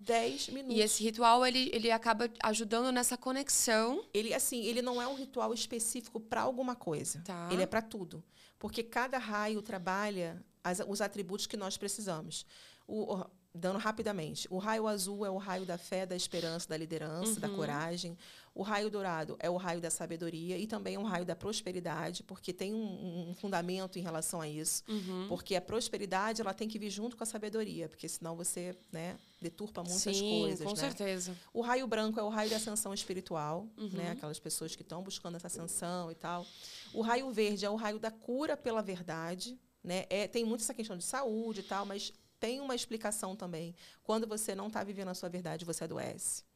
10 0.00 0.48
minutos. 0.48 0.76
E 0.76 0.80
esse 0.80 1.04
ritual, 1.04 1.46
ele, 1.46 1.70
ele 1.72 1.90
acaba 1.90 2.28
ajudando 2.42 2.90
nessa 2.90 3.16
conexão. 3.16 4.04
Ele, 4.12 4.34
assim, 4.34 4.64
ele 4.64 4.82
não 4.82 5.00
é 5.00 5.06
um 5.06 5.14
ritual 5.14 5.54
específico 5.54 6.18
para 6.18 6.40
alguma 6.40 6.74
coisa. 6.74 7.22
Tá. 7.24 7.48
Ele 7.52 7.62
é 7.62 7.66
para 7.66 7.82
tudo. 7.82 8.24
Porque 8.58 8.82
cada 8.82 9.18
raio 9.18 9.62
trabalha 9.62 10.44
as, 10.64 10.80
os 10.80 11.00
atributos 11.00 11.46
que 11.46 11.56
nós 11.56 11.76
precisamos. 11.76 12.44
O, 12.88 13.24
dando 13.54 13.78
rapidamente. 13.78 14.46
O 14.50 14.58
raio 14.58 14.86
azul 14.86 15.26
é 15.26 15.30
o 15.30 15.36
raio 15.36 15.66
da 15.66 15.76
fé, 15.76 16.06
da 16.06 16.16
esperança, 16.16 16.68
da 16.68 16.76
liderança, 16.76 17.34
uhum. 17.34 17.40
da 17.40 17.48
coragem. 17.48 18.16
O 18.60 18.62
raio 18.62 18.90
dourado 18.90 19.38
é 19.38 19.48
o 19.48 19.56
raio 19.56 19.80
da 19.80 19.88
sabedoria 19.88 20.58
e 20.58 20.66
também 20.66 20.96
é 20.96 20.98
um 20.98 21.02
raio 21.02 21.24
da 21.24 21.34
prosperidade, 21.34 22.22
porque 22.22 22.52
tem 22.52 22.74
um, 22.74 23.30
um 23.30 23.34
fundamento 23.34 23.98
em 23.98 24.02
relação 24.02 24.38
a 24.38 24.46
isso. 24.46 24.84
Uhum. 24.86 25.28
Porque 25.30 25.56
a 25.56 25.62
prosperidade 25.62 26.42
ela 26.42 26.52
tem 26.52 26.68
que 26.68 26.78
vir 26.78 26.90
junto 26.90 27.16
com 27.16 27.22
a 27.22 27.26
sabedoria, 27.26 27.88
porque 27.88 28.06
senão 28.06 28.36
você 28.36 28.76
né, 28.92 29.18
deturpa 29.40 29.82
muitas 29.82 30.14
Sim, 30.14 30.40
coisas. 30.42 30.66
Com 30.66 30.74
né? 30.74 30.76
certeza. 30.78 31.34
O 31.54 31.62
raio 31.62 31.86
branco 31.86 32.20
é 32.20 32.22
o 32.22 32.28
raio 32.28 32.50
da 32.50 32.56
ascensão 32.56 32.92
espiritual, 32.92 33.66
uhum. 33.78 33.88
né? 33.94 34.10
aquelas 34.10 34.38
pessoas 34.38 34.76
que 34.76 34.82
estão 34.82 35.02
buscando 35.02 35.36
essa 35.36 35.46
ascensão 35.46 36.12
e 36.12 36.14
tal. 36.14 36.44
O 36.92 37.00
raio 37.00 37.32
verde 37.32 37.64
é 37.64 37.70
o 37.70 37.76
raio 37.76 37.98
da 37.98 38.10
cura 38.10 38.58
pela 38.58 38.82
verdade. 38.82 39.58
Né? 39.82 40.04
É, 40.10 40.28
tem 40.28 40.44
muito 40.44 40.60
essa 40.60 40.74
questão 40.74 40.98
de 40.98 41.04
saúde 41.04 41.60
e 41.60 41.62
tal, 41.62 41.86
mas 41.86 42.12
tem 42.38 42.60
uma 42.60 42.74
explicação 42.74 43.34
também. 43.34 43.74
Quando 44.02 44.26
você 44.26 44.54
não 44.54 44.66
está 44.66 44.84
vivendo 44.84 45.08
a 45.08 45.14
sua 45.14 45.30
verdade, 45.30 45.64
você 45.64 45.84
adoece. 45.84 46.49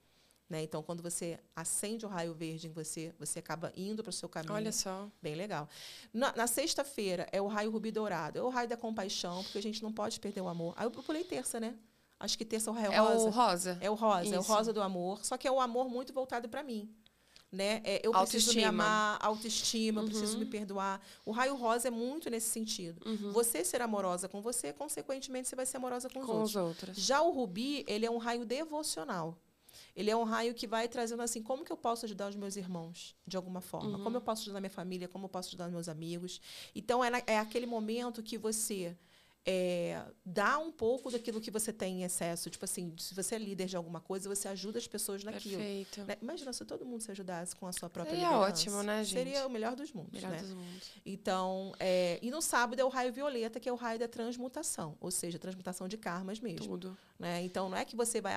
Né? 0.49 0.63
Então, 0.63 0.83
quando 0.83 1.03
você 1.03 1.39
acende 1.57 2.05
o 2.05 2.09
raio 2.09 2.35
verde 2.35 2.67
em 2.67 2.71
você, 2.71 3.15
você 3.19 3.39
acaba 3.39 3.73
indo 3.77 4.03
para 4.03 4.11
o 4.11 4.13
seu 4.13 4.29
caminho. 4.29 4.53
Olha 4.53 4.73
só. 4.73 5.09
Bem 5.23 5.35
legal. 5.35 5.69
Na, 6.13 6.35
na 6.37 6.47
sexta-feira 6.47 7.27
é 7.33 7.41
o 7.41 7.47
raio 7.47 7.71
rubi 7.71 7.91
dourado. 7.91 8.39
É 8.39 8.43
o 8.43 8.51
raio 8.51 8.69
da 8.69 8.77
compaixão, 8.77 9.43
porque 9.43 9.59
a 9.59 9.63
gente 9.63 9.83
não 9.83 9.93
pode 9.93 10.21
perder 10.21 10.43
o 10.43 10.49
amor. 10.49 10.75
Aí 10.77 10.85
eu 10.85 10.91
pulei 10.91 11.25
terça, 11.25 11.59
né? 11.59 11.75
Acho 12.21 12.39
que 12.39 12.45
terça 12.45 12.71
é 12.71 12.73
o 12.73 12.75
raio 12.75 12.93
é 12.93 12.99
rosa. 12.99 13.13
É 13.13 13.17
o 13.17 13.31
rosa. 13.31 13.79
É 13.83 13.91
o 13.91 13.95
rosa. 13.95 14.25
Isso. 14.25 14.35
É 14.35 14.39
o 14.39 14.43
rosa 14.43 14.73
do 14.73 14.83
amor. 14.83 15.25
Só 15.25 15.37
que 15.37 15.49
é 15.49 15.51
o 15.51 15.61
amor 15.61 15.89
muito 15.89 16.13
voltado 16.13 16.49
para 16.49 16.63
mim. 16.63 16.95
Né? 17.51 17.81
É, 17.85 18.01
eu 18.05 18.13
preciso 18.13 18.53
me 18.55 18.65
amar, 18.65 19.17
autoestima, 19.21 20.01
uhum. 20.01 20.07
eu 20.07 20.11
preciso 20.11 20.39
me 20.39 20.45
perdoar. 20.45 21.01
O 21.25 21.31
raio 21.31 21.55
rosa 21.55 21.87
é 21.87 21.91
muito 21.91 22.29
nesse 22.29 22.49
sentido. 22.49 23.01
Uhum. 23.07 23.31
Você 23.31 23.65
ser 23.65 23.81
amorosa 23.81 24.29
com 24.29 24.43
você, 24.43 24.73
consequentemente, 24.73 25.49
você 25.49 25.55
vai 25.55 25.65
ser 25.65 25.77
amorosa 25.77 26.11
com 26.11 26.19
os, 26.21 26.27
com 26.27 26.43
os 26.43 26.57
outros. 26.57 26.97
Já 26.97 27.23
o 27.23 27.31
rubi, 27.31 27.85
ele 27.87 28.05
é 28.05 28.11
um 28.11 28.19
raio 28.19 28.45
devocional. 28.45 29.39
Ele 29.95 30.11
é 30.11 30.17
um 30.17 30.25
raio 30.25 30.55
que 30.55 30.67
vai 30.67 30.89
trazendo 30.89 31.23
assim, 31.23 31.43
como 31.43 31.65
que 31.65 31.71
eu 31.71 31.77
posso 31.77 32.05
ajudar 32.05 32.29
os 32.29 32.37
meus 32.37 32.57
irmãos 32.57 33.15
de 33.27 33.37
alguma 33.37 33.61
forma? 33.61 33.97
Uhum. 33.97 34.05
Como 34.05 34.17
eu 34.17 34.21
posso 34.21 34.43
ajudar 34.43 34.61
minha 34.61 34.71
família? 34.71 35.07
Como 35.07 35.27
eu 35.27 35.29
posso 35.29 35.49
ajudar 35.49 35.69
meus 35.69 35.89
amigos? 35.89 36.41
Então, 36.75 37.05
é, 37.05 37.11
na, 37.11 37.23
é 37.27 37.39
aquele 37.39 37.67
momento 37.67 38.23
que 38.23 38.37
você 38.37 38.97
é, 39.47 40.03
dá 40.25 40.59
um 40.59 40.73
pouco 40.73 41.11
daquilo 41.11 41.41
que 41.41 41.51
você 41.51 41.73
tem 41.73 42.01
em 42.01 42.05
excesso. 42.05 42.49
Tipo 42.49 42.65
assim, 42.65 42.95
se 42.99 43.15
você 43.15 43.35
é 43.35 43.39
líder 43.39 43.67
de 43.67 43.77
alguma 43.77 44.01
coisa, 44.01 44.29
você 44.29 44.49
ajuda 44.49 44.79
as 44.79 44.87
pessoas 44.87 45.23
naquilo. 45.23 45.59
Perfeito. 45.59 46.03
Né? 46.05 46.17
Imagina 46.23 46.53
se 46.53 46.65
todo 46.65 46.85
mundo 46.85 47.03
se 47.03 47.11
ajudasse 47.11 47.55
com 47.55 47.67
a 47.67 47.73
sua 47.73 47.91
própria 47.91 48.15
Seria 48.15 48.29
liderança. 48.29 48.51
ótimo, 48.51 48.83
né, 48.83 49.05
gente? 49.05 49.19
Seria 49.19 49.47
o 49.47 49.51
melhor 49.51 49.77
dos 49.77 49.93
mundos, 49.93 50.15
melhor 50.15 50.31
né? 50.31 50.39
Dos 50.39 50.53
mundos. 50.53 50.91
Então, 51.05 51.73
é, 51.79 52.19
e 52.23 52.31
no 52.31 52.41
sábado 52.41 52.81
é 52.81 52.85
o 52.85 52.89
raio 52.89 53.13
violeta, 53.13 53.61
que 53.61 53.69
é 53.69 53.73
o 53.73 53.77
raio 53.77 53.99
da 53.99 54.09
transmutação, 54.09 54.97
ou 54.99 55.11
seja, 55.11 55.39
transmutação 55.39 55.87
de 55.87 55.99
karmas 55.99 56.41
mesmo. 56.41 56.67
Tudo. 56.67 56.97
Né? 57.19 57.43
Então, 57.43 57.69
não 57.69 57.77
é 57.77 57.85
que 57.85 57.95
você 57.95 58.21
vai 58.21 58.35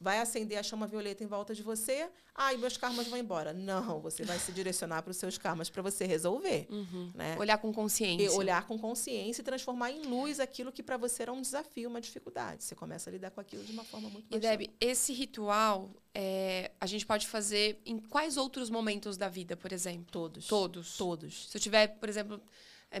vai 0.00 0.18
acender 0.18 0.58
a 0.58 0.62
chama 0.62 0.86
violeta 0.86 1.22
em 1.22 1.26
volta 1.26 1.54
de 1.54 1.62
você, 1.62 2.08
ah, 2.34 2.52
e 2.52 2.58
meus 2.58 2.76
karmas 2.76 3.06
vão 3.06 3.18
embora. 3.18 3.52
Não, 3.52 4.00
você 4.00 4.24
vai 4.24 4.38
se 4.38 4.52
direcionar 4.52 5.02
para 5.02 5.10
os 5.10 5.16
seus 5.16 5.38
karmas 5.38 5.70
para 5.70 5.82
você 5.82 6.04
resolver. 6.04 6.66
Uhum. 6.70 7.12
Né? 7.14 7.36
Olhar 7.38 7.58
com 7.58 7.72
consciência. 7.72 8.26
E 8.26 8.28
olhar 8.30 8.66
com 8.66 8.78
consciência 8.78 9.40
e 9.42 9.44
transformar 9.44 9.92
em 9.92 10.02
luz 10.02 10.40
aquilo 10.40 10.72
que 10.72 10.82
para 10.82 10.96
você 10.96 11.22
era 11.22 11.32
um 11.32 11.40
desafio, 11.40 11.88
uma 11.88 12.00
dificuldade. 12.00 12.64
Você 12.64 12.74
começa 12.74 13.08
a 13.08 13.12
lidar 13.12 13.30
com 13.30 13.40
aquilo 13.40 13.64
de 13.64 13.72
uma 13.72 13.84
forma 13.84 14.08
muito 14.10 14.30
mais 14.30 14.42
E, 14.42 14.46
Deb, 14.46 14.70
esse 14.80 15.12
ritual 15.12 15.90
é, 16.12 16.70
a 16.80 16.86
gente 16.86 17.06
pode 17.06 17.26
fazer 17.26 17.80
em 17.84 17.98
quais 17.98 18.36
outros 18.36 18.70
momentos 18.70 19.16
da 19.16 19.28
vida, 19.28 19.56
por 19.56 19.72
exemplo? 19.72 20.06
Todos. 20.10 20.46
Todos. 20.46 20.96
Todos. 20.96 21.48
Se 21.50 21.56
eu 21.56 21.60
tiver, 21.60 21.88
por 21.98 22.08
exemplo 22.08 22.40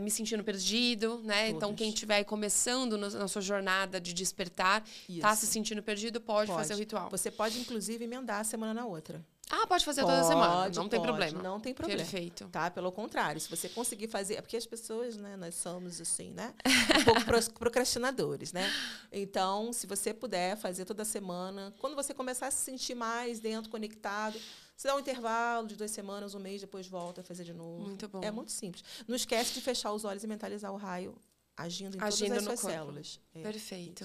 me 0.00 0.10
sentindo 0.10 0.42
perdido, 0.42 1.20
né? 1.24 1.48
Então, 1.48 1.74
quem 1.74 1.88
estiver 1.90 2.24
começando 2.24 2.98
no, 2.98 3.10
na 3.10 3.28
sua 3.28 3.42
jornada 3.42 4.00
de 4.00 4.12
despertar, 4.12 4.84
está 5.08 5.34
se 5.34 5.46
sentindo 5.46 5.82
perdido, 5.82 6.20
pode, 6.20 6.50
pode, 6.50 6.58
fazer 6.58 6.74
o 6.74 6.78
ritual. 6.78 7.08
Você 7.10 7.30
pode, 7.30 7.58
inclusive, 7.58 8.04
emendar 8.04 8.40
a 8.40 8.44
semana 8.44 8.74
na 8.74 8.86
outra. 8.86 9.24
Ah, 9.50 9.66
pode 9.66 9.84
fazer 9.84 10.02
pode, 10.02 10.14
toda 10.14 10.26
semana. 10.26 10.54
Não 10.54 10.72
pode, 10.72 10.90
tem 10.90 11.02
problema. 11.02 11.42
Não 11.42 11.60
tem 11.60 11.74
problema. 11.74 12.00
Perfeito. 12.00 12.48
Tá? 12.48 12.70
Pelo 12.70 12.90
contrário, 12.90 13.40
se 13.40 13.48
você 13.48 13.68
conseguir 13.68 14.08
fazer. 14.08 14.34
É 14.34 14.40
porque 14.40 14.56
as 14.56 14.66
pessoas, 14.66 15.16
né, 15.16 15.36
nós 15.36 15.54
somos 15.54 16.00
assim, 16.00 16.30
né? 16.30 16.54
Um 17.00 17.04
pouco 17.04 17.20
procrastinadores, 17.54 18.52
né? 18.52 18.70
Então, 19.12 19.72
se 19.72 19.86
você 19.86 20.14
puder 20.14 20.56
fazer 20.56 20.84
toda 20.84 21.04
semana, 21.04 21.72
quando 21.78 21.94
você 21.94 22.14
começar 22.14 22.46
a 22.46 22.50
se 22.50 22.64
sentir 22.64 22.94
mais 22.94 23.38
dentro, 23.38 23.70
conectado, 23.70 24.38
você 24.76 24.88
dá 24.88 24.96
um 24.96 25.00
intervalo 25.00 25.66
de 25.66 25.76
duas 25.76 25.90
semanas, 25.90 26.34
um 26.34 26.40
mês, 26.40 26.60
depois 26.60 26.86
volta 26.86 27.20
a 27.20 27.24
fazer 27.24 27.44
de 27.44 27.52
novo. 27.52 27.84
Muito 27.84 28.08
bom. 28.08 28.20
É 28.22 28.30
muito 28.30 28.50
simples. 28.50 28.82
Não 29.06 29.14
esquece 29.14 29.54
de 29.54 29.60
fechar 29.60 29.92
os 29.92 30.04
olhos 30.04 30.24
e 30.24 30.26
mentalizar 30.26 30.72
o 30.72 30.76
raio 30.76 31.16
agindo 31.56 31.96
em 31.96 32.00
agindo 32.00 32.28
todas 32.28 32.38
as 32.38 32.44
suas 32.44 32.60
corpo. 32.60 32.76
células. 32.76 33.20
É, 33.34 33.42
Perfeito. 33.42 34.04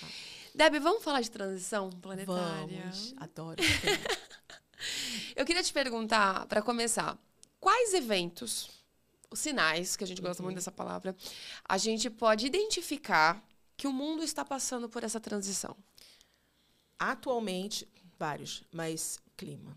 Tá. 0.00 0.06
Deb, 0.54 0.74
vamos 0.80 1.02
falar 1.02 1.20
de 1.20 1.30
transição 1.30 1.90
planetária? 1.90 2.82
Vamos. 2.82 3.14
Adoro. 3.16 3.62
Eu 5.34 5.44
queria 5.44 5.62
te 5.62 5.72
perguntar, 5.72 6.46
para 6.46 6.62
começar, 6.62 7.18
quais 7.58 7.94
eventos, 7.94 8.70
os 9.30 9.40
sinais, 9.40 9.96
que 9.96 10.04
a 10.04 10.06
gente 10.06 10.20
gosta 10.20 10.42
uhum. 10.42 10.46
muito 10.46 10.56
dessa 10.56 10.70
palavra, 10.70 11.16
a 11.66 11.78
gente 11.78 12.08
pode 12.10 12.46
identificar 12.46 13.42
que 13.76 13.88
o 13.88 13.92
mundo 13.92 14.22
está 14.22 14.44
passando 14.44 14.88
por 14.88 15.02
essa 15.02 15.18
transição? 15.18 15.76
Atualmente, 16.98 17.88
vários, 18.18 18.62
mas 18.70 19.18
clima. 19.36 19.76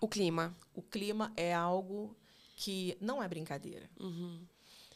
O 0.00 0.08
clima. 0.08 0.56
O 0.74 0.82
clima 0.82 1.32
é 1.36 1.54
algo 1.54 2.16
que 2.56 2.96
não 3.00 3.22
é 3.22 3.28
brincadeira. 3.28 3.88
Uhum. 3.98 4.40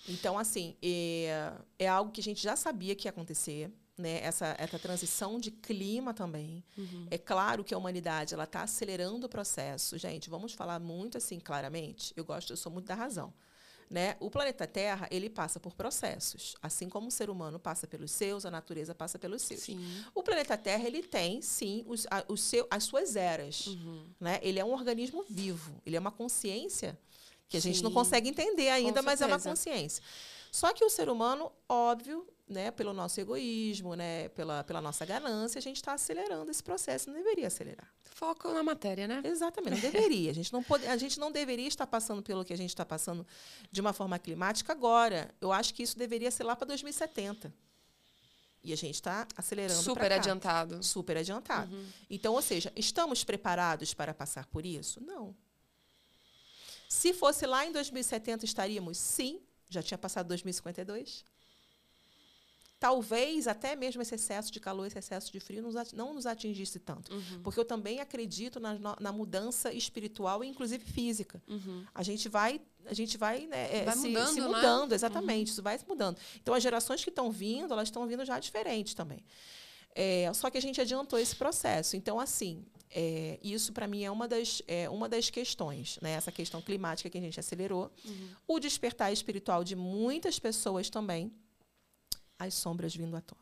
Então, 0.08 0.38
assim, 0.38 0.76
é, 0.82 1.52
é 1.78 1.88
algo 1.88 2.10
que 2.10 2.20
a 2.20 2.24
gente 2.24 2.42
já 2.42 2.56
sabia 2.56 2.94
que 2.94 3.06
ia 3.06 3.10
acontecer. 3.10 3.70
Né, 3.96 4.22
essa, 4.22 4.56
essa 4.58 4.78
transição 4.78 5.38
de 5.38 5.50
clima 5.50 6.14
também. 6.14 6.64
Uhum. 6.78 7.06
É 7.10 7.18
claro 7.18 7.62
que 7.62 7.74
a 7.74 7.78
humanidade 7.78 8.32
ela 8.32 8.44
está 8.44 8.62
acelerando 8.62 9.26
o 9.26 9.28
processo. 9.28 9.98
Gente, 9.98 10.30
vamos 10.30 10.54
falar 10.54 10.80
muito 10.80 11.18
assim 11.18 11.38
claramente. 11.38 12.12
Eu 12.16 12.24
gosto, 12.24 12.54
eu 12.54 12.56
sou 12.56 12.72
muito 12.72 12.86
da 12.86 12.94
razão. 12.94 13.34
Né? 13.92 14.16
O 14.20 14.30
planeta 14.30 14.66
Terra 14.66 15.06
ele 15.10 15.28
passa 15.28 15.60
por 15.60 15.74
processos, 15.74 16.56
assim 16.62 16.88
como 16.88 17.08
o 17.08 17.10
ser 17.10 17.28
humano 17.28 17.58
passa 17.58 17.86
pelos 17.86 18.10
seus, 18.10 18.46
a 18.46 18.50
natureza 18.50 18.94
passa 18.94 19.18
pelos 19.18 19.42
seus. 19.42 19.60
Sim. 19.60 19.78
O 20.14 20.22
planeta 20.22 20.56
Terra 20.56 20.86
ele 20.86 21.02
tem 21.02 21.42
sim 21.42 21.84
os, 21.86 22.06
a, 22.10 22.24
os 22.26 22.40
seu, 22.40 22.66
as 22.70 22.84
suas 22.84 23.16
eras. 23.16 23.66
Uhum. 23.66 24.06
Né? 24.18 24.40
Ele 24.42 24.58
é 24.58 24.64
um 24.64 24.72
organismo 24.72 25.22
vivo, 25.28 25.78
ele 25.84 25.94
é 25.94 26.00
uma 26.00 26.10
consciência 26.10 26.98
que 27.46 27.58
a 27.58 27.60
sim. 27.60 27.70
gente 27.70 27.82
não 27.82 27.92
consegue 27.92 28.30
entender 28.30 28.70
ainda, 28.70 29.02
mas 29.02 29.20
é 29.20 29.26
uma 29.26 29.38
consciência. 29.38 30.02
Só 30.50 30.72
que 30.72 30.82
o 30.82 30.88
ser 30.88 31.10
humano, 31.10 31.52
óbvio, 31.68 32.26
né, 32.52 32.70
pelo 32.70 32.92
nosso 32.92 33.20
egoísmo, 33.20 33.94
né, 33.94 34.28
pela, 34.30 34.62
pela 34.62 34.80
nossa 34.80 35.04
ganância, 35.04 35.58
a 35.58 35.62
gente 35.62 35.76
está 35.76 35.94
acelerando 35.94 36.50
esse 36.50 36.62
processo. 36.62 37.08
Não 37.08 37.16
deveria 37.16 37.48
acelerar. 37.48 37.92
Foco 38.04 38.52
na 38.52 38.62
matéria, 38.62 39.08
né? 39.08 39.22
Exatamente, 39.24 39.74
não 39.74 39.90
deveria. 39.90 40.30
A 40.30 40.34
gente 40.34 40.52
não, 40.52 40.62
pode, 40.62 40.86
a 40.86 40.96
gente 40.96 41.18
não 41.18 41.32
deveria 41.32 41.66
estar 41.66 41.86
passando 41.86 42.22
pelo 42.22 42.44
que 42.44 42.52
a 42.52 42.56
gente 42.56 42.70
está 42.70 42.84
passando 42.84 43.26
de 43.70 43.80
uma 43.80 43.92
forma 43.92 44.18
climática 44.18 44.72
agora. 44.72 45.34
Eu 45.40 45.50
acho 45.52 45.74
que 45.74 45.82
isso 45.82 45.98
deveria 45.98 46.30
ser 46.30 46.44
lá 46.44 46.54
para 46.54 46.68
2070. 46.68 47.52
E 48.64 48.72
a 48.72 48.76
gente 48.76 48.94
está 48.94 49.26
acelerando 49.36 49.82
Super 49.82 50.12
adiantado. 50.12 50.82
Super 50.82 51.16
adiantado. 51.16 51.74
Uhum. 51.74 51.86
Então, 52.08 52.34
ou 52.34 52.42
seja, 52.42 52.72
estamos 52.76 53.24
preparados 53.24 53.92
para 53.92 54.14
passar 54.14 54.46
por 54.46 54.64
isso? 54.64 55.00
Não. 55.00 55.34
Se 56.88 57.12
fosse 57.12 57.46
lá 57.46 57.66
em 57.66 57.72
2070, 57.72 58.44
estaríamos? 58.44 58.98
Sim. 58.98 59.40
Já 59.68 59.82
tinha 59.82 59.98
passado 59.98 60.28
2052 60.28 61.24
talvez 62.82 63.46
até 63.46 63.76
mesmo 63.76 64.02
esse 64.02 64.16
excesso 64.16 64.50
de 64.50 64.58
calor, 64.58 64.88
esse 64.88 64.98
excesso 64.98 65.30
de 65.30 65.38
frio 65.38 65.62
não 65.94 66.12
nos 66.12 66.26
atingisse 66.26 66.80
tanto. 66.80 67.14
Uhum. 67.14 67.40
Porque 67.40 67.60
eu 67.60 67.64
também 67.64 68.00
acredito 68.00 68.58
na, 68.58 68.76
na, 68.98 69.12
mudança 69.12 69.72
espiritual 69.72 70.42
e 70.42 70.48
inclusive 70.48 70.84
física. 70.84 71.40
Uhum. 71.46 71.84
A 71.94 72.02
gente 72.02 72.28
vai 72.28 72.60
a 72.84 72.92
gente 72.92 73.16
vai, 73.16 73.46
né, 73.46 73.82
é, 73.82 73.84
vai 73.84 73.94
se, 73.94 74.08
mudando, 74.08 74.34
se 74.34 74.40
né? 74.40 74.46
mudando, 74.48 74.90
né? 74.90 74.96
exatamente, 74.96 75.46
uhum. 75.46 75.52
isso 75.52 75.62
vai 75.62 75.78
se 75.78 75.86
mudando. 75.86 76.18
Então, 76.42 76.52
as 76.52 76.60
gerações 76.60 77.04
que 77.04 77.10
estão 77.10 77.30
vindo, 77.30 77.72
elas 77.72 77.86
estão 77.86 78.04
vindo 78.04 78.24
já 78.24 78.40
diferentes 78.40 78.94
também. 78.94 79.24
É, 79.94 80.28
só 80.34 80.50
que 80.50 80.58
a 80.58 80.60
gente 80.60 80.80
adiantou 80.80 81.20
esse 81.20 81.36
processo. 81.36 81.96
Então, 81.96 82.18
assim, 82.18 82.64
é, 82.90 83.38
isso 83.44 83.72
para 83.72 83.86
mim 83.86 84.02
é 84.02 84.10
uma 84.10 84.26
das, 84.26 84.60
é, 84.66 84.90
uma 84.90 85.08
das 85.08 85.30
questões, 85.30 86.00
né? 86.02 86.14
essa 86.14 86.32
questão 86.32 86.60
climática 86.60 87.08
que 87.08 87.18
a 87.18 87.20
gente 87.20 87.38
acelerou. 87.38 87.92
Uhum. 88.04 88.28
O 88.48 88.58
despertar 88.58 89.12
espiritual 89.12 89.62
de 89.62 89.76
muitas 89.76 90.40
pessoas 90.40 90.90
também 90.90 91.32
as 92.46 92.54
sombras 92.54 92.94
vindo 92.94 93.16
à 93.16 93.20
tona. 93.20 93.40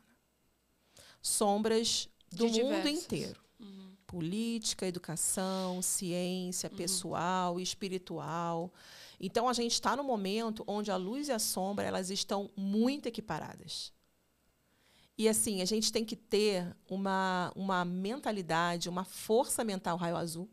Sombras 1.21 2.09
do 2.31 2.49
De 2.49 2.63
mundo 2.63 2.75
diversas. 2.75 3.03
inteiro. 3.03 3.39
Uhum. 3.59 3.95
Política, 4.07 4.87
educação, 4.87 5.81
ciência, 5.81 6.69
uhum. 6.69 6.77
pessoal, 6.77 7.59
espiritual. 7.59 8.73
Então 9.19 9.47
a 9.47 9.53
gente 9.53 9.73
está 9.73 9.95
no 9.95 10.03
momento 10.03 10.63
onde 10.65 10.89
a 10.91 10.95
luz 10.95 11.27
e 11.27 11.31
a 11.31 11.39
sombra 11.39 11.85
elas 11.85 12.09
estão 12.09 12.49
muito 12.55 13.07
equiparadas. 13.07 13.93
E 15.17 15.29
assim, 15.29 15.61
a 15.61 15.65
gente 15.65 15.91
tem 15.91 16.03
que 16.03 16.15
ter 16.15 16.75
uma, 16.89 17.51
uma 17.55 17.85
mentalidade, 17.85 18.89
uma 18.89 19.03
força 19.03 19.63
mental 19.63 19.95
raio 19.95 20.17
azul, 20.17 20.49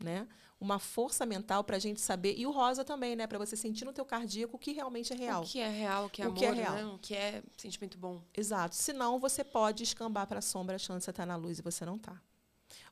né? 0.00 0.26
Uma 0.60 0.78
força 0.78 1.24
mental 1.24 1.62
para 1.62 1.76
a 1.76 1.78
gente 1.78 2.00
saber, 2.00 2.34
e 2.36 2.46
o 2.46 2.50
rosa 2.50 2.84
também, 2.84 3.14
né? 3.14 3.26
Para 3.26 3.38
você 3.38 3.56
sentir 3.56 3.84
no 3.84 3.92
teu 3.92 4.04
cardíaco 4.04 4.56
o 4.56 4.58
que 4.58 4.72
realmente 4.72 5.12
é 5.12 5.16
real. 5.16 5.42
O 5.42 5.46
que 5.46 5.60
é 5.60 5.68
real, 5.68 6.06
o 6.06 6.10
que 6.10 6.20
é 6.20 6.24
o 6.24 6.28
amor, 6.28 6.38
que 6.38 6.44
é 6.44 6.52
real. 6.52 6.74
Né? 6.74 6.84
o 6.86 6.98
que 6.98 7.14
é 7.14 7.42
sentimento 7.56 7.96
bom. 7.96 8.20
Exato. 8.36 8.74
Senão 8.74 9.20
você 9.20 9.44
pode 9.44 9.84
escambar 9.84 10.26
para 10.26 10.40
a 10.40 10.42
sombra 10.42 10.76
achando 10.76 10.98
que 10.98 11.04
você 11.04 11.10
está 11.10 11.24
na 11.24 11.36
luz 11.36 11.58
e 11.58 11.62
você 11.62 11.84
não 11.84 11.96
está. 11.96 12.20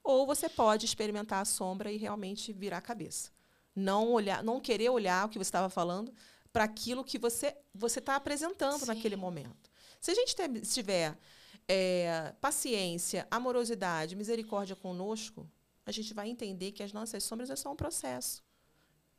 Ou 0.04 0.24
você 0.24 0.48
pode 0.48 0.86
experimentar 0.86 1.42
a 1.42 1.44
sombra 1.44 1.90
e 1.90 1.96
realmente 1.96 2.52
virar 2.52 2.78
a 2.78 2.80
cabeça. 2.80 3.30
Não 3.74 4.12
olhar, 4.12 4.42
não 4.44 4.60
querer 4.60 4.88
olhar 4.88 5.26
o 5.26 5.28
que 5.28 5.36
você 5.36 5.48
estava 5.48 5.68
falando 5.68 6.14
para 6.52 6.64
aquilo 6.64 7.04
que 7.04 7.18
você 7.18 7.56
você 7.74 7.98
está 7.98 8.14
apresentando 8.14 8.80
Sim. 8.80 8.86
naquele 8.86 9.16
momento. 9.16 9.70
Se 10.00 10.12
a 10.12 10.14
gente 10.14 10.34
tiver 10.62 11.18
é, 11.68 12.32
paciência, 12.40 13.26
amorosidade, 13.28 14.14
misericórdia 14.14 14.76
conosco, 14.76 15.50
a 15.86 15.92
gente 15.92 16.12
vai 16.12 16.28
entender 16.28 16.72
que 16.72 16.82
as 16.82 16.92
nossas 16.92 17.22
sombras 17.22 17.48
é 17.48 17.56
só 17.56 17.70
um 17.72 17.76
processo. 17.76 18.44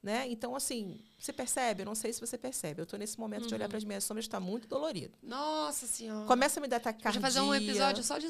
Né? 0.04 0.28
Então, 0.30 0.56
assim, 0.56 1.02
você 1.18 1.34
percebe? 1.34 1.82
Eu 1.82 1.86
não 1.86 1.96
sei 1.96 2.14
se 2.14 2.22
você 2.22 2.38
percebe. 2.38 2.82
Eu 2.82 2.84
estou 2.84 3.00
nesse 3.00 3.20
momento 3.20 3.44
uhum. 3.44 3.48
de 3.48 3.56
olhar 3.56 3.66
uhum. 3.66 3.70
para 3.70 3.78
as 3.78 3.84
minhas 3.84 4.04
sombras, 4.04 4.26
está 4.26 4.40
muito 4.40 4.68
dolorido. 4.68 5.18
Nossa 5.24 5.88
Senhora. 5.88 6.26
Começa 6.28 6.60
a 6.60 6.62
me 6.62 6.68
dar 6.68 6.80
taquicardia. 6.80 7.20
Vou 7.20 7.28
fazer 7.28 7.42
um 7.42 7.54
episódio 7.54 8.04
só 8.04 8.18
de 8.18 8.28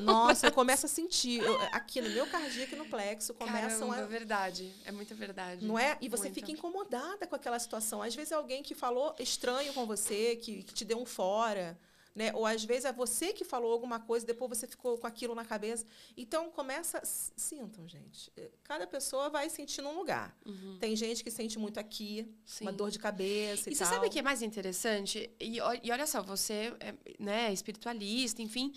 Nossa, 0.00 0.48
eu 0.48 0.52
começo 0.52 0.86
a 0.86 0.88
sentir. 0.88 1.40
Eu, 1.40 1.58
aqui 1.72 2.00
no 2.00 2.10
meu 2.10 2.26
cardíaco 2.26 2.74
e 2.74 2.78
no 2.78 2.86
plexo 2.86 3.32
começam 3.34 3.88
Caramba, 3.88 3.96
a. 3.96 4.00
É 4.00 4.06
verdade. 4.06 4.74
É 4.84 4.90
muita 4.90 5.14
verdade. 5.14 5.64
Não 5.64 5.78
é? 5.78 5.96
E 6.00 6.08
você 6.08 6.24
Muita. 6.24 6.34
fica 6.34 6.50
incomodada 6.50 7.26
com 7.26 7.36
aquela 7.36 7.58
situação. 7.58 8.02
Às 8.02 8.14
vezes 8.14 8.32
é 8.32 8.34
alguém 8.34 8.62
que 8.62 8.74
falou 8.74 9.14
estranho 9.18 9.72
com 9.72 9.86
você, 9.86 10.36
que, 10.36 10.64
que 10.64 10.74
te 10.74 10.84
deu 10.84 10.98
um 10.98 11.06
fora 11.06 11.78
né? 12.16 12.32
Ou 12.34 12.46
às 12.46 12.64
vezes 12.64 12.86
é 12.86 12.92
você 12.92 13.34
que 13.34 13.44
falou 13.44 13.70
alguma 13.70 14.00
coisa, 14.00 14.24
depois 14.24 14.58
você 14.58 14.66
ficou 14.66 14.96
com 14.96 15.06
aquilo 15.06 15.34
na 15.34 15.44
cabeça. 15.44 15.84
Então 16.16 16.50
começa, 16.50 17.02
sintam, 17.04 17.86
gente. 17.86 18.32
Eh, 18.34 18.50
cada 18.64 18.86
pessoa 18.86 19.28
vai 19.28 19.50
sentir 19.50 19.82
num 19.82 19.94
lugar. 19.94 20.34
Uhum. 20.46 20.78
Tem 20.80 20.96
gente 20.96 21.22
que 21.22 21.30
sente 21.30 21.58
muito 21.58 21.78
aqui, 21.78 22.26
Sim. 22.46 22.64
uma 22.64 22.72
dor 22.72 22.90
de 22.90 22.98
cabeça 22.98 23.68
e, 23.68 23.74
e 23.74 23.76
você 23.76 23.84
sabe 23.84 24.06
o 24.06 24.10
que 24.10 24.18
é 24.18 24.22
mais 24.22 24.40
interessante? 24.40 25.30
E, 25.38 25.58
e 25.58 25.90
olha 25.92 26.06
só, 26.06 26.22
você 26.22 26.74
é 26.80 26.94
né, 27.18 27.52
espiritualista, 27.52 28.40
enfim. 28.40 28.72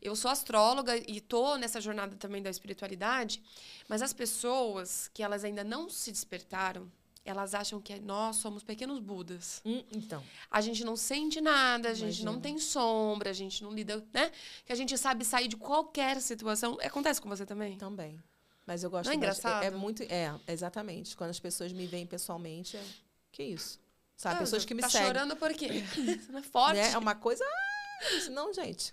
Eu 0.00 0.14
sou 0.14 0.30
astróloga 0.30 0.96
e 0.96 1.20
tô 1.20 1.56
nessa 1.56 1.80
jornada 1.80 2.14
também 2.14 2.40
da 2.40 2.50
espiritualidade, 2.50 3.42
mas 3.88 4.00
as 4.00 4.12
pessoas 4.12 5.10
que 5.12 5.24
elas 5.24 5.42
ainda 5.42 5.64
não 5.64 5.90
se 5.90 6.12
despertaram, 6.12 6.88
elas 7.26 7.54
acham 7.54 7.80
que 7.80 7.98
nós 8.00 8.36
somos 8.36 8.62
pequenos 8.62 9.00
budas. 9.00 9.60
Hum, 9.64 9.82
então. 9.92 10.22
A 10.50 10.60
gente 10.60 10.84
não 10.84 10.96
sente 10.96 11.40
nada, 11.40 11.88
a 11.88 11.90
Imagina. 11.90 12.10
gente 12.10 12.24
não 12.24 12.40
tem 12.40 12.58
sombra, 12.58 13.30
a 13.30 13.32
gente 13.32 13.62
não 13.62 13.72
lida, 13.72 14.04
né? 14.12 14.30
Que 14.64 14.72
a 14.72 14.76
gente 14.76 14.96
sabe 14.96 15.24
sair 15.24 15.48
de 15.48 15.56
qualquer 15.56 16.20
situação. 16.22 16.78
Acontece 16.82 17.20
com 17.20 17.28
você 17.28 17.44
também? 17.44 17.76
Também. 17.76 18.22
Mas 18.66 18.82
eu 18.82 18.90
gosto 18.90 19.06
Não 19.06 19.12
é 19.12 19.16
engraçado? 19.16 19.62
É, 19.62 19.66
é, 19.66 19.70
muito. 19.70 20.02
É, 20.04 20.34
exatamente. 20.48 21.16
Quando 21.16 21.30
as 21.30 21.38
pessoas 21.38 21.72
me 21.72 21.86
veem 21.86 22.06
pessoalmente, 22.06 22.76
é. 22.76 22.84
Que 23.30 23.42
isso? 23.42 23.78
Sabe? 24.16 24.36
Ah, 24.36 24.38
pessoas 24.38 24.64
que 24.64 24.74
me 24.74 24.80
tá 24.80 24.88
seguem. 24.88 25.06
Tá 25.06 25.12
chorando 25.12 25.36
por 25.36 25.52
quê? 25.52 25.84
Você 25.94 26.32
não 26.32 26.38
é 26.38 26.42
forte. 26.42 26.76
Né? 26.76 26.92
É 26.92 26.98
uma 26.98 27.14
coisa. 27.14 27.44
Ah, 27.44 28.30
não, 28.30 28.52
gente. 28.52 28.92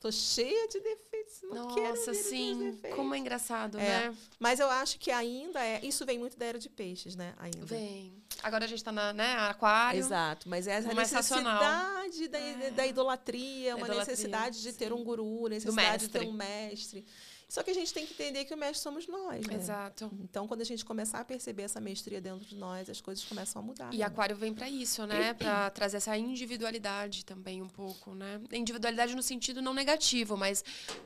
Tô 0.00 0.12
cheia 0.12 0.68
de 0.68 0.78
defeitos. 0.78 1.40
Não 1.42 1.66
Nossa, 1.66 2.14
sim. 2.14 2.78
Como 2.94 3.14
é 3.14 3.18
engraçado, 3.18 3.78
é. 3.78 4.08
né? 4.08 4.16
Mas 4.38 4.60
eu 4.60 4.70
acho 4.70 4.96
que 4.98 5.10
ainda 5.10 5.60
é. 5.60 5.84
Isso 5.84 6.06
vem 6.06 6.18
muito 6.18 6.38
da 6.38 6.46
era 6.46 6.58
de 6.58 6.68
peixes, 6.68 7.16
né? 7.16 7.34
Ainda. 7.36 7.66
Vem. 7.66 8.12
Agora 8.42 8.64
a 8.64 8.68
gente 8.68 8.84
tá 8.84 8.92
na 8.92 9.12
né, 9.12 9.34
aquário. 9.34 9.98
Exato. 9.98 10.48
Mas 10.48 10.68
é 10.68 10.74
essa 10.74 10.94
necessidade 10.94 12.28
da, 12.28 12.38
é. 12.38 12.70
da 12.70 12.86
idolatria, 12.86 13.74
uma 13.74 13.86
idolatria, 13.86 14.12
necessidade 14.12 14.62
de 14.62 14.70
sim. 14.70 14.78
ter 14.78 14.92
um 14.92 15.02
guru, 15.02 15.48
necessidade 15.48 16.06
de 16.06 16.12
ter 16.12 16.24
um 16.24 16.32
mestre. 16.32 17.04
Só 17.48 17.62
que 17.62 17.70
a 17.70 17.74
gente 17.74 17.94
tem 17.94 18.06
que 18.06 18.12
entender 18.12 18.44
que 18.44 18.52
o 18.52 18.58
mestre 18.58 18.80
somos 18.80 19.06
nós, 19.06 19.46
né? 19.46 19.54
Exato. 19.54 20.10
Então, 20.22 20.46
quando 20.46 20.60
a 20.60 20.64
gente 20.64 20.84
começar 20.84 21.20
a 21.20 21.24
perceber 21.24 21.62
essa 21.62 21.80
mestria 21.80 22.20
dentro 22.20 22.44
de 22.44 22.54
nós, 22.54 22.90
as 22.90 23.00
coisas 23.00 23.24
começam 23.24 23.62
a 23.62 23.64
mudar. 23.64 23.94
E 23.94 23.98
né? 23.98 24.04
Aquário 24.04 24.36
vem 24.36 24.52
para 24.52 24.68
isso, 24.68 25.06
né? 25.06 25.32
para 25.34 25.70
trazer 25.70 25.96
essa 25.96 26.14
individualidade 26.16 27.24
também 27.24 27.62
um 27.62 27.68
pouco, 27.68 28.14
né? 28.14 28.38
Individualidade 28.52 29.16
no 29.16 29.22
sentido 29.22 29.62
não 29.62 29.72
negativo, 29.72 30.36
mas 30.36 30.62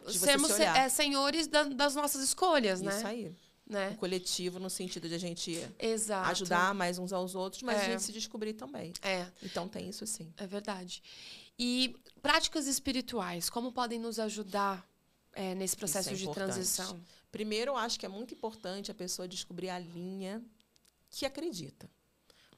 sermos 0.09 0.51
se 0.53 0.62
é, 0.62 0.88
senhores 0.88 1.47
da, 1.47 1.62
das 1.62 1.95
nossas 1.95 2.24
escolhas, 2.24 2.80
isso 2.80 2.88
né? 2.88 2.97
Isso 2.97 3.07
aí. 3.07 3.36
Né? 3.64 3.90
O 3.90 3.97
coletivo 3.97 4.59
no 4.59 4.68
sentido 4.68 5.09
de 5.09 5.14
a 5.14 5.18
gente 5.18 5.57
Exato. 5.78 6.28
ajudar 6.32 6.74
mais 6.74 6.99
uns 6.99 7.12
aos 7.12 7.36
outros, 7.36 7.62
mas 7.62 7.78
é. 7.78 7.82
a 7.82 7.84
gente 7.84 8.03
se 8.03 8.12
descobrir 8.12 8.55
também. 8.55 8.93
É. 9.01 9.26
Então 9.40 9.68
tem 9.68 9.88
isso 9.88 10.05
sim. 10.09 10.34
É 10.36 10.47
verdade. 10.47 11.01
E 11.57 11.95
práticas 12.20 12.66
espirituais, 12.66 13.49
como 13.49 13.72
podem 13.72 14.01
nos 14.01 14.18
ajudar 14.18 14.84
é, 15.34 15.54
nesse 15.54 15.76
processo 15.76 16.10
é 16.10 16.14
de 16.14 16.30
transição? 16.32 17.00
Primeiro, 17.30 17.72
eu 17.72 17.76
acho 17.76 17.98
que 17.98 18.06
é 18.06 18.08
muito 18.08 18.34
importante 18.34 18.90
a 18.90 18.94
pessoa 18.94 19.26
descobrir 19.26 19.70
a 19.70 19.78
linha 19.78 20.42
que 21.10 21.24
acredita. 21.26 21.88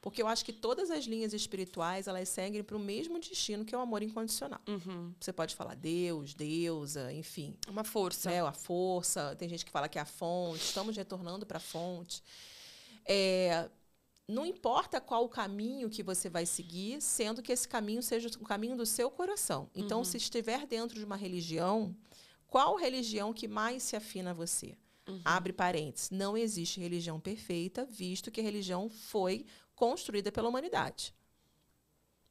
Porque 0.01 0.21
eu 0.21 0.27
acho 0.27 0.45
que 0.45 0.53
todas 0.53 0.91
as 0.91 1.05
linhas 1.05 1.33
espirituais, 1.33 2.07
elas 2.07 2.29
seguem 2.29 2.63
para 2.63 2.77
o 2.77 2.79
mesmo 2.79 3.19
destino, 3.19 3.65
que 3.65 3.73
é 3.73 3.77
o 3.77 3.81
amor 3.81 4.03
incondicional. 4.03 4.61
Uhum. 4.67 5.11
Você 5.19 5.33
pode 5.33 5.55
falar 5.55 5.73
Deus, 5.73 6.35
deusa, 6.35 7.11
enfim. 7.11 7.57
Uma 7.67 7.83
força. 7.83 8.29
É, 8.29 8.39
a 8.39 8.51
força. 8.51 9.35
Tem 9.35 9.49
gente 9.49 9.65
que 9.65 9.71
fala 9.71 9.89
que 9.89 9.97
é 9.97 10.01
a 10.01 10.05
fonte. 10.05 10.63
Estamos 10.63 10.95
retornando 10.95 11.43
para 11.43 11.57
a 11.57 11.59
fonte. 11.59 12.21
É, 13.03 13.67
não 14.27 14.45
importa 14.45 15.01
qual 15.01 15.25
o 15.25 15.29
caminho 15.29 15.89
que 15.89 16.03
você 16.03 16.29
vai 16.29 16.45
seguir, 16.45 17.01
sendo 17.01 17.41
que 17.41 17.51
esse 17.51 17.67
caminho 17.67 18.03
seja 18.03 18.29
o 18.39 18.43
caminho 18.45 18.77
do 18.77 18.85
seu 18.85 19.09
coração. 19.09 19.71
Então, 19.73 19.99
uhum. 19.99 20.03
se 20.03 20.17
estiver 20.17 20.67
dentro 20.67 20.99
de 20.99 21.03
uma 21.03 21.15
religião, 21.15 21.95
qual 22.47 22.75
religião 22.75 23.33
que 23.33 23.47
mais 23.47 23.83
se 23.83 23.95
afina 23.95 24.31
a 24.31 24.33
você? 24.33 24.77
Uhum. 25.07 25.21
Abre 25.23 25.53
parênteses. 25.53 26.09
Não 26.09 26.37
existe 26.37 26.79
religião 26.79 27.19
perfeita, 27.19 27.85
visto 27.85 28.31
que 28.31 28.41
a 28.41 28.43
religião 28.43 28.89
foi 28.89 29.45
construída 29.75 30.31
pela 30.31 30.49
humanidade. 30.49 31.13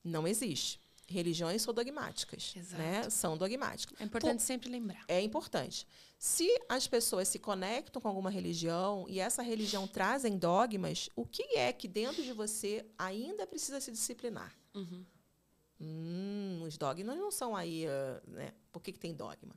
Não 0.03 0.27
existe. 0.27 0.81
Religiões 1.07 1.61
são 1.62 1.75
dogmáticas. 1.75 2.55
Né? 2.73 3.09
São 3.11 3.37
dogmáticas. 3.37 4.01
É 4.01 4.05
importante 4.05 4.39
Por... 4.39 4.45
sempre 4.45 4.71
lembrar. 4.71 5.05
É 5.07 5.21
importante. 5.21 5.87
Se 6.19 6.49
as 6.69 6.87
pessoas 6.89 7.29
se 7.29 7.39
conectam 7.39 8.01
com 8.01 8.09
alguma 8.09 8.31
religião 8.31 9.05
e 9.09 9.21
essa 9.21 9.43
religião 9.43 9.87
trazem 9.87 10.39
dogmas, 10.39 11.11
o 11.15 11.27
que 11.27 11.59
é 11.59 11.73
que 11.73 11.87
dentro 11.87 12.23
de 12.23 12.33
você 12.33 12.87
ainda 12.97 13.47
precisa 13.47 13.81
se 13.81 13.93
disciplinar? 13.93 14.57
Uhum. 14.75 15.05
Hum, 15.81 16.62
os 16.67 16.79
dogmas 16.79 17.17
não 17.19 17.31
são 17.31 17.55
aí. 17.55 17.85
Uh, 17.87 18.31
né? 18.31 18.55
Por 18.73 18.83
que, 18.83 18.93
que 18.93 18.99
tem 18.99 19.12
dogma? 19.12 19.55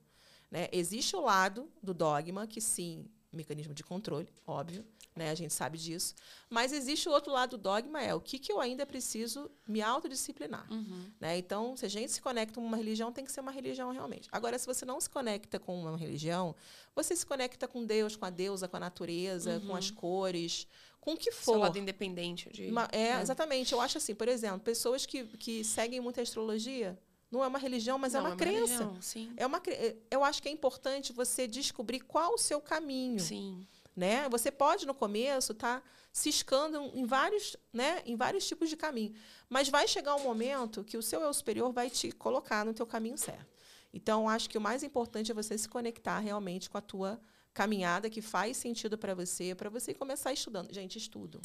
Né? 0.50 0.68
Existe 0.72 1.16
o 1.16 1.22
lado 1.22 1.70
do 1.84 1.94
dogma 1.94 2.48
que, 2.48 2.62
sim, 2.62 3.06
mecanismo 3.32 3.74
de 3.74 3.84
controle, 3.84 4.28
óbvio, 4.46 4.86
né? 5.16 5.32
A 5.32 5.36
gente 5.36 5.54
sabe 5.54 5.78
disso. 5.78 6.14
Mas 6.50 6.72
existe 6.72 7.10
o 7.10 7.12
outro 7.12 7.32
lado 7.32 7.58
do 7.58 7.64
dogma, 7.64 8.02
é 8.02 8.14
o 8.14 8.22
que, 8.22 8.38
que 8.40 8.52
eu 8.52 8.60
ainda 8.60 8.86
preciso 8.86 9.50
me 9.68 9.82
autodisciplinar. 9.82 10.72
Uhum. 10.72 11.12
Né? 11.20 11.38
Então, 11.38 11.76
se 11.76 11.86
a 11.86 11.90
gente 11.90 12.12
se 12.12 12.22
conecta 12.22 12.56
com 12.60 12.66
uma 12.66 12.78
religião, 12.78 13.12
tem 13.12 13.26
que 13.26 13.32
ser 13.32 13.42
uma 13.42 13.52
religião 13.52 13.92
realmente. 13.92 14.30
Agora, 14.32 14.58
se 14.58 14.66
você 14.66 14.86
não 14.86 15.02
se 15.02 15.10
conecta 15.10 15.60
com 15.60 15.80
uma 15.80 15.98
religião, 15.98 16.56
você 16.96 17.16
se 17.16 17.26
conecta 17.26 17.68
com 17.68 17.84
Deus, 17.84 18.16
com 18.16 18.26
a 18.26 18.30
deusa, 18.30 18.68
com 18.68 18.78
a 18.78 18.80
natureza, 18.80 19.60
com 19.66 19.76
as 19.76 19.90
cores, 19.92 20.68
com 21.02 21.14
o 21.14 21.18
que 21.18 21.32
Seu 21.32 21.54
for. 21.54 21.58
lado 21.58 21.78
independente. 21.80 22.50
De, 22.52 22.70
Uma- 22.70 22.88
é, 22.92 23.16
né? 23.16 23.22
exatamente. 23.22 23.74
Eu 23.74 23.82
acho 23.82 23.98
assim, 23.98 24.14
por 24.14 24.28
exemplo, 24.28 24.60
pessoas 24.60 25.06
que, 25.06 25.24
que 25.38 25.64
seguem 25.64 26.00
muita 26.00 26.22
astrologia, 26.22 26.98
não 27.32 27.44
é 27.44 27.48
uma 27.48 27.60
religião, 27.60 27.98
mas 28.00 28.16
é 28.16 28.20
Não, 28.20 28.28
uma 28.28 28.36
crença. 28.36 28.60
religião, 28.60 29.02
Sim. 29.02 29.34
É 29.38 29.46
uma, 29.46 29.60
cre- 29.60 29.98
eu 30.10 30.24
acho 30.24 30.42
que 30.42 30.48
é 30.48 30.52
importante 30.52 31.12
você 31.12 31.48
descobrir 31.48 32.00
qual 32.02 32.34
o 32.34 32.38
seu 32.38 32.62
caminho, 32.62 33.20
Sim. 33.20 33.68
né? 33.96 34.28
Você 34.30 34.50
pode 34.52 34.86
no 34.86 34.94
começo 34.94 35.52
estar 35.52 35.84
ciscando 36.12 36.78
em 36.96 37.06
vários, 37.06 37.56
né, 37.72 38.02
em 38.06 38.16
vários 38.16 38.48
tipos 38.48 38.70
de 38.70 38.76
caminho, 38.78 39.14
mas 39.50 39.70
vai 39.70 39.88
chegar 39.88 40.16
um 40.16 40.24
momento 40.24 40.84
que 40.84 40.98
o 40.98 41.02
seu 41.02 41.22
eu 41.22 41.34
superior 41.34 41.72
vai 41.72 41.90
te 41.90 42.12
colocar 42.12 42.66
no 42.66 42.74
teu 42.74 42.88
caminho 42.88 43.18
certo. 43.18 43.46
Então, 43.94 44.28
acho 44.28 44.50
que 44.50 44.58
o 44.58 44.62
mais 44.62 44.82
importante 44.84 45.32
é 45.32 45.34
você 45.34 45.58
se 45.58 45.68
conectar 45.70 46.20
realmente 46.20 46.70
com 46.70 46.78
a 46.78 46.82
tua 46.82 47.20
caminhada 47.54 48.10
que 48.10 48.22
faz 48.22 48.58
sentido 48.58 48.98
para 48.98 49.14
você, 49.16 49.54
para 49.56 49.70
você 49.70 49.94
começar 49.94 50.32
estudando. 50.34 50.74
Gente, 50.74 50.98
estudo. 50.98 51.42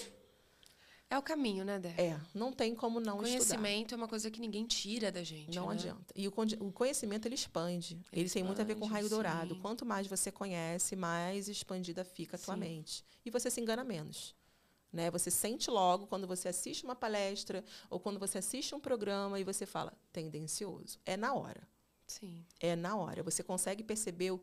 É 1.13 1.19
o 1.19 1.23
caminho, 1.23 1.63
né, 1.63 1.79
Dé? 1.79 1.95
É, 1.99 2.21
não 2.33 2.51
tem 2.55 2.75
como 2.75 2.99
não 2.99 3.17
estudar. 3.23 3.29
Conhecimento 3.37 3.95
é 3.95 3.97
uma 3.99 4.09
coisa 4.09 4.31
que 4.31 4.41
ninguém 4.41 4.65
tira 4.65 5.13
da 5.13 5.23
gente. 5.23 5.55
Não 5.55 5.69
né? 5.69 5.75
adianta. 5.75 6.15
E 6.17 6.27
o, 6.27 6.33
o 6.61 6.73
conhecimento 6.73 7.27
ele 7.29 7.35
expande. 7.35 7.97
Ele, 8.11 8.23
Ele 8.23 8.31
tem 8.31 8.43
muito 8.43 8.63
a 8.63 8.65
ver 8.65 8.77
com 8.77 8.81
o 8.81 8.85
expande, 8.85 8.95
raio 8.95 9.09
dourado. 9.11 9.55
sim. 9.55 9.61
Quanto 9.61 9.85
mais 9.85 10.07
você 10.07 10.33
conhece, 10.33 10.97
mais 10.97 11.49
expandida 11.49 12.03
fica 12.03 12.37
a 12.37 12.39
tua 12.39 12.55
Sim. 12.55 12.61
mente. 12.61 13.05
E 13.27 13.31
você 13.31 13.51
se 13.51 13.61
engana 13.61 13.85
menos. 13.85 14.35
Né? 14.91 15.11
Você 15.11 15.31
sente 15.31 15.71
logo 15.71 16.07
quando 16.07 16.27
você 16.27 16.49
assiste 16.49 16.83
uma 16.83 16.97
palestra 16.97 17.63
ou 17.91 18.01
quando 18.01 18.19
você 18.19 18.39
assiste 18.39 18.75
um 18.75 18.81
programa 18.81 19.39
e 19.39 19.45
você 19.45 19.67
fala 19.67 19.93
tendencioso. 20.15 20.99
É 21.05 21.15
na 21.15 21.35
hora. 21.35 21.69
Sim. 22.07 22.43
É 22.59 22.75
na 22.75 22.97
hora. 22.97 23.23
Você 23.23 23.43
consegue 23.43 23.83
perceber 23.83 24.31
o- 24.31 24.41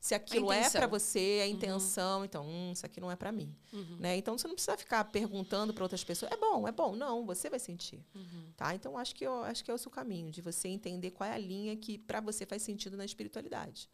se 0.00 0.14
aquilo 0.14 0.52
é 0.52 0.68
para 0.68 0.86
você, 0.86 1.40
a 1.42 1.46
intenção. 1.46 2.24
Então, 2.24 2.46
hum, 2.46 2.72
isso 2.72 2.84
aqui 2.84 3.00
não 3.00 3.10
é 3.10 3.16
para 3.16 3.32
mim. 3.32 3.54
Uhum. 3.72 3.96
Né? 3.98 4.16
Então, 4.16 4.36
você 4.36 4.46
não 4.46 4.54
precisa 4.54 4.76
ficar 4.76 5.04
perguntando 5.04 5.72
para 5.72 5.84
outras 5.84 6.04
pessoas. 6.04 6.32
É 6.32 6.36
bom, 6.36 6.66
é 6.66 6.72
bom. 6.72 6.94
Não, 6.94 7.24
você 7.24 7.48
vai 7.48 7.58
sentir. 7.58 8.04
Uhum. 8.14 8.52
Tá? 8.56 8.74
Então, 8.74 8.98
acho 8.98 9.14
que, 9.14 9.24
eu, 9.24 9.42
acho 9.44 9.64
que 9.64 9.70
é 9.70 9.74
o 9.74 9.78
seu 9.78 9.90
caminho, 9.90 10.30
de 10.30 10.40
você 10.40 10.68
entender 10.68 11.10
qual 11.10 11.28
é 11.28 11.34
a 11.34 11.38
linha 11.38 11.76
que 11.76 11.98
para 11.98 12.20
você 12.20 12.44
faz 12.46 12.62
sentido 12.62 12.96
na 12.96 13.04
espiritualidade. 13.04 13.88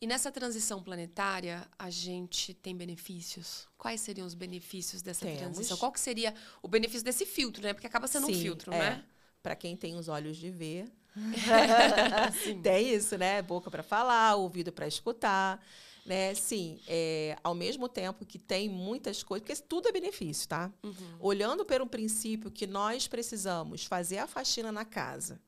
E 0.00 0.06
nessa 0.06 0.30
transição 0.30 0.82
planetária, 0.82 1.66
a 1.78 1.88
gente 1.88 2.52
tem 2.52 2.76
benefícios? 2.76 3.66
Quais 3.78 4.00
seriam 4.00 4.26
os 4.26 4.34
benefícios 4.34 5.00
dessa 5.00 5.24
Temos. 5.24 5.40
transição? 5.40 5.76
Qual 5.78 5.90
que 5.90 6.00
seria 6.00 6.34
o 6.62 6.68
benefício 6.68 7.02
desse 7.02 7.24
filtro, 7.24 7.62
né? 7.62 7.72
Porque 7.72 7.86
acaba 7.86 8.06
sendo 8.06 8.26
um 8.26 8.34
Sim, 8.34 8.42
filtro, 8.42 8.72
é. 8.72 8.78
né? 8.78 9.04
Para 9.42 9.56
quem 9.56 9.74
tem 9.74 9.96
os 9.96 10.08
olhos 10.08 10.36
de 10.36 10.50
ver. 10.50 10.92
tem 12.62 12.94
isso, 12.94 13.16
né? 13.16 13.42
Boca 13.42 13.70
para 13.70 13.82
falar, 13.82 14.36
ouvido 14.36 14.72
para 14.72 14.86
escutar. 14.86 15.64
Né? 16.04 16.34
Sim, 16.34 16.78
é, 16.86 17.36
ao 17.42 17.52
mesmo 17.52 17.88
tempo 17.88 18.24
que 18.24 18.38
tem 18.38 18.68
muitas 18.68 19.24
coisas, 19.24 19.44
porque 19.44 19.60
tudo 19.68 19.88
é 19.88 19.92
benefício, 19.92 20.48
tá? 20.48 20.70
Uhum. 20.84 21.16
Olhando 21.18 21.64
pelo 21.64 21.84
princípio 21.84 22.48
que 22.48 22.64
nós 22.64 23.08
precisamos 23.08 23.84
fazer 23.84 24.18
a 24.18 24.26
faxina 24.28 24.70
na 24.70 24.84
casa, 24.84 25.40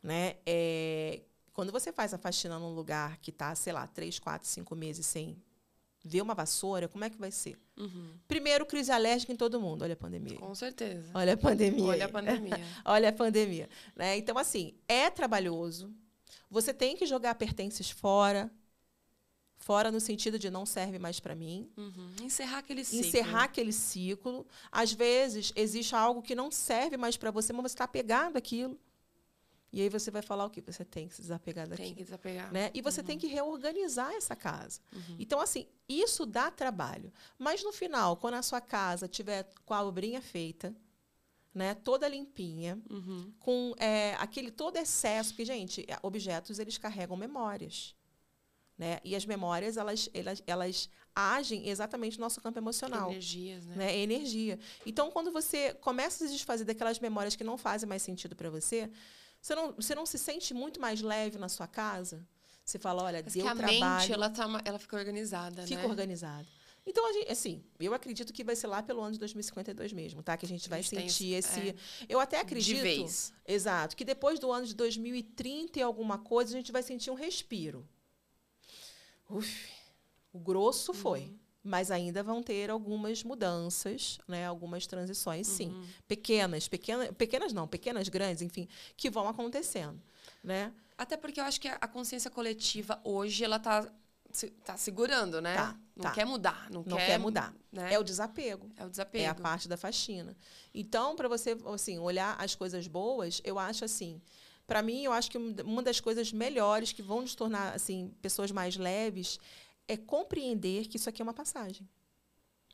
né? 0.00 0.36
É, 0.46 1.22
quando 1.52 1.72
você 1.72 1.92
faz 1.92 2.14
a 2.14 2.18
faxina 2.18 2.60
num 2.60 2.72
lugar 2.72 3.18
que 3.18 3.30
está, 3.30 3.52
sei 3.56 3.72
lá, 3.72 3.86
três, 3.86 4.20
quatro, 4.20 4.48
cinco 4.48 4.76
meses 4.76 5.04
sem 5.04 5.36
ver 6.04 6.20
uma 6.20 6.34
vassoura, 6.34 6.88
como 6.88 7.04
é 7.04 7.10
que 7.10 7.18
vai 7.18 7.30
ser? 7.30 7.58
Uhum. 7.78 8.14
Primeiro, 8.26 8.66
crise 8.66 8.90
alérgica 8.90 9.32
em 9.32 9.36
todo 9.36 9.60
mundo. 9.60 9.82
Olha 9.82 9.94
a 9.94 9.96
pandemia. 9.96 10.36
Com 10.36 10.54
certeza. 10.54 11.10
Olha 11.14 11.34
a 11.34 11.36
pandemia. 11.36 11.84
Olha 11.84 12.04
a 12.06 12.08
pandemia. 12.08 12.60
Olha 12.84 13.08
a 13.08 13.12
pandemia. 13.12 13.68
Né? 13.94 14.16
Então, 14.16 14.36
assim, 14.36 14.74
é 14.88 15.08
trabalhoso. 15.10 15.94
Você 16.50 16.74
tem 16.74 16.96
que 16.96 17.06
jogar 17.06 17.34
pertences 17.36 17.90
fora. 17.90 18.50
Fora 19.56 19.92
no 19.92 20.00
sentido 20.00 20.40
de 20.40 20.50
não 20.50 20.66
serve 20.66 20.98
mais 20.98 21.20
para 21.20 21.36
mim. 21.36 21.70
Uhum. 21.76 22.16
Encerrar 22.22 22.58
aquele 22.58 22.84
ciclo. 22.84 23.06
Encerrar 23.06 23.44
aquele 23.44 23.72
ciclo. 23.72 24.46
Às 24.72 24.92
vezes, 24.92 25.52
existe 25.54 25.94
algo 25.94 26.20
que 26.20 26.34
não 26.34 26.50
serve 26.50 26.96
mais 26.96 27.16
para 27.16 27.30
você, 27.30 27.52
mas 27.52 27.62
você 27.62 27.74
está 27.74 27.84
apegado 27.84 28.36
àquilo. 28.36 28.76
E 29.72 29.80
aí 29.80 29.88
você 29.88 30.10
vai 30.10 30.20
falar 30.20 30.44
o 30.44 30.50
que? 30.50 30.60
Você 30.60 30.84
tem 30.84 31.08
que 31.08 31.14
se 31.14 31.22
desapegar 31.22 31.66
daquilo. 31.66 31.88
Tem 31.88 31.94
que 31.94 32.04
desapegar. 32.04 32.52
Né? 32.52 32.70
E 32.74 32.82
você 32.82 33.02
tem 33.02 33.16
que 33.18 33.26
reorganizar 33.26 34.12
essa 34.12 34.36
casa. 34.36 34.80
Uhum. 34.92 35.16
Então, 35.18 35.40
assim, 35.40 35.66
isso 35.88 36.26
dá 36.26 36.50
trabalho. 36.50 37.10
Mas 37.38 37.64
no 37.64 37.72
final, 37.72 38.16
quando 38.18 38.34
a 38.34 38.42
sua 38.42 38.60
casa 38.60 39.08
tiver 39.08 39.48
com 39.64 39.72
a 39.72 39.82
obrinha 39.82 40.20
feita, 40.20 40.76
né, 41.54 41.74
toda 41.74 42.06
limpinha, 42.06 42.78
Uhum. 42.90 43.32
com 43.40 43.74
é, 43.78 44.14
aquele 44.18 44.50
todo 44.50 44.76
excesso, 44.76 45.30
porque, 45.30 45.44
gente, 45.46 45.86
é, 45.88 45.98
objetos 46.02 46.58
eles 46.58 46.76
carregam 46.76 47.16
memórias. 47.16 47.94
Né? 48.76 49.00
E 49.02 49.16
as 49.16 49.24
memórias, 49.24 49.76
elas, 49.78 50.10
elas, 50.12 50.42
elas 50.46 50.90
agem 51.14 51.68
exatamente 51.68 52.18
no 52.18 52.24
nosso 52.24 52.40
campo 52.42 52.58
emocional. 52.58 53.10
Energias, 53.10 53.64
né? 53.64 53.76
Né? 53.76 53.92
É 53.92 53.98
energia. 53.98 54.58
Então, 54.84 55.10
quando 55.10 55.30
você 55.32 55.72
começa 55.74 56.24
a 56.24 56.28
se 56.28 56.32
desfazer 56.34 56.64
daquelas 56.64 56.98
memórias 56.98 57.36
que 57.36 57.44
não 57.44 57.56
fazem 57.56 57.88
mais 57.88 58.02
sentido 58.02 58.34
para 58.34 58.50
você, 58.50 58.90
você 59.42 59.54
não, 59.54 59.72
você 59.72 59.94
não 59.94 60.06
se 60.06 60.18
sente 60.18 60.54
muito 60.54 60.80
mais 60.80 61.02
leve 61.02 61.36
na 61.36 61.48
sua 61.48 61.66
casa? 61.66 62.26
Você 62.64 62.78
fala, 62.78 63.02
olha, 63.02 63.20
Mas 63.24 63.34
deu 63.34 63.42
que 63.44 63.48
a 63.50 63.54
trabalho, 63.56 63.80
mente, 64.00 64.12
ela, 64.12 64.30
tá, 64.30 64.44
ela 64.64 64.78
fica 64.78 64.96
organizada, 64.96 65.66
fica 65.66 65.82
né? 65.82 65.88
organizado. 65.88 66.46
Então, 66.86 67.08
a 67.08 67.12
gente, 67.12 67.30
assim, 67.30 67.62
eu 67.78 67.92
acredito 67.94 68.32
que 68.32 68.42
vai 68.42 68.56
ser 68.56 68.66
lá 68.68 68.82
pelo 68.82 69.00
ano 69.02 69.12
de 69.12 69.18
2052 69.18 69.92
mesmo, 69.92 70.22
tá? 70.22 70.36
Que 70.36 70.46
a 70.46 70.48
gente 70.48 70.68
vai 70.68 70.78
A 70.78 70.82
gente 70.82 70.94
sentir 70.96 71.32
esse- 71.34 71.60
esse... 71.60 71.70
é. 71.70 71.74
Eu 72.08 72.18
até 72.18 72.40
acredito... 72.40 72.76
De 72.76 72.82
vez. 72.82 73.32
Exato. 73.46 73.96
Que 73.96 74.04
depois 74.04 74.38
do 74.40 74.50
ano 74.50 74.66
de 74.66 74.74
2030 74.74 75.78
e 75.78 75.82
alguma 75.82 76.18
coisa, 76.18 76.52
a 76.54 76.56
gente 76.56 76.72
vai 76.72 76.82
sentir 76.82 77.10
um 77.10 77.14
respiro. 77.14 77.88
Uf, 79.28 79.68
o 80.32 80.38
grosso 80.38 80.92
foi. 80.92 81.20
Uhum. 81.20 81.38
Mas 81.64 81.90
ainda 81.92 82.22
vão 82.24 82.42
ter 82.42 82.70
algumas 82.70 83.22
mudanças, 83.22 84.18
né? 84.26 84.46
algumas 84.46 84.86
transições, 84.86 85.46
sim. 85.46 85.68
Uhum. 85.68 85.86
Pequenas, 86.08 86.66
pequenas, 86.66 87.10
pequenas 87.16 87.52
não, 87.52 87.68
pequenas, 87.68 88.08
grandes, 88.08 88.42
enfim, 88.42 88.68
que 88.96 89.08
vão 89.08 89.28
acontecendo. 89.28 90.00
Né? 90.42 90.72
Até 90.98 91.16
porque 91.16 91.38
eu 91.40 91.44
acho 91.44 91.60
que 91.60 91.68
a 91.68 91.86
consciência 91.86 92.30
coletiva 92.30 93.00
hoje, 93.04 93.44
ela 93.44 93.60
tá, 93.60 93.86
se- 94.32 94.50
tá 94.64 94.76
segurando, 94.76 95.40
né? 95.40 95.54
Tá, 95.54 95.76
não 95.94 96.02
tá. 96.02 96.10
quer 96.10 96.24
mudar. 96.24 96.68
Não, 96.70 96.82
Não 96.84 96.96
quer, 96.96 97.06
quer 97.06 97.18
mudar. 97.18 97.54
Né? 97.70 97.94
É 97.94 97.98
o 97.98 98.02
desapego. 98.02 98.68
É 98.76 98.84
o 98.84 98.90
desapego. 98.90 99.24
É 99.24 99.28
a 99.28 99.34
parte 99.34 99.68
da 99.68 99.76
faxina. 99.76 100.36
Então, 100.74 101.14
para 101.14 101.28
você 101.28 101.56
assim, 101.72 101.98
olhar 102.00 102.34
as 102.40 102.56
coisas 102.56 102.88
boas, 102.88 103.40
eu 103.44 103.56
acho 103.58 103.84
assim. 103.84 104.20
Para 104.66 104.82
mim, 104.82 105.02
eu 105.04 105.12
acho 105.12 105.30
que 105.30 105.38
um- 105.38 105.54
uma 105.64 105.82
das 105.82 106.00
coisas 106.00 106.32
melhores 106.32 106.92
que 106.92 107.02
vão 107.02 107.20
nos 107.20 107.34
tornar 107.36 107.72
assim 107.74 108.12
pessoas 108.20 108.50
mais 108.50 108.76
leves 108.76 109.38
é 109.92 109.96
compreender 109.96 110.86
que 110.88 110.96
isso 110.96 111.08
aqui 111.08 111.20
é 111.22 111.24
uma 111.24 111.34
passagem. 111.34 111.88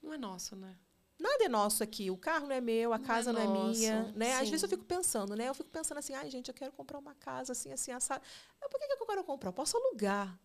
Não 0.03 0.13
é 0.13 0.19
nosso, 0.19 0.55
né? 0.57 0.77
Nada 1.19 1.45
é 1.45 1.49
nosso 1.49 1.83
aqui. 1.83 2.11
O 2.11 2.17
carro 2.17 2.47
não 2.47 2.55
é 2.55 2.61
meu, 2.61 2.93
a 2.93 2.99
Não 2.99 3.05
é 3.05 3.07
casa 3.09 3.33
não 3.33 3.41
é, 3.41 3.47
minha, 3.73 4.13
né? 4.15 4.37
Às 4.37 4.49
vezes 4.49 4.63
eu 4.63 4.69
fico 4.69 4.85
pensando, 4.85 5.35
né? 5.35 5.49
Eu 5.49 5.55
fico 5.55 5.69
pensando 5.69 5.99
assim, 5.99 6.15
ai, 6.15 6.31
gente, 6.31 6.47
eu 6.49 6.55
quero 6.55 6.73
comprar 6.73 6.99
uma 6.99 7.15
casa 7.15 7.53
assim, 7.53 7.73
assim, 7.73 7.91
assada. 7.91 8.23
Por 8.71 8.79
que 8.79 8.87
que 8.87 9.03
eu 9.03 9.07
quero 9.07 9.25
comprar? 9.25 9.49
Eu 9.49 9.53
posso 9.53 9.77
alugar. 9.77 10.39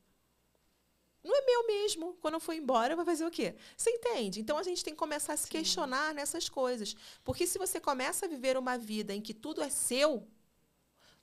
Não 1.24 1.36
é 1.38 1.46
meu 1.46 1.68
mesmo. 1.68 2.18
Quando 2.20 2.34
eu 2.34 2.40
for 2.40 2.54
embora, 2.54 2.94
eu 2.94 2.98
vou 2.98 3.06
fazer 3.06 3.26
o 3.26 3.32
quê? 3.32 3.56
Você 3.78 3.92
entende? 3.92 4.42
Então 4.42 4.58
a 4.58 4.64
gente 4.64 4.84
tem 4.84 4.94
que 4.94 5.00
começar 5.00 5.34
a 5.34 5.38
se 5.38 5.44
Sim. 5.44 5.52
questionar 5.52 6.14
nessas 6.14 6.50
coisas. 6.50 6.96
Porque 7.24 7.46
se 7.48 7.58
você 7.60 7.80
começa 7.80 8.26
a 8.26 8.30
viver 8.30 8.58
uma 8.58 8.78
vida 8.78 9.14
em 9.14 9.22
que 9.22 9.34
tudo 9.34 9.62
é 9.62 9.70
seu, 9.70 10.28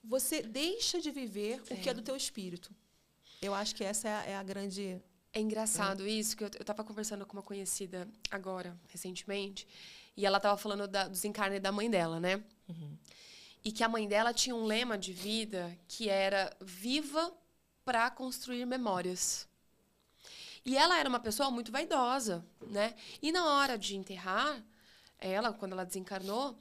você 0.03 0.43
deixa 0.43 1.01
de 1.01 1.11
viver 1.11 1.61
o 1.61 1.65
que 1.65 1.89
é 1.89 1.93
É. 1.93 1.95
do 1.95 2.03
teu 2.03 2.17
espírito. 2.17 2.75
Eu 3.43 3.53
acho 3.53 3.75
que 3.75 3.83
essa 3.85 4.09
é 4.09 4.15
a, 4.15 4.25
é 4.27 4.37
a 4.37 4.43
grande. 4.43 5.03
É 5.33 5.41
engraçado 5.41 6.07
isso, 6.09 6.37
que 6.37 6.43
eu, 6.43 6.51
eu 6.59 6.65
tava 6.65 6.83
conversando 6.83 7.25
com 7.25 7.35
uma 7.35 7.43
conhecida 7.43 8.09
agora, 8.31 8.77
recentemente, 8.89 9.67
e 10.17 10.27
ela 10.27 10.41
tava 10.41 10.57
falando 10.57 10.89
da, 10.89 11.05
do 11.05 11.11
desencarne 11.11 11.61
da 11.61 11.71
mãe 11.71 11.89
dela, 11.89 12.19
né? 12.19 12.43
E 13.63 13.71
que 13.71 13.85
a 13.85 13.89
mãe 13.89 14.09
dela 14.09 14.35
tinha 14.35 14.57
um 14.57 14.65
lema 14.65 14.99
de 14.99 15.13
vida 15.13 15.79
que 15.87 16.09
era 16.09 16.55
viva 16.61 17.33
para 17.85 18.11
construir 18.11 18.67
memórias. 18.67 19.49
E 20.65 20.77
ela 20.77 20.99
era 20.99 21.09
uma 21.09 21.21
pessoa 21.21 21.51
muito 21.51 21.71
vaidosa, 21.71 22.45
né? 22.67 22.95
E 23.23 23.31
na 23.31 23.45
hora 23.55 23.79
de 23.79 23.97
enterrar 23.97 24.63
ela, 25.19 25.53
quando 25.53 25.73
ela 25.73 25.85
desencarnou, 25.85 26.59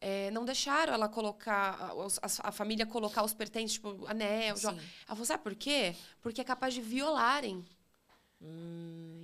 eh, 0.00 0.30
não 0.30 0.44
deixaram 0.44 0.92
ela 0.92 1.08
colocar, 1.08 1.92
a, 2.22 2.48
a, 2.48 2.52
família 2.52 2.84
colocar 2.84 3.22
os 3.22 3.32
pertences, 3.32 3.74
tipo, 3.74 4.06
anel. 4.06 4.56
Ela 4.62 4.76
falou, 5.06 5.24
sabe 5.24 5.42
por 5.42 5.54
quê? 5.54 5.96
Porque 6.20 6.40
é 6.40 6.44
capaz 6.44 6.74
de 6.74 6.82
violarem 6.82 7.64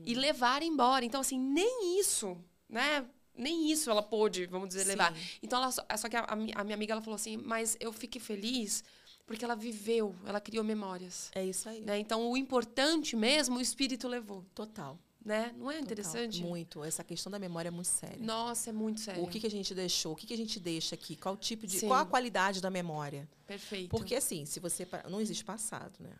e 0.04 0.14
levar 0.14 0.62
embora. 0.62 1.04
Então, 1.04 1.20
assim, 1.20 1.38
nem 1.38 1.98
isso, 1.98 2.36
né? 2.68 3.04
Nem 3.34 3.70
isso 3.70 3.90
ela 3.90 4.02
pôde, 4.02 4.46
vamos 4.46 4.68
dizer, 4.68 4.82
Sim. 4.84 4.88
levar. 4.90 5.14
Então, 5.42 5.62
ela, 5.62 5.70
só 5.70 5.84
só 5.96 6.08
que 6.08 6.16
a, 6.16 6.24
a 6.24 6.36
mi- 6.36 6.52
a 6.54 6.64
minha 6.64 6.74
amiga, 6.74 6.92
ela 6.92 7.02
falou 7.02 7.16
assim, 7.16 7.36
mas 7.36 7.76
eu 7.80 7.92
fiquei 7.92 8.20
feliz 8.20 8.82
porque 9.26 9.44
ela 9.44 9.54
viveu, 9.56 10.14
ela 10.24 10.40
criou 10.40 10.64
memórias. 10.64 11.30
É 11.34 11.44
isso 11.44 11.68
aí. 11.68 11.80
Né? 11.82 11.98
Então, 11.98 12.30
o 12.30 12.36
importante 12.36 13.14
mesmo, 13.16 13.58
o 13.58 13.60
espírito 13.60 14.06
levou. 14.08 14.44
Total. 14.54 14.98
né? 15.22 15.52
Não 15.58 15.68
é 15.70 15.74
Total, 15.74 15.82
interessante? 15.82 16.40
Muito. 16.42 16.82
Essa 16.84 17.02
questão 17.04 17.30
da 17.30 17.38
memória 17.38 17.68
é 17.68 17.70
muito 17.72 17.88
séria. 17.88 18.16
Nossa, 18.24 18.70
é 18.70 18.72
muito 18.72 19.00
sério. 19.00 19.22
O 19.22 19.26
que, 19.28 19.40
que 19.40 19.46
a 19.46 19.50
gente 19.50 19.74
deixou? 19.74 20.12
O 20.12 20.16
que, 20.16 20.26
que 20.28 20.32
a 20.32 20.36
gente 20.36 20.60
deixa 20.60 20.94
aqui? 20.94 21.16
Qual 21.16 21.34
o 21.34 21.36
tipo 21.38 21.66
de. 21.66 21.80
Sim. 21.80 21.88
Qual 21.88 21.98
a 22.00 22.06
qualidade 22.06 22.60
da 22.62 22.70
memória? 22.70 23.28
Perfeito. 23.46 23.88
Porque, 23.90 24.14
assim, 24.14 24.46
se 24.46 24.60
você. 24.60 24.86
Não 25.10 25.20
existe 25.20 25.44
passado, 25.44 25.92
né? 26.00 26.12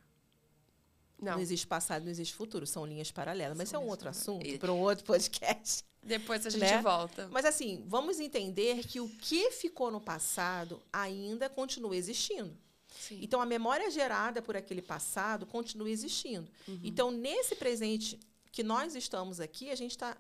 Não. 1.21 1.33
Não, 1.33 1.41
existe 1.41 1.67
passado, 1.67 2.05
não 2.05 2.11
existe 2.11 2.35
futuro. 2.35 2.67
São 2.67 2.85
linhas 2.85 3.11
paralelas. 3.11 3.57
Mas 3.57 3.69
São 3.69 3.81
isso 3.81 3.85
é 3.85 3.87
um 3.87 3.91
outro 3.91 4.09
assunto 4.09 4.47
E- 4.47 4.59
para 4.59 4.73
um 4.73 4.81
outro 4.81 5.05
podcast. 5.05 5.85
depois 6.03 6.45
a 6.47 6.51
gente 6.51 6.61
né? 6.61 6.83
volta. 6.83 7.29
Mas, 7.33 7.45
assim, 7.45 7.83
vamos 7.87 8.21
entender 8.21 8.87
que 8.87 9.01
o 9.01 9.09
que 9.09 9.51
ficou 9.51 9.91
no 9.91 10.01
passado 10.01 10.81
ainda 10.93 11.49
continua 11.49 11.97
existindo. 11.97 12.57
Sim. 12.99 13.19
Então, 13.23 13.41
a 13.41 13.47
memória 13.47 13.91
gerada 13.91 14.41
por 14.41 14.57
aquele 14.57 14.83
passado 14.83 15.47
continua 15.47 15.91
existindo. 15.91 16.49
Uhum. 16.69 16.81
Então, 16.83 17.11
nesse 17.11 17.55
presente 17.57 18.19
que 18.53 18.63
nós 18.63 18.95
estamos 18.95 19.39
aqui, 19.41 19.71
a 19.71 19.75
gente 19.75 19.91
está 19.93 20.17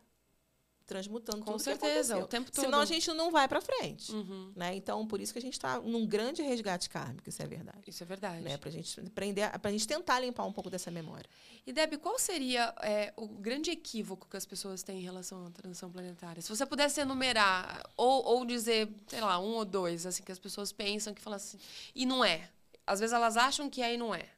transmutando 0.87 1.45
Com 1.45 1.53
tudo 1.53 1.63
certeza, 1.63 2.19
o 2.19 2.27
tempo 2.27 2.51
todo. 2.51 2.65
Senão, 2.65 2.81
a 2.81 2.85
gente 2.85 3.13
não 3.13 3.31
vai 3.31 3.49
para 3.49 3.61
frente. 3.61 4.13
Uhum. 4.13 4.53
Né? 4.55 4.77
Então, 4.77 5.07
por 5.07 5.21
isso 5.21 5.33
que 5.33 5.39
a 5.39 5.43
gente 5.43 5.55
está 5.55 5.81
num 5.81 6.07
grande 6.07 6.43
resgate 6.43 6.89
kármico, 6.89 7.29
isso 7.29 7.43
é 7.43 7.47
verdade. 7.47 7.83
Isso 7.87 8.03
é 8.03 8.07
verdade. 8.07 8.43
Né? 8.43 8.57
Para 8.57 8.69
a 8.69 8.73
gente 8.73 9.01
aprender, 9.01 9.59
para 9.59 9.69
a 9.69 9.73
gente 9.73 9.87
tentar 9.87 10.21
limpar 10.21 10.45
um 10.45 10.53
pouco 10.53 10.71
dessa 10.71 10.91
memória. 10.91 11.29
E, 11.67 11.73
Deb, 11.73 11.95
qual 11.95 12.19
seria 12.19 12.73
é, 12.81 13.13
o 13.17 13.27
grande 13.27 13.71
equívoco 13.71 14.29
que 14.29 14.37
as 14.37 14.47
pessoas 14.47 14.83
têm 14.83 15.01
em 15.01 15.03
relação 15.03 15.47
à 15.47 15.51
transição 15.51 15.91
planetária? 15.91 16.41
Se 16.41 16.49
você 16.49 16.65
pudesse 16.65 17.01
enumerar, 17.01 17.83
ou, 17.97 18.25
ou 18.25 18.45
dizer, 18.47 18.89
sei 19.09 19.21
lá, 19.21 19.41
um 19.41 19.55
ou 19.55 19.65
dois, 19.65 20.07
assim, 20.07 20.23
que 20.23 20.31
as 20.31 20.39
pessoas 20.39 20.71
pensam, 20.71 21.13
que 21.13 21.21
falam 21.21 21.37
assim, 21.37 21.59
e 21.95 22.07
não 22.07 22.25
é. 22.25 22.49
Às 22.87 23.01
vezes 23.01 23.13
elas 23.13 23.37
acham 23.37 23.69
que 23.69 23.83
é 23.83 23.95
e 23.95 23.97
não 23.97 24.15
é. 24.15 24.36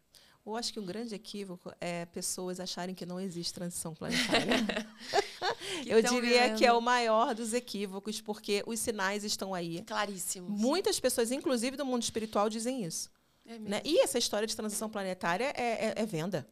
Eu 0.49 0.57
acho 0.57 0.73
que 0.73 0.79
o 0.79 0.83
grande 0.83 1.15
equívoco 1.15 1.71
é 1.79 2.07
pessoas 2.07 2.59
acharem 2.59 2.95
que 2.95 3.05
não 3.05 3.21
existe 3.21 3.53
transição 3.53 3.95
planetária. 3.95 4.57
Eu 5.87 6.03
diria 6.03 6.55
que 6.55 6.65
é 6.65 6.73
o 6.73 6.81
maior 6.81 7.35
dos 7.35 7.53
equívocos, 7.53 8.21
porque 8.21 8.63
os 8.67 8.81
sinais 8.81 9.25
estão 9.25 9.55
aí. 9.55 9.83
Claríssimos. 9.83 10.59
Muitas 10.59 10.99
pessoas, 10.99 11.31
inclusive 11.31 11.77
do 11.77 11.85
mundo 11.85 12.03
espiritual, 12.03 12.49
dizem 12.49 12.85
isso. 12.85 13.11
É. 13.45 13.59
Né? 13.59 13.83
E 13.85 14.01
essa 14.01 14.19
história 14.19 14.47
de 14.47 14.57
transição 14.57 14.89
planetária 14.89 15.53
é, 15.55 15.89
é- 15.89 15.95
é 15.97 16.07
venda. 16.07 16.49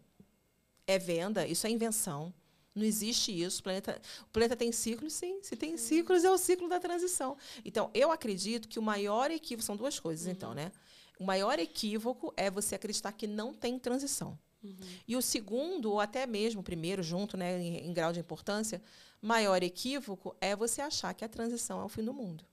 É 0.87 0.99
venda, 0.99 1.47
isso 1.47 1.67
é 1.67 1.71
invenção. 1.71 2.33
Não 2.75 2.85
existe 2.85 3.33
isso. 3.33 3.61
O 3.61 3.63
planeta, 3.63 4.01
o 4.23 4.27
planeta 4.27 4.55
tem 4.55 4.71
ciclos, 4.71 5.15
sim. 5.15 5.39
Se 5.43 5.57
tem 5.57 5.79
ciclos, 5.79 6.23
é 6.23 6.31
o 6.31 6.37
ciclo 6.37 6.69
da 6.69 6.79
transição. 6.79 7.37
Então, 7.65 7.91
eu 7.95 8.13
acredito 8.13 8.69
que 8.69 8.79
o 8.79 8.83
maior 8.83 9.31
equívoco. 9.31 9.65
São 9.65 9.75
duas 9.75 9.99
coisas, 9.99 10.27
então, 10.27 10.53
né? 10.53 10.71
O 11.19 11.25
maior 11.25 11.59
equívoco 11.59 12.33
é 12.37 12.51
você 12.51 12.75
acreditar 12.75 13.13
que 13.13 13.27
não 13.27 13.55
tem 13.55 13.79
transição. 13.79 14.39
Uhum. 14.63 14.77
E 15.07 15.17
o 15.17 15.23
segundo, 15.23 15.93
ou 15.93 16.01
até 16.01 16.27
mesmo 16.27 16.61
o 16.61 16.65
primeiro, 16.65 17.03
junto, 17.03 17.37
né, 17.37 17.61
em, 17.61 17.87
em 17.87 17.93
grau 17.93 18.13
de 18.13 18.21
importância, 18.21 18.83
maior 19.23 19.63
equívoco 19.63 20.37
é 20.41 20.55
você 20.55 20.81
achar 20.81 21.15
que 21.15 21.25
a 21.25 21.29
transição 21.29 21.81
é 21.81 21.85
o 21.85 21.89
fim 21.89 22.05
do 22.05 22.13
mundo. 22.13 22.45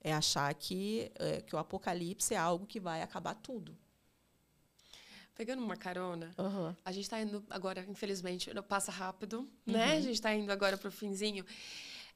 É 0.00 0.12
achar 0.12 0.52
que, 0.54 1.10
é, 1.16 1.40
que 1.40 1.54
o 1.54 1.58
apocalipse 1.58 2.34
é 2.34 2.36
algo 2.36 2.66
que 2.66 2.78
vai 2.78 3.02
acabar 3.02 3.34
tudo. 3.34 3.76
Pegando 5.34 5.62
uma 5.64 5.76
carona, 5.76 6.32
Uhum. 6.38 6.74
a 6.84 6.92
gente 6.92 7.04
está 7.04 7.20
indo 7.20 7.44
agora, 7.50 7.84
infelizmente, 7.88 8.50
passa 8.68 8.92
rápido, 8.92 9.48
né? 9.66 9.96
A 9.96 10.00
gente 10.00 10.14
está 10.14 10.32
indo 10.32 10.50
agora 10.52 10.76
para 10.78 10.88
o 10.88 10.92
finzinho. 10.92 11.44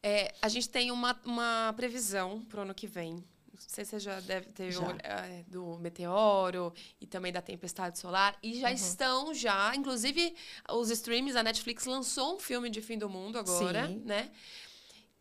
É, 0.01 0.33
a 0.41 0.49
gente 0.49 0.68
tem 0.68 0.93
uma, 0.93 1.18
uma 1.24 1.72
previsão 1.76 2.43
para 2.45 2.61
o 2.61 2.62
ano 2.62 2.74
que 2.74 2.87
vem. 2.87 3.24
Não 3.61 3.68
sei 3.74 3.84
se 3.84 3.90
você 3.90 3.98
já 4.00 4.20
deve 4.20 4.50
ter 4.52 4.70
Já. 4.72 4.80
olh- 4.86 4.98
é, 5.02 5.44
do 5.46 5.78
meteoro 5.78 6.72
e 7.00 7.06
também 7.06 7.32
da 7.32 7.42
tempestade 7.42 7.98
solar. 7.98 8.36
E 8.42 8.59
já 8.61 8.68
Uhum. 8.68 8.74
estão, 8.74 9.34
já, 9.34 9.74
inclusive, 9.74 10.34
os 10.70 10.90
streams, 10.90 11.36
a 11.36 11.42
Netflix 11.42 11.84
lançou 11.84 12.36
um 12.36 12.38
filme 12.38 12.70
de 12.70 12.80
fim 12.80 12.96
do 12.96 13.09
mundo 13.09 13.38
agora, 13.38 13.86
Sim. 13.86 14.02
né? 14.04 14.30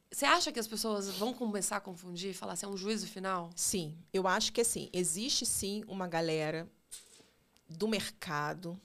Você 0.10 0.26
acha 0.26 0.52
que 0.52 0.60
as 0.60 0.68
pessoas 0.68 1.10
vão 1.10 1.34
começar 1.34 1.78
a 1.78 1.82
confundir, 1.82 2.34
falar 2.34 2.54
assim, 2.54 2.66
é 2.66 2.70
um 2.70 2.78
juízo 2.78 3.06
final? 3.08 3.50
Sim, 3.56 3.98
eu 4.14 4.26
acho 4.28 4.54
que 4.54 4.62
assim, 4.62 4.90
existe 4.94 5.46
sim 5.46 5.84
uma 5.88 6.08
galera 6.08 6.68
do 7.68 7.88
mercado 7.88 8.80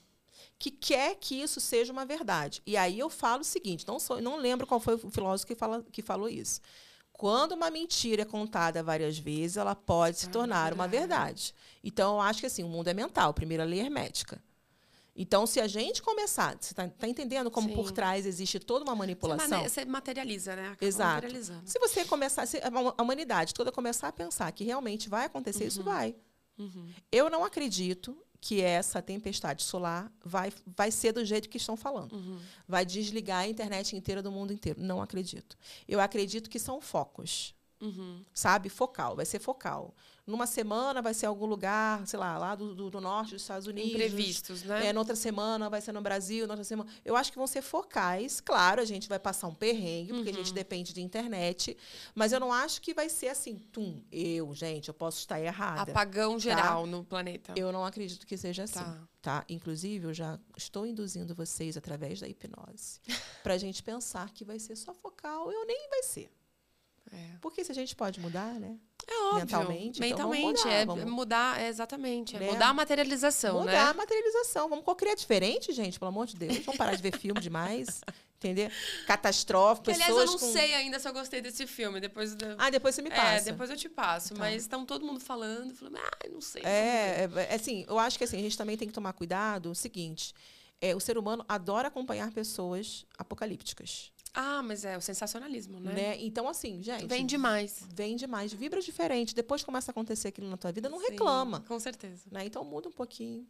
que 0.59 0.69
quer 0.69 1.15
que 1.15 1.35
isso 1.41 1.59
seja 1.61 1.93
uma 1.93 2.05
verdade. 2.05 2.61
E 2.65 2.75
aí 2.75 2.99
eu 2.99 3.09
falo 3.09 3.41
o 3.41 3.45
seguinte, 3.45 3.87
não 3.87 3.99
sou, 3.99 4.21
não 4.21 4.35
lembro 4.37 4.67
qual 4.67 4.79
foi 4.79 4.95
o 4.95 5.09
filósofo 5.09 5.47
que, 5.47 5.55
fala, 5.55 5.81
que 5.91 6.01
falou 6.01 6.27
isso. 6.27 6.59
Quando 7.23 7.53
uma 7.53 7.71
mentira 7.71 8.23
é 8.23 8.25
contada 8.25 8.83
várias 8.83 9.17
vezes, 9.17 9.55
ela 9.55 9.73
pode 9.73 10.17
se 10.19 10.25
Ah, 10.25 10.29
tornar 10.29 10.73
uma 10.73 10.89
verdade. 10.89 11.55
Então, 11.81 12.15
eu 12.15 12.19
acho 12.19 12.41
que 12.41 12.45
assim, 12.47 12.63
o 12.63 12.67
mundo 12.67 12.89
é 12.89 12.93
mental, 12.93 13.33
primeiro 13.33 13.63
a 13.63 13.65
lei 13.65 13.79
hermética. 13.79 14.43
Então, 15.15 15.47
se 15.47 15.61
a 15.61 15.65
gente 15.69 16.01
começar, 16.03 16.57
você 16.59 16.73
está 16.73 17.07
entendendo 17.07 17.49
como 17.49 17.69
Sim. 17.69 17.75
por 17.75 17.93
trás 17.93 18.25
existe 18.25 18.59
toda 18.59 18.83
uma 18.83 18.93
manipulação? 18.93 19.63
você 19.63 19.85
materializa, 19.85 20.53
né? 20.53 20.63
Acaba 20.67 20.85
Exato. 20.85 21.27
Se 21.63 21.79
você 21.79 22.03
começar, 22.03 22.45
se 22.45 22.57
a 22.61 22.67
huma- 22.67 22.93
a 22.97 23.01
humanidade 23.01 23.53
toda 23.53 23.71
começar 23.71 24.09
a 24.09 24.11
pensar 24.11 24.51
que 24.51 24.65
realmente 24.65 25.07
vai 25.07 25.27
acontecer, 25.27 25.63
isso 25.65 25.81
vai. 25.81 26.13
Uhum. 26.59 26.89
Eu 27.09 27.29
não 27.29 27.45
acredito 27.45 28.17
que 28.43 28.61
essa 28.61 29.01
tempestade 29.01 29.63
solar 29.63 30.11
vai, 30.21 30.51
vai 30.67 30.91
ser 30.91 31.13
do 31.13 31.23
jeito 31.23 31.47
que 31.47 31.55
estão 31.55 31.77
falando. 31.77 32.11
Uhum. 32.11 32.37
Vai 32.67 32.85
desligar 32.85 33.39
a 33.39 33.47
internet 33.47 33.95
inteira 33.95 34.21
do 34.21 34.29
mundo 34.29 34.51
inteiro. 34.51 34.81
Não 34.81 35.01
acredito. 35.01 35.57
Eu 35.87 36.01
acredito 36.01 36.49
que 36.49 36.59
são 36.59 36.81
focos. 36.81 37.55
Uhum. 37.83 38.23
Sabe? 38.33 38.69
Focal, 38.69 39.15
vai 39.15 39.25
ser 39.25 39.39
focal. 39.39 39.93
Numa 40.25 40.47
semana 40.47 41.01
vai 41.01 41.13
ser 41.13 41.25
algum 41.25 41.45
lugar, 41.45 42.07
sei 42.07 42.17
lá, 42.17 42.37
lá 42.37 42.55
do, 42.55 42.73
do, 42.73 42.89
do 42.89 43.01
norte 43.01 43.33
dos 43.33 43.41
Estados 43.41 43.67
Unidos. 43.67 43.91
Imprevistos, 43.91 44.63
né? 44.63 44.87
É, 44.87 44.93
noutra 44.93 45.17
semana 45.17 45.69
vai 45.69 45.81
ser 45.81 45.91
no 45.91 46.01
Brasil, 46.01 46.47
noutra 46.47 46.63
semana. 46.63 46.89
Eu 47.03 47.17
acho 47.17 47.29
que 47.29 47.37
vão 47.37 47.45
ser 47.45 47.61
focais. 47.61 48.39
Claro, 48.39 48.79
a 48.81 48.85
gente 48.85 49.09
vai 49.09 49.19
passar 49.19 49.47
um 49.47 49.53
perrengue, 49.53 50.13
porque 50.13 50.29
a 50.29 50.33
gente 50.33 50.47
Uhum. 50.47 50.53
depende 50.53 50.93
de 50.93 51.01
internet. 51.01 51.75
Mas 52.15 52.31
eu 52.31 52.39
não 52.39 52.53
acho 52.53 52.81
que 52.81 52.93
vai 52.93 53.09
ser 53.09 53.27
assim, 53.27 53.55
tum, 53.57 54.01
eu, 54.09 54.55
gente, 54.55 54.87
eu 54.87 54.93
posso 54.93 55.17
estar 55.19 55.41
errada. 55.41 55.91
Apagão 55.91 56.39
geral 56.39 56.85
no 56.87 57.03
planeta. 57.03 57.51
Eu 57.57 57.73
não 57.73 57.83
acredito 57.85 58.25
que 58.25 58.37
seja 58.37 58.63
assim. 58.63 58.79
Tá. 58.79 59.01
Tá. 59.21 59.45
Inclusive, 59.49 60.05
eu 60.07 60.13
já 60.13 60.39
estou 60.57 60.85
induzindo 60.85 61.35
vocês 61.35 61.75
através 61.75 62.21
da 62.21 62.27
hipnose 62.29 62.99
para 63.43 63.55
a 63.55 63.57
gente 63.57 63.83
pensar 63.83 64.29
que 64.31 64.45
vai 64.45 64.57
ser 64.57 64.77
só 64.77 64.93
focal. 64.93 65.51
Eu 65.51 65.65
nem 65.65 65.89
vai 65.89 66.03
ser. 66.03 66.31
É. 67.13 67.37
Porque 67.41 67.63
se 67.63 67.71
a 67.71 67.75
gente 67.75 67.95
pode 67.95 68.19
mudar, 68.19 68.59
né? 68.59 68.77
É 69.07 69.21
óbvio. 69.25 69.39
Mentalmente, 69.41 69.97
então 69.97 70.07
Mentalmente, 70.29 70.59
mudar, 70.63 70.71
é 70.73 70.85
vamos- 70.85 71.05
mudar, 71.11 71.61
é 71.61 71.67
exatamente. 71.67 72.35
É 72.37 72.39
Né? 72.39 72.51
mudar 72.51 72.69
a 72.69 72.73
materialização, 72.73 73.59
mudar 73.59 73.71
né? 73.71 73.79
a 73.79 73.93
materialização. 73.93 74.69
Vamos 74.69 74.85
criar 74.97 75.13
diferente, 75.15 75.73
gente, 75.73 75.99
pelo 75.99 76.09
amor 76.09 76.25
de 76.25 76.37
Deus. 76.37 76.57
Vamos 76.59 76.77
parar 76.77 76.95
de 76.95 77.01
ver 77.01 77.17
filme 77.17 77.39
demais. 77.41 78.01
Entender? 78.43 78.71
Catástrofe, 79.07 79.81
Que, 79.81 79.91
pessoas 79.91 80.07
aliás, 80.09 80.25
eu 80.25 80.31
não 80.33 80.39
com... 80.39 80.51
sei 80.51 80.73
ainda 80.73 80.99
se 80.99 81.07
eu 81.07 81.13
gostei 81.13 81.41
desse 81.41 81.65
filme. 81.67 81.99
Depois. 82.01 82.35
Ah, 82.57 82.69
depois 82.69 82.93
você 82.95 83.01
me 83.01 83.09
É, 83.09 83.15
passa. 83.15 83.45
depois 83.45 83.69
eu 83.69 83.77
te 83.77 83.87
passo. 83.89 84.33
Tá. 84.33 84.39
Mas 84.39 84.63
estão 84.63 84.85
todo 84.85 85.05
mundo 85.05 85.19
falando, 85.19 85.73
falando, 85.73 85.97
ah, 85.97 86.27
não 86.31 86.41
sei. 86.41 86.61
vamos 86.61 86.75
ver." 86.75 86.81
É, 86.81 87.29
é, 87.47 87.53
é, 87.53 87.55
assim, 87.55 87.85
eu 87.87 87.97
acho 87.99 88.17
que 88.17 88.23
assim, 88.23 88.37
a 88.37 88.41
gente 88.41 88.57
também 88.57 88.75
tem 88.77 88.87
que 88.87 88.93
tomar 88.93 89.13
cuidado. 89.13 89.71
O 89.71 89.75
seguinte, 89.75 90.33
é, 90.81 90.93
o 90.95 90.99
ser 90.99 91.17
humano 91.17 91.45
adora 91.47 91.87
acompanhar 91.89 92.31
pessoas 92.31 93.05
apocalípticas. 93.17 94.11
Ah, 94.33 94.63
mas 94.63 94.83
é 94.83 94.97
o 94.97 95.01
sensacionalismo, 95.01 95.79
né? 95.79 95.93
Né? 95.93 96.17
Então, 96.23 96.47
assim, 96.49 96.81
gente. 96.81 97.05
Vem 97.05 97.25
demais. 97.25 97.83
Vem 97.93 98.15
demais, 98.15 98.51
vibra 98.51 98.81
diferente. 98.81 99.35
Depois 99.35 99.61
que 99.61 99.65
começa 99.65 99.91
a 99.91 99.93
acontecer 99.93 100.29
aquilo 100.29 100.49
na 100.49 100.57
tua 100.57 100.71
vida, 100.71 100.89
não 100.89 100.99
Sim, 100.99 101.11
reclama. 101.11 101.61
Com 101.67 101.79
certeza. 101.79 102.23
Né? 102.31 102.45
Então 102.45 102.63
muda 102.65 102.89
um 102.89 102.91
pouquinho. 102.91 103.45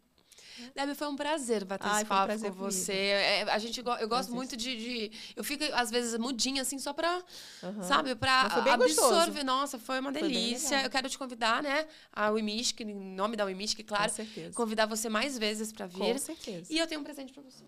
Deb, 0.74 0.94
foi 0.94 1.08
um 1.08 1.16
prazer 1.16 1.64
bater 1.64 1.86
Ai, 1.88 2.02
esse 2.02 2.04
foi 2.06 2.14
um 2.16 2.18
papo 2.18 2.26
prazer 2.26 2.50
com 2.52 2.56
você. 2.58 2.92
É, 2.92 3.42
a 3.42 3.58
gente, 3.58 3.78
eu 3.78 3.84
gosto 3.84 4.08
Prazer. 4.08 4.34
muito 4.34 4.56
de, 4.56 4.76
de- 4.76 5.12
Eu 5.34 5.42
fico, 5.42 5.64
às 5.72 5.90
vezes, 5.90 6.16
mudinha, 6.18 6.62
assim, 6.62 6.78
só 6.78 6.92
pra, 6.92 7.24
Aham. 7.62 7.82
sabe, 7.82 8.14
pra 8.14 8.50
foi 8.50 8.62
bem 8.62 8.76
gostoso. 8.76 9.14
absorver. 9.14 9.42
Nossa, 9.42 9.78
foi 9.80 9.98
uma 9.98 10.12
Foi 10.12 10.20
delícia. 10.22 10.70
legal. 10.70 10.84
eu 10.84 10.90
quero 10.90 11.08
te 11.08 11.18
convidar, 11.18 11.60
né, 11.62 11.86
a 12.12 12.30
Wimishk, 12.30 12.84
em 12.84 12.94
nome 13.16 13.36
da 13.36 13.44
Wimishk, 13.44 13.82
claro. 13.82 14.08
Com 14.10 14.14
certeza. 14.16 14.54
Convidar 14.54 14.86
você 14.86 15.08
mais 15.08 15.36
vezes 15.36 15.72
pra 15.72 15.86
vir. 15.86 15.98
Com 15.98 16.18
certeza. 16.18 16.72
E 16.72 16.78
eu 16.78 16.86
tenho 16.86 17.00
um 17.00 17.04
presente 17.04 17.32
pra 17.32 17.42
você. 17.42 17.64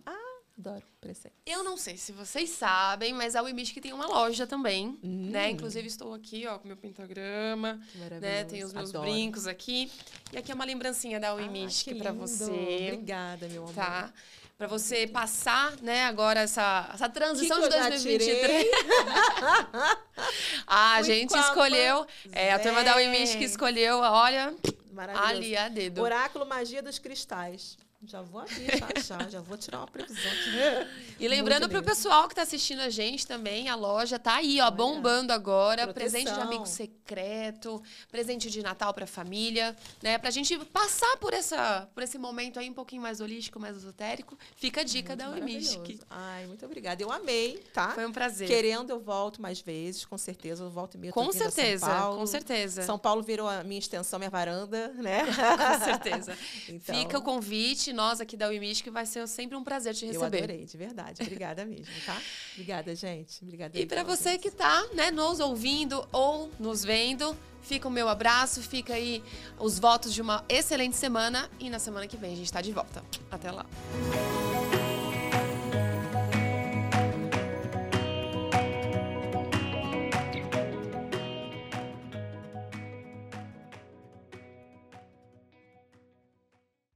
Adoro 0.59 0.83
presente. 1.01 1.35
Eu 1.45 1.63
não 1.63 1.77
sei 1.77 1.99
se 1.99 2.13
vocês 2.13 2.49
sabem, 2.49 3.13
mas 3.13 3.37
a 3.37 3.43
Wimishk 3.43 3.79
tem 3.81 3.93
uma 3.93 4.07
loja 4.07 4.47
também, 4.47 4.99
Hum. 5.05 5.29
né? 5.31 5.51
Inclusive, 5.51 5.87
estou 5.87 6.15
aqui, 6.15 6.47
ó, 6.47 6.59
com 6.59 6.67
meu 6.67 6.77
pentagrama, 6.79 7.79
Que 7.93 7.99
né? 8.21 8.45
Tem 8.45 8.65
os 8.65 8.73
meus 8.73 8.89
Adoro. 8.89 9.05
brincos 9.11 9.47
aqui. 9.47 9.91
E 10.33 10.39
aqui 10.39 10.51
é 10.51 10.55
uma 10.55 10.65
lembrancinha 10.65 11.21
da 11.21 11.33
Ah, 11.33 11.95
que 11.95 11.95
pra 11.97 12.11
lindo. 12.11 12.27
você. 12.27 12.45
Obrigada, 12.93 13.49
meu 13.49 13.65
amor. 13.65 13.75
Tá? 13.75 14.11
Pra 14.57 14.67
você 14.67 15.07
passar, 15.07 15.77
né, 15.83 16.05
agora 16.07 16.41
essa, 16.41 16.91
essa 16.95 17.11
transição 17.11 17.59
Que 17.59 17.65
de 17.65 17.69
que 17.69 17.75
eu 17.75 17.83
já 17.83 17.89
2023. 17.91 18.67
ah, 20.67 20.95
a 20.95 21.03
gente 21.03 21.37
escolheu. 21.37 22.07
É, 22.33 22.53
a 22.55 22.59
turma 22.59 22.83
da 22.83 22.95
que 23.37 23.41
Zé. 23.41 23.45
escolheu, 23.45 23.99
olha, 23.99 24.55
Maravilhoso. 24.93 25.31
ali 25.31 25.57
a 25.57 25.69
dedo. 25.69 26.01
Oráculo 26.01 26.47
Magia 26.47 26.83
dos 26.83 26.99
Cristais. 26.99 27.77
Já 28.05 28.21
vou 28.21 28.43
abrir, 28.43 28.79
já, 28.79 28.89
já, 29.01 29.29
já 29.29 29.41
vou 29.41 29.57
tirar 29.57 29.79
uma 29.79 29.87
previsão. 29.87 30.23
E 31.19 31.27
lembrando 31.29 31.67
para 31.67 31.79
o 31.79 31.83
pessoal 31.83 32.29
que 32.29 32.33
está 32.33 32.43
assistindo 32.43 32.81
a 32.81 32.91
gente 32.91 33.27
também, 33.27 33.71
a 33.71 33.75
loja 33.75 34.19
tá 34.19 34.35
aí, 34.35 34.61
ó, 34.61 34.71
bombando 34.71 35.33
agora. 35.33 35.85
Proteção. 35.85 36.11
Presente 36.11 36.35
de 36.35 36.41
amigo 36.41 36.67
secreto, 36.67 37.83
presente 38.11 38.51
de 38.51 38.63
Natal 38.63 38.93
para 38.93 39.05
a 39.05 39.07
família, 39.07 39.75
né? 40.03 40.19
Pra 40.19 40.31
gente 40.31 40.59
passar 40.67 41.17
por, 41.17 41.33
essa, 41.33 41.89
por 41.95 42.03
esse 42.03 42.19
momento 42.19 42.59
aí 42.59 42.69
um 42.69 42.75
pouquinho 42.75 43.01
mais 43.01 43.23
holístico, 43.23 43.59
mais 43.59 43.79
esotérico. 43.79 44.39
Fica 44.57 44.83
a 44.83 44.85
dica 44.85 45.17
muito 45.17 45.25
da 45.25 45.31
Uimistic. 45.31 46.03
Ai, 46.11 46.47
muito 46.47 46.67
obrigada. 46.67 47.03
Eu 47.03 47.11
amei, 47.11 47.65
tá? 47.73 47.93
Foi 47.93 48.05
um 48.05 48.13
prazer. 48.13 48.47
Querendo, 48.47 48.91
eu 48.91 49.01
volto 49.01 49.41
mais 49.41 49.63
vezes, 49.63 50.05
com 50.05 50.19
certeza. 50.19 50.65
Eu 50.65 50.71
volto 50.71 50.99
mesmo. 50.99 51.15
Com 51.15 51.33
certeza, 51.33 51.87
com 51.87 52.27
certeza. 52.27 52.83
São 52.83 52.99
Paulo 52.99 53.23
virou 53.23 53.49
a 53.49 53.65
minha 53.65 53.79
extensão, 53.79 54.19
minha 54.19 54.31
varanda, 54.31 54.89
né? 54.89 55.25
com 55.79 55.85
certeza. 55.85 56.37
Então... 56.69 56.95
Fica 56.95 57.19
o 57.19 57.23
convite 57.23 57.86
nós 57.93 58.21
aqui 58.21 58.37
da 58.37 58.49
que 58.83 58.91
vai 58.91 59.07
ser 59.07 59.27
sempre 59.29 59.57
um 59.57 59.65
prazer 59.65 59.95
te 59.95 60.07
receber. 60.07 60.39
Eu 60.39 60.45
adorei, 60.45 60.65
de 60.65 60.77
verdade. 60.77 61.23
Obrigada 61.23 61.65
mesmo, 61.65 61.93
tá? 62.05 62.21
Obrigada, 62.53 62.95
gente. 62.95 63.43
Obrigada. 63.43 63.79
E 63.79 63.87
para 63.87 64.03
você 64.03 64.39
que 64.39 64.49
está 64.49 64.87
né, 64.95 65.11
nos 65.11 65.41
ouvindo 65.41 66.07
ou 66.13 66.51
nos 66.59 66.85
vendo, 66.85 67.37
fica 67.63 67.89
o 67.89 67.91
meu 67.91 68.09
abraço, 68.09 68.63
fica 68.63 68.95
aí 68.95 69.23
os 69.59 69.79
votos 69.79 70.15
de 70.15 70.23
uma 70.23 70.45
excelente 70.49 70.97
semana 70.97 71.51
e 71.59 71.69
na 71.69 71.79
semana 71.79 72.07
que 72.07 72.17
vem 72.17 72.33
a 72.33 72.37
gente 72.37 72.47
está 72.47 72.61
de 72.61 72.73
volta. 72.73 73.05
Até 73.31 73.51
lá. 73.51 73.67